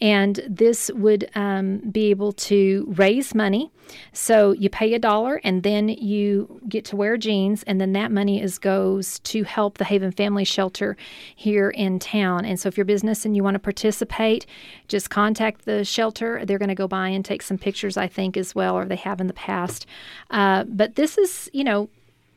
And 0.00 0.40
this 0.48 0.90
would 0.94 1.28
um, 1.34 1.78
be 1.78 2.10
able 2.10 2.32
to 2.34 2.86
raise 2.96 3.34
money. 3.34 3.72
So 4.12 4.52
you 4.52 4.68
pay 4.68 4.92
a 4.92 4.98
dollar 4.98 5.40
and 5.42 5.62
then 5.62 5.88
you 5.88 6.60
get 6.68 6.84
to 6.86 6.96
wear 6.96 7.16
jeans, 7.16 7.62
and 7.62 7.80
then 7.80 7.92
that 7.94 8.12
money 8.12 8.42
is 8.42 8.58
goes 8.58 9.18
to 9.20 9.44
help 9.44 9.78
the 9.78 9.84
Haven 9.84 10.12
Family 10.12 10.44
Shelter 10.44 10.94
here 11.34 11.70
in 11.70 11.98
town. 11.98 12.44
And 12.44 12.60
so 12.60 12.68
if 12.68 12.76
you're 12.76 12.84
business 12.84 13.24
and 13.24 13.34
you 13.34 13.42
want 13.42 13.54
to 13.54 13.60
participate, 13.60 14.44
just 14.88 15.08
contact 15.08 15.64
the 15.64 15.84
shelter. 15.84 16.44
They're 16.44 16.58
going 16.58 16.68
to 16.68 16.74
go 16.74 16.86
by 16.86 17.08
and 17.08 17.24
take 17.24 17.40
some 17.40 17.56
pictures, 17.56 17.96
I 17.96 18.08
think, 18.08 18.36
as 18.36 18.54
well, 18.54 18.76
or 18.76 18.84
they 18.84 18.96
have 18.96 19.22
in 19.22 19.26
the 19.26 19.32
past. 19.32 19.86
Uh, 20.30 20.64
but 20.64 20.96
this 20.96 21.16
is, 21.16 21.48
you 21.54 21.64
know, 21.64 21.88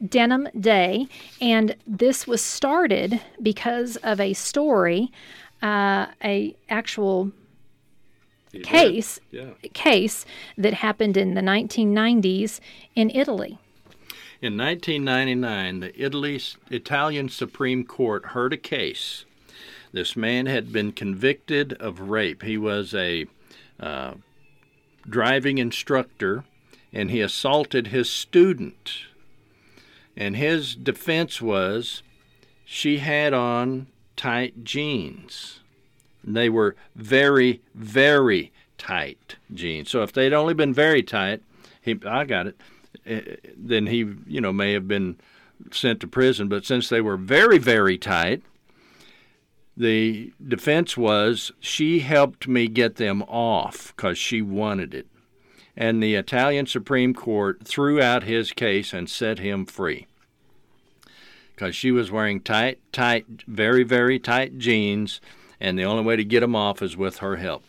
Denim 0.07 0.47
Day, 0.59 1.07
and 1.39 1.75
this 1.85 2.25
was 2.27 2.41
started 2.41 3.21
because 3.41 3.97
of 3.97 4.19
a 4.19 4.33
story, 4.33 5.11
uh, 5.61 6.07
a 6.23 6.55
actual 6.69 7.31
case 8.63 9.19
Yeah. 9.31 9.51
case 9.73 10.25
that 10.57 10.73
happened 10.75 11.15
in 11.15 11.35
the 11.35 11.41
1990s 11.41 12.59
in 12.95 13.09
Italy. 13.11 13.57
In 14.41 14.57
1999, 14.57 15.79
the 15.81 16.01
Italy, 16.01 16.41
Italian 16.69 17.29
Supreme 17.29 17.85
Court 17.85 18.27
heard 18.27 18.53
a 18.53 18.57
case. 18.57 19.25
This 19.93 20.15
man 20.15 20.47
had 20.47 20.71
been 20.73 20.91
convicted 20.91 21.73
of 21.73 22.09
rape. 22.09 22.43
He 22.43 22.57
was 22.57 22.93
a 22.93 23.27
uh, 23.79 24.15
driving 25.07 25.57
instructor 25.57 26.43
and 26.91 27.11
he 27.11 27.21
assaulted 27.21 27.87
his 27.87 28.09
student. 28.09 29.05
And 30.15 30.35
his 30.35 30.75
defense 30.75 31.41
was 31.41 32.03
she 32.65 32.99
had 32.99 33.33
on 33.33 33.87
tight 34.15 34.63
jeans. 34.63 35.61
They 36.23 36.49
were 36.49 36.75
very, 36.95 37.61
very 37.73 38.51
tight 38.77 39.35
jeans. 39.53 39.89
So 39.89 40.03
if 40.03 40.13
they'd 40.13 40.33
only 40.33 40.53
been 40.53 40.73
very 40.73 41.03
tight, 41.03 41.41
he, 41.81 41.99
I 42.05 42.25
got 42.25 42.47
it, 42.47 42.61
eh, 43.05 43.35
then 43.57 43.87
he, 43.87 44.15
you 44.27 44.41
know, 44.41 44.53
may 44.53 44.73
have 44.73 44.87
been 44.87 45.17
sent 45.71 45.99
to 46.01 46.07
prison. 46.07 46.47
But 46.47 46.65
since 46.65 46.89
they 46.89 47.01
were 47.01 47.17
very, 47.17 47.57
very 47.57 47.97
tight, 47.97 48.43
the 49.75 50.31
defense 50.45 50.95
was 50.95 51.51
she 51.59 51.99
helped 51.99 52.47
me 52.47 52.67
get 52.67 52.97
them 52.97 53.23
off 53.23 53.93
because 53.95 54.17
she 54.17 54.41
wanted 54.41 54.93
it. 54.93 55.07
And 55.75 56.01
the 56.01 56.15
Italian 56.15 56.65
Supreme 56.65 57.13
Court 57.13 57.65
threw 57.65 58.01
out 58.01 58.23
his 58.23 58.51
case 58.51 58.93
and 58.93 59.09
set 59.09 59.39
him 59.39 59.65
free 59.65 60.07
because 61.61 61.75
she 61.75 61.91
was 61.91 62.09
wearing 62.09 62.41
tight, 62.41 62.79
tight, 62.91 63.25
very, 63.45 63.83
very 63.83 64.17
tight 64.17 64.57
jeans, 64.57 65.21
and 65.59 65.77
the 65.77 65.83
only 65.83 66.03
way 66.03 66.15
to 66.15 66.23
get 66.23 66.39
them 66.39 66.55
off 66.55 66.81
is 66.81 66.97
with 66.97 67.19
her 67.19 67.35
help. 67.35 67.63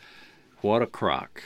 What 0.62 0.80
a 0.80 0.86
crock. 0.86 1.42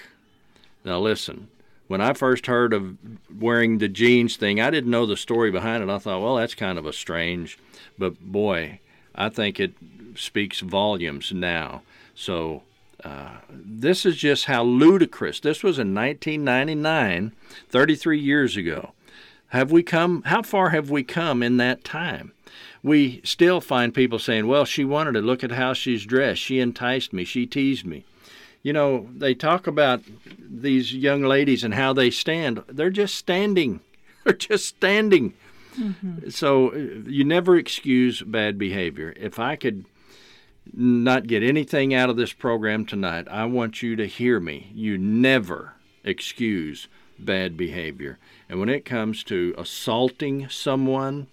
Now, 0.84 1.00
listen, 1.00 1.48
when 1.88 2.00
I 2.00 2.12
first 2.12 2.46
heard 2.46 2.72
of 2.72 2.98
wearing 3.36 3.78
the 3.78 3.88
jeans 3.88 4.36
thing, 4.36 4.60
I 4.60 4.70
didn't 4.70 4.92
know 4.92 5.06
the 5.06 5.16
story 5.16 5.50
behind 5.50 5.82
it. 5.82 5.88
I 5.88 5.98
thought, 5.98 6.22
well, 6.22 6.36
that's 6.36 6.54
kind 6.54 6.78
of 6.78 6.86
a 6.86 6.92
strange, 6.92 7.58
but 7.98 8.20
boy, 8.20 8.78
I 9.12 9.28
think 9.28 9.58
it 9.58 9.72
speaks 10.14 10.60
volumes 10.60 11.32
now. 11.32 11.82
So, 12.14 12.62
uh, 13.04 13.36
this 13.50 14.06
is 14.06 14.16
just 14.16 14.46
how 14.46 14.62
ludicrous. 14.64 15.40
This 15.40 15.62
was 15.62 15.78
in 15.78 15.94
1999, 15.94 17.32
33 17.68 18.18
years 18.18 18.56
ago. 18.56 18.92
Have 19.48 19.70
we 19.70 19.82
come? 19.82 20.22
How 20.22 20.42
far 20.42 20.70
have 20.70 20.90
we 20.90 21.02
come 21.02 21.42
in 21.42 21.56
that 21.58 21.84
time? 21.84 22.32
We 22.82 23.20
still 23.24 23.60
find 23.60 23.94
people 23.94 24.18
saying, 24.18 24.46
"Well, 24.46 24.64
she 24.64 24.84
wanted 24.84 25.12
to 25.12 25.20
Look 25.20 25.44
at 25.44 25.52
how 25.52 25.72
she's 25.72 26.04
dressed. 26.04 26.40
She 26.40 26.58
enticed 26.58 27.12
me. 27.12 27.24
She 27.24 27.46
teased 27.46 27.86
me." 27.86 28.04
You 28.62 28.72
know, 28.72 29.08
they 29.14 29.34
talk 29.34 29.68
about 29.68 30.02
these 30.38 30.92
young 30.92 31.22
ladies 31.22 31.62
and 31.62 31.74
how 31.74 31.92
they 31.92 32.10
stand. 32.10 32.64
They're 32.66 32.90
just 32.90 33.14
standing. 33.14 33.80
They're 34.24 34.32
just 34.32 34.66
standing. 34.66 35.34
Mm-hmm. 35.78 36.30
So 36.30 36.72
uh, 36.72 36.76
you 37.06 37.24
never 37.24 37.56
excuse 37.56 38.22
bad 38.22 38.58
behavior. 38.58 39.14
If 39.16 39.38
I 39.38 39.54
could 39.54 39.84
not 40.74 41.26
get 41.26 41.42
anything 41.42 41.94
out 41.94 42.10
of 42.10 42.16
this 42.16 42.32
program 42.32 42.86
tonight, 42.86 43.26
I 43.30 43.44
want 43.46 43.82
you 43.82 43.96
to 43.96 44.06
hear 44.06 44.40
me. 44.40 44.70
You 44.74 44.98
never 44.98 45.74
excuse 46.04 46.88
bad 47.18 47.56
behavior. 47.56 48.18
And 48.48 48.60
when 48.60 48.68
it 48.68 48.84
comes 48.84 49.24
to 49.24 49.54
assaulting 49.58 50.48
someone, 50.48 51.26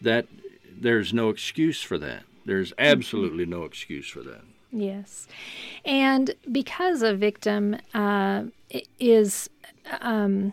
that 0.00 0.26
there's 0.70 1.12
no 1.12 1.28
excuse 1.28 1.82
for 1.82 1.98
that. 1.98 2.24
There's 2.44 2.72
absolutely 2.78 3.46
no 3.46 3.64
excuse 3.64 4.08
for 4.08 4.20
that. 4.22 4.42
Yes. 4.72 5.28
And 5.84 6.34
because 6.50 7.02
a 7.02 7.14
victim 7.14 7.76
uh, 7.94 8.44
is 8.98 9.48
um, 10.00 10.52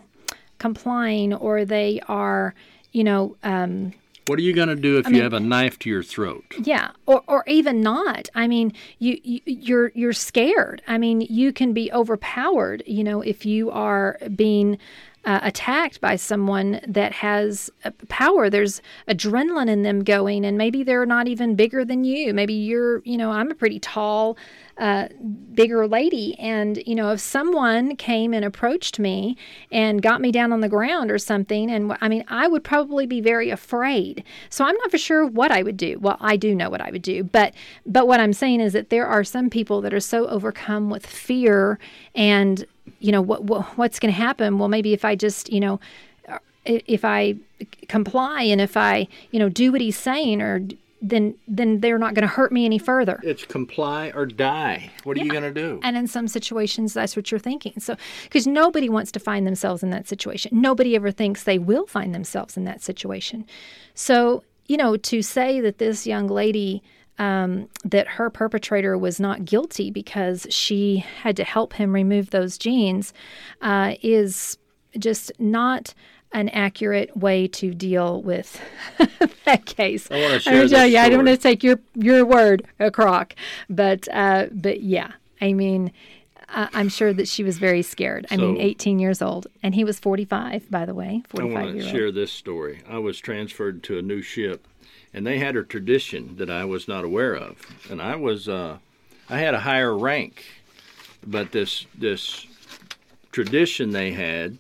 complying 0.60 1.34
or 1.34 1.66
they 1.66 2.02
are, 2.08 2.54
you 2.92 3.04
know, 3.04 3.38
um, 3.44 3.94
what 4.28 4.38
are 4.40 4.42
you 4.44 4.54
going 4.54 4.70
to 4.70 4.76
do 4.76 4.98
if 4.98 5.06
I 5.08 5.10
you 5.10 5.14
mean- 5.16 5.24
have 5.24 5.34
a 5.34 5.40
knife 5.40 5.80
to 5.80 5.90
your 5.90 6.04
throat? 6.04 6.46
Yeah, 6.62 6.92
or 7.06 7.24
or 7.28 7.44
even 7.48 7.82
not. 7.82 8.30
I 8.36 8.48
mean, 8.48 8.74
you, 9.00 9.20
you 9.24 9.42
you're 9.46 9.92
you're 9.96 10.14
scared. 10.14 10.82
I 10.88 10.98
mean, 10.98 11.22
you 11.22 11.52
can 11.52 11.74
be 11.74 11.92
overpowered. 11.92 12.84
You 12.86 13.04
know, 13.04 13.22
if 13.22 13.46
you 13.46 13.72
are 13.72 14.20
being 14.36 14.78
uh, 15.30 15.40
attacked 15.44 16.02
by 16.02 16.16
someone 16.16 16.82
that 16.88 17.12
has 17.12 17.70
uh, 17.86 17.92
power, 18.08 18.50
there's 18.50 18.82
adrenaline 19.08 19.70
in 19.70 19.84
them 19.84 20.04
going, 20.04 20.44
and 20.44 20.58
maybe 20.58 20.82
they're 20.82 21.06
not 21.06 21.28
even 21.28 21.54
bigger 21.54 21.86
than 21.86 22.04
you. 22.04 22.34
Maybe 22.34 22.56
you're, 22.56 23.04
you 23.06 23.16
know, 23.16 23.30
I'm 23.30 23.52
a 23.52 23.54
pretty 23.54 23.80
tall, 23.80 24.38
uh, 24.80 25.08
bigger 25.54 25.88
lady, 25.88 26.36
and 26.40 26.82
you 26.88 26.96
know, 26.96 27.12
if 27.12 27.20
someone 27.20 27.96
came 27.96 28.34
and 28.34 28.44
approached 28.44 28.98
me 28.98 29.38
and 29.72 30.02
got 30.02 30.20
me 30.20 30.32
down 30.32 30.52
on 30.52 30.62
the 30.62 30.70
ground 30.70 31.12
or 31.12 31.20
something, 31.20 31.70
and 31.70 31.96
I 32.02 32.10
mean, 32.10 32.24
I 32.28 32.48
would 32.48 32.64
probably 32.64 33.06
be 33.06 33.22
very 33.22 33.52
afraid. 33.52 34.24
So 34.50 34.66
I'm 34.66 34.76
not 34.78 34.90
for 34.90 34.98
sure 34.98 35.28
what 35.28 35.52
I 35.52 35.62
would 35.62 35.78
do. 35.78 36.00
Well, 36.00 36.18
I 36.20 36.38
do 36.38 36.56
know 36.56 36.72
what 36.72 36.82
I 36.82 36.90
would 36.90 37.04
do, 37.04 37.24
but 37.24 37.54
but 37.86 38.08
what 38.08 38.20
I'm 38.20 38.34
saying 38.34 38.62
is 38.62 38.74
that 38.74 38.90
there 38.90 39.06
are 39.06 39.24
some 39.24 39.52
people 39.52 39.80
that 39.82 39.94
are 39.94 40.00
so 40.00 40.26
overcome 40.26 40.90
with 40.90 41.06
fear 41.06 41.78
and 42.16 42.66
you 43.00 43.12
know 43.12 43.22
what, 43.22 43.44
what 43.44 43.66
what's 43.78 44.00
going 44.00 44.14
to 44.14 44.20
happen? 44.20 44.60
Well 44.60 44.70
maybe 44.70 44.94
if 44.94 45.06
i 45.06 45.16
just 45.16 45.52
you 45.52 45.60
know 45.60 45.80
if 46.66 47.06
i 47.06 47.36
comply 47.88 48.44
and 48.44 48.62
if 48.62 48.78
i 48.78 49.08
you 49.32 49.40
know 49.40 49.50
do 49.50 49.72
what 49.72 49.82
he's 49.82 49.98
saying 49.98 50.42
or 50.42 50.62
then 51.02 51.34
then 51.48 51.80
they're 51.80 51.98
not 51.98 52.14
going 52.14 52.24
to 52.24 52.28
hurt 52.28 52.52
me 52.52 52.66
any 52.66 52.78
further. 52.78 53.20
It's 53.24 53.46
comply 53.46 54.12
or 54.14 54.26
die. 54.26 54.92
What 55.06 55.18
are 55.18 55.22
you 55.22 55.32
going 55.32 55.44
to 55.44 55.52
do? 55.52 55.80
and 55.82 55.96
in 55.96 56.08
some 56.08 56.28
situations 56.28 56.94
that's 56.94 57.16
what 57.16 57.32
you're 57.32 57.40
thinking. 57.40 57.80
So 57.80 57.96
because 58.24 58.46
nobody 58.46 58.90
wants 58.90 59.12
to 59.14 59.20
find 59.20 59.48
themselves 59.48 59.82
in 59.82 59.92
that 59.92 60.08
situation. 60.08 60.60
Nobody 60.62 60.96
ever 60.96 61.12
thinks 61.12 61.44
they 61.44 61.60
will 61.60 61.88
find 61.88 62.14
themselves 62.14 62.58
in 62.58 62.66
that 62.66 62.82
situation. 62.82 63.46
So 63.94 64.44
you 64.68 64.78
know 64.78 64.98
to 64.98 65.22
say 65.22 65.62
that 65.62 65.78
this 65.78 66.06
young 66.06 66.28
lady 66.28 66.84
um, 67.20 67.70
that 67.84 68.08
her 68.08 68.30
perpetrator 68.30 68.98
was 68.98 69.20
not 69.20 69.46
guilty 69.46 69.92
because 69.92 70.48
she 70.50 71.06
had 71.22 71.38
to 71.38 71.44
help 71.44 71.74
him 71.74 71.94
remove 71.94 72.32
those 72.32 72.58
jeans 72.58 73.14
uh, 73.62 73.94
is 74.02 74.58
just 74.98 75.32
not 75.38 75.94
an 76.32 76.50
accurate 76.50 77.16
way 77.18 77.48
to 77.48 77.74
deal 77.74 78.22
with 78.22 78.62
that 79.46 79.66
case. 79.66 80.10
I 80.10 80.22
wanna 80.22 80.40
share 80.40 80.54
gonna 80.54 80.70
tell 80.70 80.88
you, 80.88 80.98
I 80.98 81.10
don't 81.10 81.26
want 81.26 81.30
to 81.30 81.38
take 81.38 81.64
your 81.64 81.80
your 81.96 82.26
word, 82.26 82.66
a 82.80 82.90
crock, 82.90 83.36
but 83.70 84.08
uh, 84.12 84.48
but 84.52 84.82
yeah, 84.82 85.12
I 85.42 85.54
mean. 85.54 85.92
Uh, 86.52 86.68
I'm 86.74 86.90
sure 86.90 87.14
that 87.14 87.28
she 87.28 87.44
was 87.44 87.60
very 87.60 87.84
scared. 87.84 88.26
I 88.32 88.36
mean, 88.36 88.58
18 88.58 88.98
years 88.98 89.22
old, 89.22 89.46
and 89.62 89.76
he 89.76 89.84
was 89.84 90.00
45, 90.00 90.72
by 90.72 90.84
the 90.84 90.96
way, 90.96 91.22
45 91.30 91.56
I 91.56 91.64
want 91.64 91.78
to 91.78 91.88
share 91.88 92.12
this 92.12 92.32
story. 92.32 92.82
I 92.90 92.98
was 92.98 93.20
transferred 93.20 93.84
to 93.84 94.00
a 94.00 94.02
new 94.02 94.24
ship, 94.24 94.68
and 95.14 95.26
they 95.26 95.40
had 95.40 95.56
a 95.56 95.64
tradition 95.64 96.38
that 96.38 96.50
I 96.50 96.66
was 96.66 96.88
not 96.88 97.04
aware 97.04 97.36
of. 97.36 97.62
And 97.90 98.02
I 98.02 98.16
was, 98.16 98.48
uh, 98.48 98.78
I 99.30 99.40
had 99.40 99.54
a 99.54 99.62
higher 99.62 99.98
rank, 99.98 100.46
but 101.26 101.52
this 101.52 101.86
this 101.98 102.46
tradition 103.32 103.92
they 103.92 104.12
had 104.12 104.58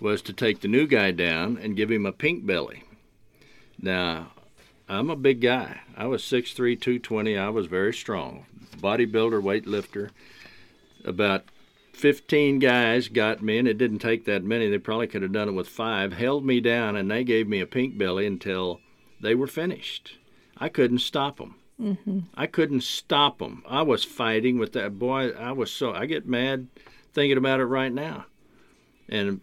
was 0.00 0.22
to 0.22 0.32
take 0.32 0.60
the 0.60 0.68
new 0.68 0.86
guy 0.86 1.10
down 1.10 1.58
and 1.58 1.76
give 1.76 1.90
him 1.90 2.06
a 2.06 2.12
pink 2.12 2.46
belly. 2.46 2.84
Now, 3.80 4.32
I'm 4.88 5.10
a 5.10 5.16
big 5.16 5.40
guy. 5.40 5.80
I 5.96 6.06
was 6.06 6.22
6'3", 6.22 6.54
220. 6.80 7.36
I 7.36 7.48
was 7.48 7.66
very 7.66 7.92
strong, 7.92 8.46
bodybuilder, 8.76 9.42
weightlifter. 9.42 10.10
About 11.04 11.44
15 11.92 12.58
guys 12.58 13.08
got 13.08 13.42
me, 13.42 13.58
and 13.58 13.68
it 13.68 13.78
didn't 13.78 13.98
take 13.98 14.24
that 14.24 14.44
many. 14.44 14.68
They 14.68 14.78
probably 14.78 15.08
could 15.08 15.22
have 15.22 15.32
done 15.32 15.48
it 15.48 15.52
with 15.52 15.68
five. 15.68 16.12
Held 16.12 16.44
me 16.44 16.60
down, 16.60 16.96
and 16.96 17.10
they 17.10 17.24
gave 17.24 17.48
me 17.48 17.60
a 17.60 17.66
pink 17.66 17.98
belly 17.98 18.26
until 18.26 18.80
they 19.20 19.34
were 19.34 19.46
finished. 19.46 20.16
I 20.56 20.68
couldn't 20.68 21.00
stop 21.00 21.38
them. 21.38 21.56
Mm-hmm. 21.80 22.20
I 22.34 22.46
couldn't 22.46 22.82
stop 22.82 23.38
them. 23.38 23.62
I 23.68 23.82
was 23.82 24.04
fighting 24.04 24.58
with 24.58 24.72
that 24.72 24.98
boy. 24.98 25.30
I 25.30 25.52
was 25.52 25.70
so 25.70 25.92
I 25.92 26.06
get 26.06 26.26
mad 26.26 26.66
thinking 27.12 27.38
about 27.38 27.60
it 27.60 27.66
right 27.66 27.92
now. 27.92 28.26
And 29.08 29.40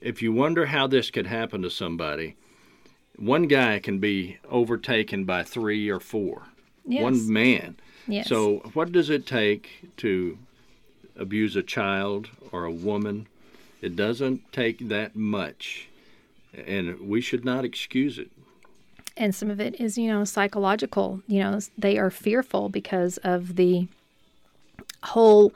if 0.00 0.22
you 0.22 0.32
wonder 0.32 0.66
how 0.66 0.86
this 0.86 1.10
could 1.10 1.26
happen 1.26 1.62
to 1.62 1.70
somebody, 1.70 2.36
one 3.16 3.46
guy 3.46 3.78
can 3.78 3.98
be 3.98 4.38
overtaken 4.48 5.24
by 5.24 5.42
three 5.42 5.88
or 5.88 6.00
four. 6.00 6.44
Yes. 6.86 7.02
One 7.02 7.32
man. 7.32 7.76
Yes. 8.06 8.28
So 8.28 8.70
what 8.72 8.92
does 8.92 9.10
it 9.10 9.26
take 9.26 9.90
to 9.98 10.38
abuse 11.16 11.56
a 11.56 11.62
child 11.62 12.30
or 12.52 12.64
a 12.64 12.72
woman? 12.72 13.26
It 13.82 13.96
doesn't 13.96 14.52
take 14.52 14.88
that 14.88 15.14
much. 15.14 15.87
And 16.54 17.00
we 17.00 17.20
should 17.20 17.44
not 17.44 17.64
excuse 17.64 18.18
it. 18.18 18.30
and 19.16 19.34
some 19.34 19.50
of 19.50 19.60
it 19.60 19.80
is 19.80 19.98
you 19.98 20.08
know 20.08 20.24
psychological 20.24 21.20
you 21.26 21.40
know 21.40 21.58
they 21.76 21.98
are 21.98 22.10
fearful 22.10 22.68
because 22.68 23.18
of 23.18 23.56
the 23.56 23.86
whole 25.02 25.52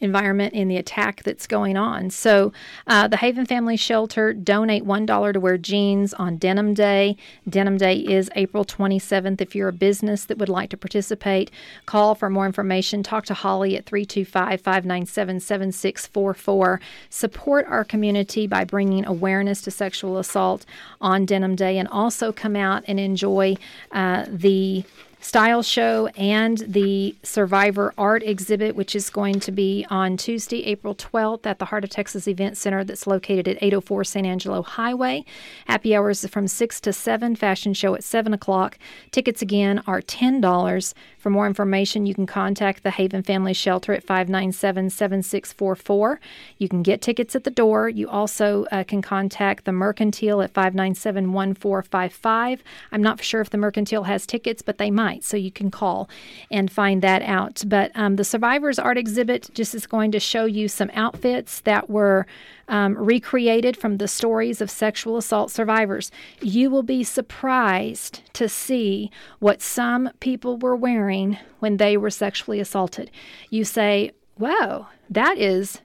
environment 0.00 0.52
in 0.54 0.68
the 0.68 0.76
attack 0.76 1.22
that's 1.22 1.46
going 1.46 1.76
on. 1.76 2.10
So, 2.10 2.52
uh, 2.86 3.08
the 3.08 3.16
Haven 3.16 3.46
Family 3.46 3.76
Shelter 3.76 4.32
donate 4.32 4.84
$1 4.84 5.32
to 5.32 5.40
wear 5.40 5.56
jeans 5.56 6.12
on 6.14 6.36
Denim 6.36 6.74
Day. 6.74 7.16
Denim 7.48 7.78
Day 7.78 7.96
is 7.98 8.30
April 8.36 8.64
27th. 8.64 9.40
If 9.40 9.54
you're 9.54 9.68
a 9.68 9.72
business 9.72 10.24
that 10.26 10.38
would 10.38 10.48
like 10.48 10.70
to 10.70 10.76
participate, 10.76 11.50
call 11.86 12.14
for 12.14 12.28
more 12.28 12.46
information. 12.46 13.02
Talk 13.02 13.24
to 13.26 13.34
Holly 13.34 13.76
at 13.76 13.86
325 13.86 14.60
597 14.60 15.40
7644. 15.40 16.80
Support 17.08 17.66
our 17.66 17.84
community 17.84 18.46
by 18.46 18.64
bringing 18.64 19.06
awareness 19.06 19.62
to 19.62 19.70
sexual 19.70 20.18
assault 20.18 20.66
on 21.00 21.24
Denim 21.24 21.56
Day 21.56 21.78
and 21.78 21.88
also 21.88 22.32
come 22.32 22.56
out 22.56 22.84
and 22.86 23.00
enjoy 23.00 23.56
uh, 23.92 24.26
the 24.28 24.84
style 25.20 25.62
show 25.62 26.06
and 26.16 26.58
the 26.58 27.14
Survivor 27.22 27.92
art 27.98 28.22
exhibit, 28.22 28.76
which 28.76 28.94
is 28.94 29.10
going 29.10 29.40
to 29.40 29.52
be 29.52 29.86
on 29.90 30.16
Tuesday, 30.16 30.64
April 30.64 30.94
12th 30.94 31.46
at 31.46 31.58
the 31.58 31.66
Heart 31.66 31.84
of 31.84 31.90
Texas 31.90 32.28
Event 32.28 32.56
Center 32.56 32.84
that's 32.84 33.06
located 33.06 33.48
at 33.48 33.62
804 33.62 34.04
San 34.04 34.26
Angelo 34.26 34.62
Highway. 34.62 35.24
Happy 35.66 35.96
hours 35.96 36.26
from 36.26 36.46
6 36.46 36.80
to 36.80 36.92
7, 36.92 37.36
fashion 37.36 37.74
show 37.74 37.94
at 37.94 38.04
7 38.04 38.32
o'clock. 38.32 38.78
Tickets 39.10 39.42
again 39.42 39.82
are 39.86 40.00
$10. 40.00 40.94
For 41.26 41.30
more 41.30 41.48
information, 41.48 42.06
you 42.06 42.14
can 42.14 42.26
contact 42.26 42.84
the 42.84 42.92
Haven 42.92 43.24
Family 43.24 43.52
Shelter 43.52 43.92
at 43.92 44.04
597 44.04 44.90
7644. 44.90 46.20
You 46.58 46.68
can 46.68 46.84
get 46.84 47.02
tickets 47.02 47.34
at 47.34 47.42
the 47.42 47.50
door. 47.50 47.88
You 47.88 48.08
also 48.08 48.64
uh, 48.70 48.84
can 48.84 49.02
contact 49.02 49.64
the 49.64 49.72
Mercantile 49.72 50.40
at 50.40 50.52
597 50.52 51.32
1455. 51.32 52.62
I'm 52.92 53.02
not 53.02 53.24
sure 53.24 53.40
if 53.40 53.50
the 53.50 53.58
Mercantile 53.58 54.04
has 54.04 54.24
tickets, 54.24 54.62
but 54.62 54.78
they 54.78 54.88
might, 54.88 55.24
so 55.24 55.36
you 55.36 55.50
can 55.50 55.68
call 55.68 56.08
and 56.48 56.70
find 56.70 57.02
that 57.02 57.22
out. 57.22 57.64
But 57.66 57.90
um, 57.96 58.14
the 58.14 58.22
Survivors 58.22 58.78
Art 58.78 58.96
Exhibit 58.96 59.50
just 59.52 59.74
is 59.74 59.84
going 59.84 60.12
to 60.12 60.20
show 60.20 60.44
you 60.44 60.68
some 60.68 60.92
outfits 60.94 61.58
that 61.62 61.90
were 61.90 62.28
um, 62.68 62.96
recreated 62.96 63.76
from 63.76 63.96
the 63.96 64.08
stories 64.08 64.60
of 64.60 64.70
sexual 64.70 65.16
assault 65.16 65.50
survivors. 65.50 66.10
You 66.40 66.70
will 66.70 66.82
be 66.82 67.04
surprised 67.04 68.22
to 68.34 68.48
see 68.48 69.10
what 69.38 69.62
some 69.62 70.10
people 70.20 70.58
were 70.58 70.76
wearing 70.76 71.38
when 71.60 71.76
they 71.76 71.96
were 71.96 72.10
sexually 72.10 72.60
assaulted. 72.60 73.10
You 73.50 73.64
say, 73.64 74.12
Whoa, 74.36 74.86
that 75.08 75.38
is 75.38 75.80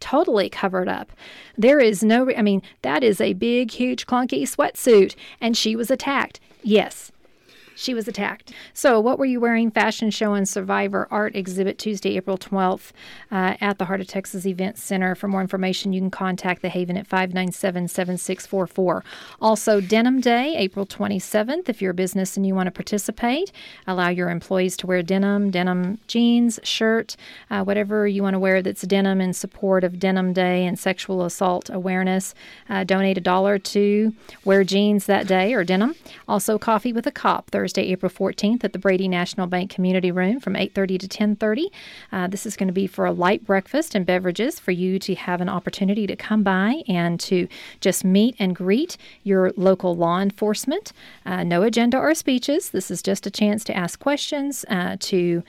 totally 0.00 0.48
covered 0.48 0.88
up. 0.88 1.12
There 1.56 1.78
is 1.78 2.02
no, 2.02 2.28
I 2.36 2.42
mean, 2.42 2.60
that 2.82 3.04
is 3.04 3.20
a 3.20 3.34
big, 3.34 3.70
huge, 3.70 4.06
clunky 4.06 4.42
sweatsuit, 4.42 5.14
and 5.40 5.56
she 5.56 5.76
was 5.76 5.90
attacked. 5.90 6.40
Yes, 6.64 7.11
she 7.74 7.94
was 7.94 8.08
attacked. 8.08 8.52
So, 8.74 9.00
what 9.00 9.18
were 9.18 9.24
you 9.24 9.40
wearing? 9.40 9.70
Fashion 9.70 10.10
Show 10.10 10.34
and 10.34 10.48
Survivor 10.48 11.08
Art 11.10 11.34
Exhibit 11.34 11.78
Tuesday, 11.78 12.16
April 12.16 12.36
12th 12.36 12.92
uh, 13.30 13.56
at 13.60 13.78
the 13.78 13.86
Heart 13.86 14.02
of 14.02 14.06
Texas 14.06 14.46
Event 14.46 14.78
Center. 14.78 15.14
For 15.14 15.28
more 15.28 15.40
information, 15.40 15.92
you 15.92 16.00
can 16.00 16.10
contact 16.10 16.62
the 16.62 16.68
Haven 16.68 16.96
at 16.96 17.06
597 17.06 17.88
7644. 17.88 19.04
Also, 19.40 19.80
Denim 19.80 20.20
Day, 20.20 20.54
April 20.56 20.86
27th. 20.86 21.68
If 21.68 21.80
you're 21.80 21.92
a 21.92 21.94
business 21.94 22.36
and 22.36 22.46
you 22.46 22.54
want 22.54 22.66
to 22.66 22.70
participate, 22.70 23.52
allow 23.86 24.08
your 24.08 24.28
employees 24.28 24.76
to 24.78 24.86
wear 24.86 25.02
denim, 25.02 25.50
denim 25.50 25.98
jeans, 26.06 26.60
shirt, 26.62 27.16
uh, 27.50 27.62
whatever 27.64 28.06
you 28.06 28.22
want 28.22 28.34
to 28.34 28.38
wear 28.38 28.60
that's 28.60 28.82
denim 28.82 29.20
in 29.20 29.32
support 29.32 29.84
of 29.84 29.98
Denim 29.98 30.32
Day 30.32 30.66
and 30.66 30.78
sexual 30.78 31.24
assault 31.24 31.70
awareness. 31.70 32.34
Uh, 32.68 32.84
donate 32.84 33.16
a 33.16 33.20
dollar 33.20 33.58
to 33.58 34.12
wear 34.44 34.64
jeans 34.64 35.06
that 35.06 35.26
day 35.26 35.54
or 35.54 35.64
denim. 35.64 35.94
Also, 36.28 36.58
Coffee 36.58 36.92
with 36.92 37.06
a 37.06 37.10
Cop 37.10 37.50
Thursday, 37.50 37.71
April 37.80 38.10
14th 38.10 38.64
at 38.64 38.72
the 38.72 38.78
Brady 38.78 39.08
National 39.08 39.46
Bank 39.46 39.70
Community 39.70 40.10
Room 40.10 40.38
from 40.38 40.54
8:30 40.54 40.98
to 40.98 41.08
10:30. 41.08 41.70
Uh, 42.12 42.26
this 42.26 42.44
is 42.44 42.56
going 42.56 42.68
to 42.68 42.72
be 42.72 42.86
for 42.86 43.06
a 43.06 43.12
light 43.12 43.44
breakfast 43.44 43.94
and 43.94 44.04
beverages 44.04 44.58
for 44.58 44.72
you 44.72 44.98
to 44.98 45.14
have 45.14 45.40
an 45.40 45.48
opportunity 45.48 46.06
to 46.06 46.16
come 46.16 46.42
by 46.42 46.82
and 46.86 47.18
to 47.20 47.48
just 47.80 48.04
meet 48.04 48.36
and 48.38 48.54
greet 48.54 48.96
your 49.22 49.52
local 49.56 49.96
law 49.96 50.20
enforcement. 50.20 50.92
Uh, 51.24 51.42
no 51.42 51.62
agenda 51.62 51.96
or 51.98 52.14
speeches. 52.14 52.70
This 52.70 52.90
is 52.90 53.02
just 53.02 53.26
a 53.26 53.30
chance 53.30 53.64
to 53.64 53.76
ask 53.76 53.98
questions, 53.98 54.64
uh, 54.68 54.96
to 55.00 55.42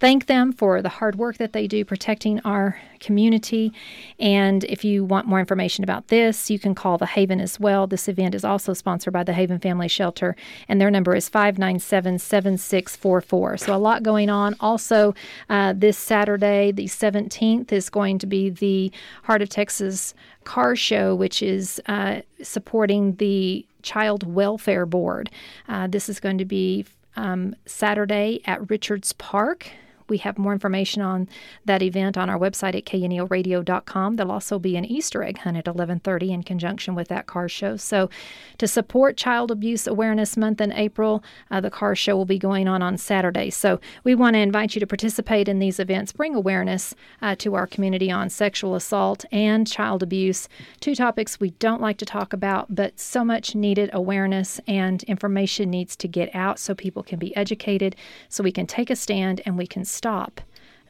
thank 0.00 0.26
them 0.26 0.52
for 0.52 0.80
the 0.80 0.88
hard 0.88 1.16
work 1.16 1.36
that 1.36 1.52
they 1.52 1.66
do 1.66 1.84
protecting 1.84 2.40
our 2.40 2.80
community. 3.00 3.72
And 4.18 4.64
if 4.64 4.84
you 4.84 5.04
want 5.04 5.26
more 5.26 5.38
information 5.38 5.84
about 5.84 6.08
this, 6.08 6.50
you 6.50 6.58
can 6.58 6.74
call 6.74 6.98
the 6.98 7.06
Haven 7.06 7.40
as 7.40 7.60
well. 7.60 7.86
This 7.86 8.08
event 8.08 8.34
is 8.34 8.44
also 8.44 8.72
sponsored 8.72 9.12
by 9.12 9.22
the 9.22 9.34
Haven 9.34 9.58
Family 9.58 9.88
Shelter, 9.88 10.34
and 10.68 10.80
their 10.80 10.90
number 10.90 11.14
is 11.14 11.28
597 11.28 12.18
7644. 12.18 13.58
So, 13.58 13.74
a 13.74 13.78
lot 13.78 14.02
going 14.02 14.30
on. 14.30 14.56
Also, 14.58 15.14
uh, 15.48 15.74
this 15.76 15.98
Saturday, 15.98 16.72
the 16.72 16.86
17th, 16.86 17.70
is 17.70 17.90
going 17.90 18.18
to 18.18 18.26
be 18.26 18.50
the 18.50 18.90
Heart 19.24 19.42
of 19.42 19.50
Texas 19.50 20.14
Car 20.44 20.74
Show, 20.74 21.14
which 21.14 21.42
is 21.42 21.80
uh, 21.86 22.22
supporting 22.42 23.16
the 23.16 23.66
Child 23.82 24.26
Welfare 24.26 24.86
Board. 24.86 25.30
Uh, 25.68 25.86
this 25.86 26.08
is 26.08 26.20
going 26.20 26.38
to 26.38 26.44
be 26.44 26.86
um, 27.16 27.54
Saturday 27.66 28.40
at 28.46 28.70
Richards 28.70 29.12
Park. 29.14 29.70
We 30.10 30.18
have 30.18 30.38
more 30.38 30.52
information 30.52 31.00
on 31.00 31.28
that 31.64 31.82
event 31.82 32.18
on 32.18 32.28
our 32.28 32.38
website 32.38 32.74
at 32.74 32.84
knelradio.com. 32.84 34.16
There'll 34.16 34.32
also 34.32 34.58
be 34.58 34.76
an 34.76 34.84
Easter 34.84 35.22
egg 35.22 35.38
hunt 35.38 35.56
at 35.56 35.66
11:30 35.66 36.30
in 36.30 36.42
conjunction 36.42 36.94
with 36.94 37.08
that 37.08 37.26
car 37.26 37.48
show. 37.48 37.76
So, 37.76 38.10
to 38.58 38.68
support 38.68 39.16
Child 39.16 39.50
Abuse 39.50 39.86
Awareness 39.86 40.36
Month 40.36 40.60
in 40.60 40.72
April, 40.72 41.24
uh, 41.50 41.60
the 41.60 41.70
car 41.70 41.94
show 41.94 42.16
will 42.16 42.24
be 42.24 42.38
going 42.38 42.68
on 42.68 42.82
on 42.82 42.98
Saturday. 42.98 43.50
So, 43.50 43.80
we 44.04 44.14
want 44.14 44.34
to 44.34 44.40
invite 44.40 44.74
you 44.74 44.80
to 44.80 44.86
participate 44.86 45.48
in 45.48 45.58
these 45.60 45.78
events, 45.78 46.12
bring 46.12 46.34
awareness 46.34 46.94
uh, 47.22 47.36
to 47.36 47.54
our 47.54 47.66
community 47.66 48.10
on 48.10 48.28
sexual 48.28 48.74
assault 48.74 49.24
and 49.32 49.66
child 49.66 50.02
abuse, 50.02 50.48
two 50.80 50.94
topics 50.94 51.38
we 51.38 51.50
don't 51.52 51.80
like 51.80 51.98
to 51.98 52.04
talk 52.04 52.32
about, 52.32 52.74
but 52.74 52.98
so 52.98 53.24
much 53.24 53.54
needed 53.54 53.90
awareness 53.92 54.60
and 54.66 55.02
information 55.04 55.70
needs 55.70 55.94
to 55.96 56.08
get 56.08 56.34
out 56.34 56.58
so 56.58 56.74
people 56.74 57.02
can 57.02 57.18
be 57.18 57.34
educated, 57.36 57.94
so 58.28 58.42
we 58.42 58.52
can 58.52 58.66
take 58.66 58.90
a 58.90 58.96
stand 58.96 59.40
and 59.46 59.56
we 59.56 59.66
can 59.66 59.84
stop 60.00 60.40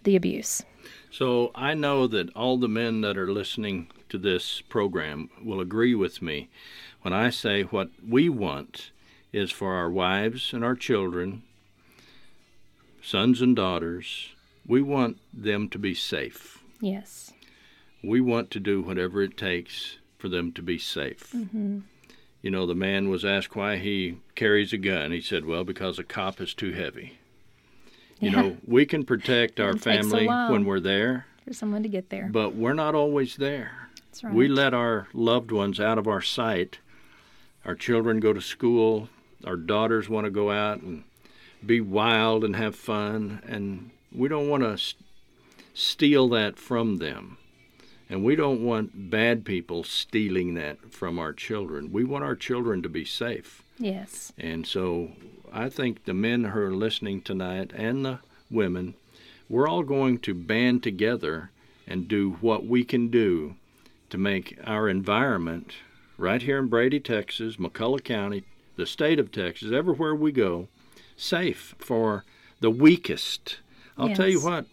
the 0.05 0.15
abuse. 0.15 0.63
So 1.11 1.51
I 1.57 1.75
know 1.75 2.07
that 2.07 2.33
all 2.37 2.59
the 2.59 2.69
men 2.69 3.01
that 3.01 3.19
are 3.19 3.33
listening 3.33 3.89
to 4.09 4.19
this 4.19 4.61
program 4.61 5.31
will 5.43 5.61
agree 5.61 5.97
with 5.97 6.23
me 6.23 6.49
when 7.03 7.13
I 7.13 7.31
say 7.31 7.63
what 7.63 7.91
we 8.09 8.29
want 8.29 8.93
is 9.33 9.51
for 9.51 9.75
our 9.75 9.91
wives 9.91 10.53
and 10.53 10.65
our 10.65 10.77
children, 10.77 11.43
sons 13.03 13.43
and 13.43 13.57
daughters, 13.57 14.29
we 14.65 14.81
want 14.81 15.19
them 15.35 15.69
to 15.71 15.79
be 15.79 15.93
safe. 15.93 16.63
Yes. 16.81 17.33
We 18.05 18.21
want 18.21 18.53
to 18.53 18.61
do 18.61 18.81
whatever 18.81 19.23
it 19.23 19.37
takes 19.37 19.97
for 20.19 20.29
them 20.29 20.53
to 20.53 20.63
be 20.63 20.79
safe. 20.79 21.33
Mm-hmm. 21.33 21.81
You 22.43 22.51
know, 22.53 22.65
the 22.65 22.77
man 22.77 23.09
was 23.09 23.25
asked 23.25 23.57
why 23.57 23.79
he 23.79 24.19
carries 24.37 24.73
a 24.73 24.79
gun. 24.79 25.11
He 25.11 25.21
said, 25.21 25.47
well, 25.47 25.65
because 25.65 25.99
a 25.99 26.05
cop 26.05 26.41
is 26.41 26.55
too 26.55 26.71
heavy. 26.73 27.19
You 28.21 28.31
Yeah. 28.31 28.41
know, 28.43 28.57
we 28.67 28.85
can 28.87 29.05
protect 29.05 29.59
our 29.61 29.71
It 29.71 29.83
takes 29.83 30.07
a 30.07 30.11
family 30.11 30.27
when 30.27 30.65
we're 30.65 30.81
there, 30.81 31.27
For 31.45 31.53
someone 31.55 31.83
to 31.83 31.89
get 31.89 32.11
there. 32.11 32.29
but 32.31 32.55
we're 32.55 32.75
not 32.75 32.95
always 32.95 33.37
there. 33.37 33.89
That's 34.07 34.23
right. 34.25 34.35
We 34.35 34.47
let 34.49 34.75
our 34.75 35.09
loved 35.15 35.51
ones 35.51 35.81
out 35.81 35.97
of 35.99 36.07
our 36.07 36.21
sight. 36.21 36.79
Our 37.65 37.75
children 37.75 38.21
go 38.21 38.33
to 38.33 38.41
school. 38.41 39.09
Our 39.45 39.57
daughters 39.57 40.09
want 40.09 40.27
to 40.27 40.31
go 40.31 40.51
out 40.51 40.83
and 40.83 41.05
be 41.65 41.81
wild 41.81 42.45
and 42.45 42.57
have 42.57 42.75
fun. 42.77 43.41
And 43.47 43.91
we 44.13 44.29
don't 44.29 44.49
want 44.49 44.63
to 44.65 44.73
s- 44.73 44.95
steal 45.73 46.29
that 46.31 46.59
from 46.59 46.99
them. 46.99 47.39
And 48.11 48.25
we 48.25 48.35
don't 48.37 48.63
want 48.63 49.11
bad 49.11 49.45
people 49.45 49.85
stealing 49.85 50.55
that 50.55 50.93
from 50.93 51.19
our 51.19 51.33
children. 51.33 51.93
We 51.93 52.03
want 52.05 52.25
our 52.25 52.35
children 52.35 52.83
to 52.83 52.89
be 52.89 53.05
safe. 53.05 53.63
Yes. 53.79 54.33
And 54.37 54.67
so 54.67 55.13
I 55.53 55.69
think 55.69 56.05
the 56.05 56.15
men 56.15 56.45
who 56.45 56.61
are 56.61 56.75
listening 56.75 57.23
tonight 57.23 57.73
and 57.75 58.05
the 58.05 58.19
women, 58.51 58.95
we're 59.49 59.69
all 59.69 59.83
going 59.83 60.19
to 60.21 60.35
band 60.35 60.83
together 60.83 61.51
and 61.87 62.07
do 62.07 62.39
what 62.41 62.67
we 62.67 62.85
can 62.85 63.09
do 63.09 63.57
to 64.11 64.19
make 64.19 64.59
our 64.65 64.89
environment 64.89 65.75
right 66.17 66.43
here 66.43 66.59
in 66.59 66.69
Brady, 66.69 67.01
Texas, 67.01 67.57
McCulloch 67.57 68.05
County, 68.05 68.45
the 68.77 68.87
state 68.87 69.19
of 69.19 69.33
Texas, 69.33 69.73
everywhere 69.73 70.15
we 70.15 70.31
go, 70.31 70.69
safe 71.17 71.75
for 71.79 72.25
the 72.61 72.71
weakest. 72.71 73.59
I'll 73.99 74.15
tell 74.15 74.29
you 74.29 74.41
what, 74.41 74.67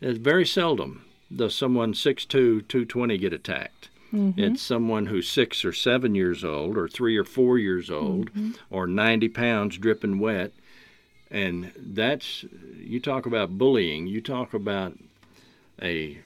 it's 0.00 0.18
very 0.18 0.46
seldom 0.46 1.04
does 1.34 1.54
someone 1.54 1.92
6'2", 1.92 2.28
220 2.28 3.18
get 3.18 3.32
attacked. 3.32 3.88
Mhm. 4.12 4.34
It's 4.36 4.62
someone 4.62 5.06
who's 5.06 5.28
six 5.28 5.64
or 5.64 5.72
seven 5.72 6.14
years 6.14 6.44
old, 6.44 6.76
or 6.76 6.88
three 6.88 7.16
or 7.16 7.24
four 7.24 7.58
years 7.58 7.90
old, 7.90 8.32
Mhm. 8.34 8.56
or 8.70 8.86
90 8.86 9.28
pounds 9.28 9.78
dripping 9.78 10.18
wet. 10.18 10.52
And 11.30 11.72
that's, 11.76 12.44
you 12.78 13.00
talk 13.00 13.24
about 13.24 13.56
bullying, 13.56 14.06
you 14.06 14.20
talk 14.20 14.52
about 14.52 14.98
a 15.80 16.18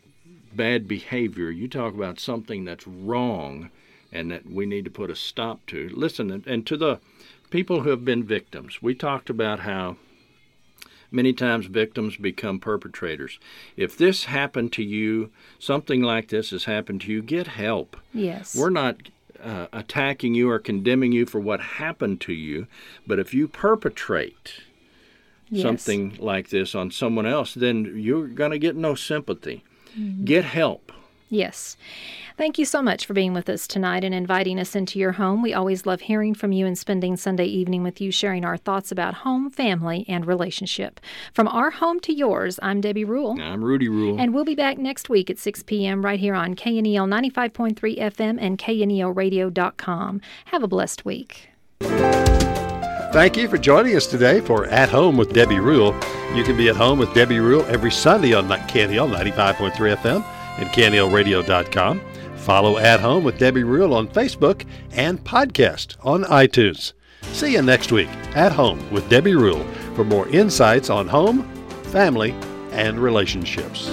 bad 0.54 0.88
behavior, 0.88 1.50
you 1.50 1.68
talk 1.68 1.94
about 1.94 2.18
something 2.18 2.64
that's 2.64 2.86
wrong 2.86 3.70
and 4.12 4.30
that 4.30 4.46
we 4.50 4.66
need 4.66 4.84
to 4.84 4.90
put 4.90 5.10
a 5.10 5.16
stop 5.16 5.64
to. 5.66 5.88
Listen, 5.90 6.30
and, 6.30 6.46
and 6.46 6.66
to 6.66 6.76
the 6.76 6.98
people 7.50 7.82
who 7.82 7.90
have 7.90 8.04
been 8.04 8.24
victims, 8.24 8.82
we 8.82 8.94
talked 8.94 9.30
about 9.30 9.60
how 9.60 9.96
Many 11.10 11.32
times 11.32 11.66
victims 11.66 12.16
become 12.16 12.58
perpetrators. 12.58 13.38
If 13.76 13.96
this 13.96 14.24
happened 14.24 14.72
to 14.74 14.82
you, 14.82 15.30
something 15.58 16.02
like 16.02 16.28
this 16.28 16.50
has 16.50 16.64
happened 16.64 17.02
to 17.02 17.12
you, 17.12 17.22
get 17.22 17.46
help. 17.46 17.96
Yes. 18.12 18.54
We're 18.56 18.70
not 18.70 18.96
uh, 19.42 19.66
attacking 19.72 20.34
you 20.34 20.50
or 20.50 20.58
condemning 20.58 21.12
you 21.12 21.26
for 21.26 21.40
what 21.40 21.60
happened 21.60 22.20
to 22.22 22.32
you, 22.32 22.66
but 23.06 23.18
if 23.18 23.32
you 23.34 23.48
perpetrate 23.48 24.60
Yes. 25.48 25.62
something 25.62 26.16
like 26.18 26.48
this 26.48 26.74
on 26.74 26.90
someone 26.90 27.24
else, 27.24 27.54
then 27.54 27.92
you're 27.96 28.26
going 28.26 28.50
to 28.50 28.58
get 28.58 28.74
no 28.74 28.96
sympathy. 28.96 29.62
Get 30.24 30.44
help. 30.44 30.90
Yes. 31.28 31.76
Thank 32.36 32.58
you 32.58 32.64
so 32.64 32.82
much 32.82 33.06
for 33.06 33.14
being 33.14 33.32
with 33.32 33.48
us 33.48 33.66
tonight 33.66 34.04
and 34.04 34.14
inviting 34.14 34.60
us 34.60 34.76
into 34.76 34.98
your 34.98 35.12
home. 35.12 35.42
We 35.42 35.54
always 35.54 35.86
love 35.86 36.02
hearing 36.02 36.34
from 36.34 36.52
you 36.52 36.66
and 36.66 36.78
spending 36.78 37.16
Sunday 37.16 37.46
evening 37.46 37.82
with 37.82 38.00
you, 38.00 38.12
sharing 38.12 38.44
our 38.44 38.56
thoughts 38.56 38.92
about 38.92 39.14
home, 39.14 39.50
family, 39.50 40.04
and 40.06 40.26
relationship. 40.26 41.00
From 41.32 41.48
our 41.48 41.70
home 41.70 41.98
to 42.00 42.12
yours, 42.12 42.60
I'm 42.62 42.80
Debbie 42.80 43.04
Rule. 43.04 43.40
I'm 43.40 43.64
Rudy 43.64 43.88
Rule. 43.88 44.20
And 44.20 44.32
we'll 44.34 44.44
be 44.44 44.54
back 44.54 44.78
next 44.78 45.08
week 45.08 45.28
at 45.30 45.38
6 45.38 45.64
p.m. 45.64 46.04
right 46.04 46.20
here 46.20 46.34
on 46.34 46.54
KNEL 46.54 47.08
95.3 47.08 47.98
FM 47.98 48.38
and 48.40 48.58
KNELradio.com. 48.58 50.20
Have 50.46 50.62
a 50.62 50.68
blessed 50.68 51.04
week. 51.04 51.48
Thank 51.80 53.36
you 53.36 53.48
for 53.48 53.56
joining 53.56 53.96
us 53.96 54.06
today 54.06 54.40
for 54.40 54.66
At 54.66 54.90
Home 54.90 55.16
with 55.16 55.32
Debbie 55.32 55.60
Rule. 55.60 55.94
You 56.34 56.44
can 56.44 56.56
be 56.56 56.68
at 56.68 56.76
home 56.76 56.98
with 56.98 57.14
Debbie 57.14 57.40
Rule 57.40 57.64
every 57.66 57.90
Sunday 57.90 58.34
on 58.34 58.46
KNEL 58.46 59.08
95.3 59.08 59.96
FM 59.96 60.35
and 60.56 60.68
KNELradio.com. 60.68 62.00
Follow 62.36 62.78
At 62.78 63.00
Home 63.00 63.24
with 63.24 63.38
Debbie 63.38 63.64
Rule 63.64 63.92
on 63.94 64.06
Facebook 64.08 64.64
and 64.92 65.22
podcast 65.24 65.96
on 66.04 66.22
iTunes. 66.24 66.92
See 67.32 67.52
you 67.52 67.62
next 67.62 67.90
week 67.90 68.08
at 68.34 68.52
Home 68.52 68.88
with 68.90 69.08
Debbie 69.08 69.34
Rule 69.34 69.64
for 69.94 70.04
more 70.04 70.28
insights 70.28 70.90
on 70.90 71.08
home, 71.08 71.42
family, 71.84 72.32
and 72.70 72.98
relationships. 72.98 73.88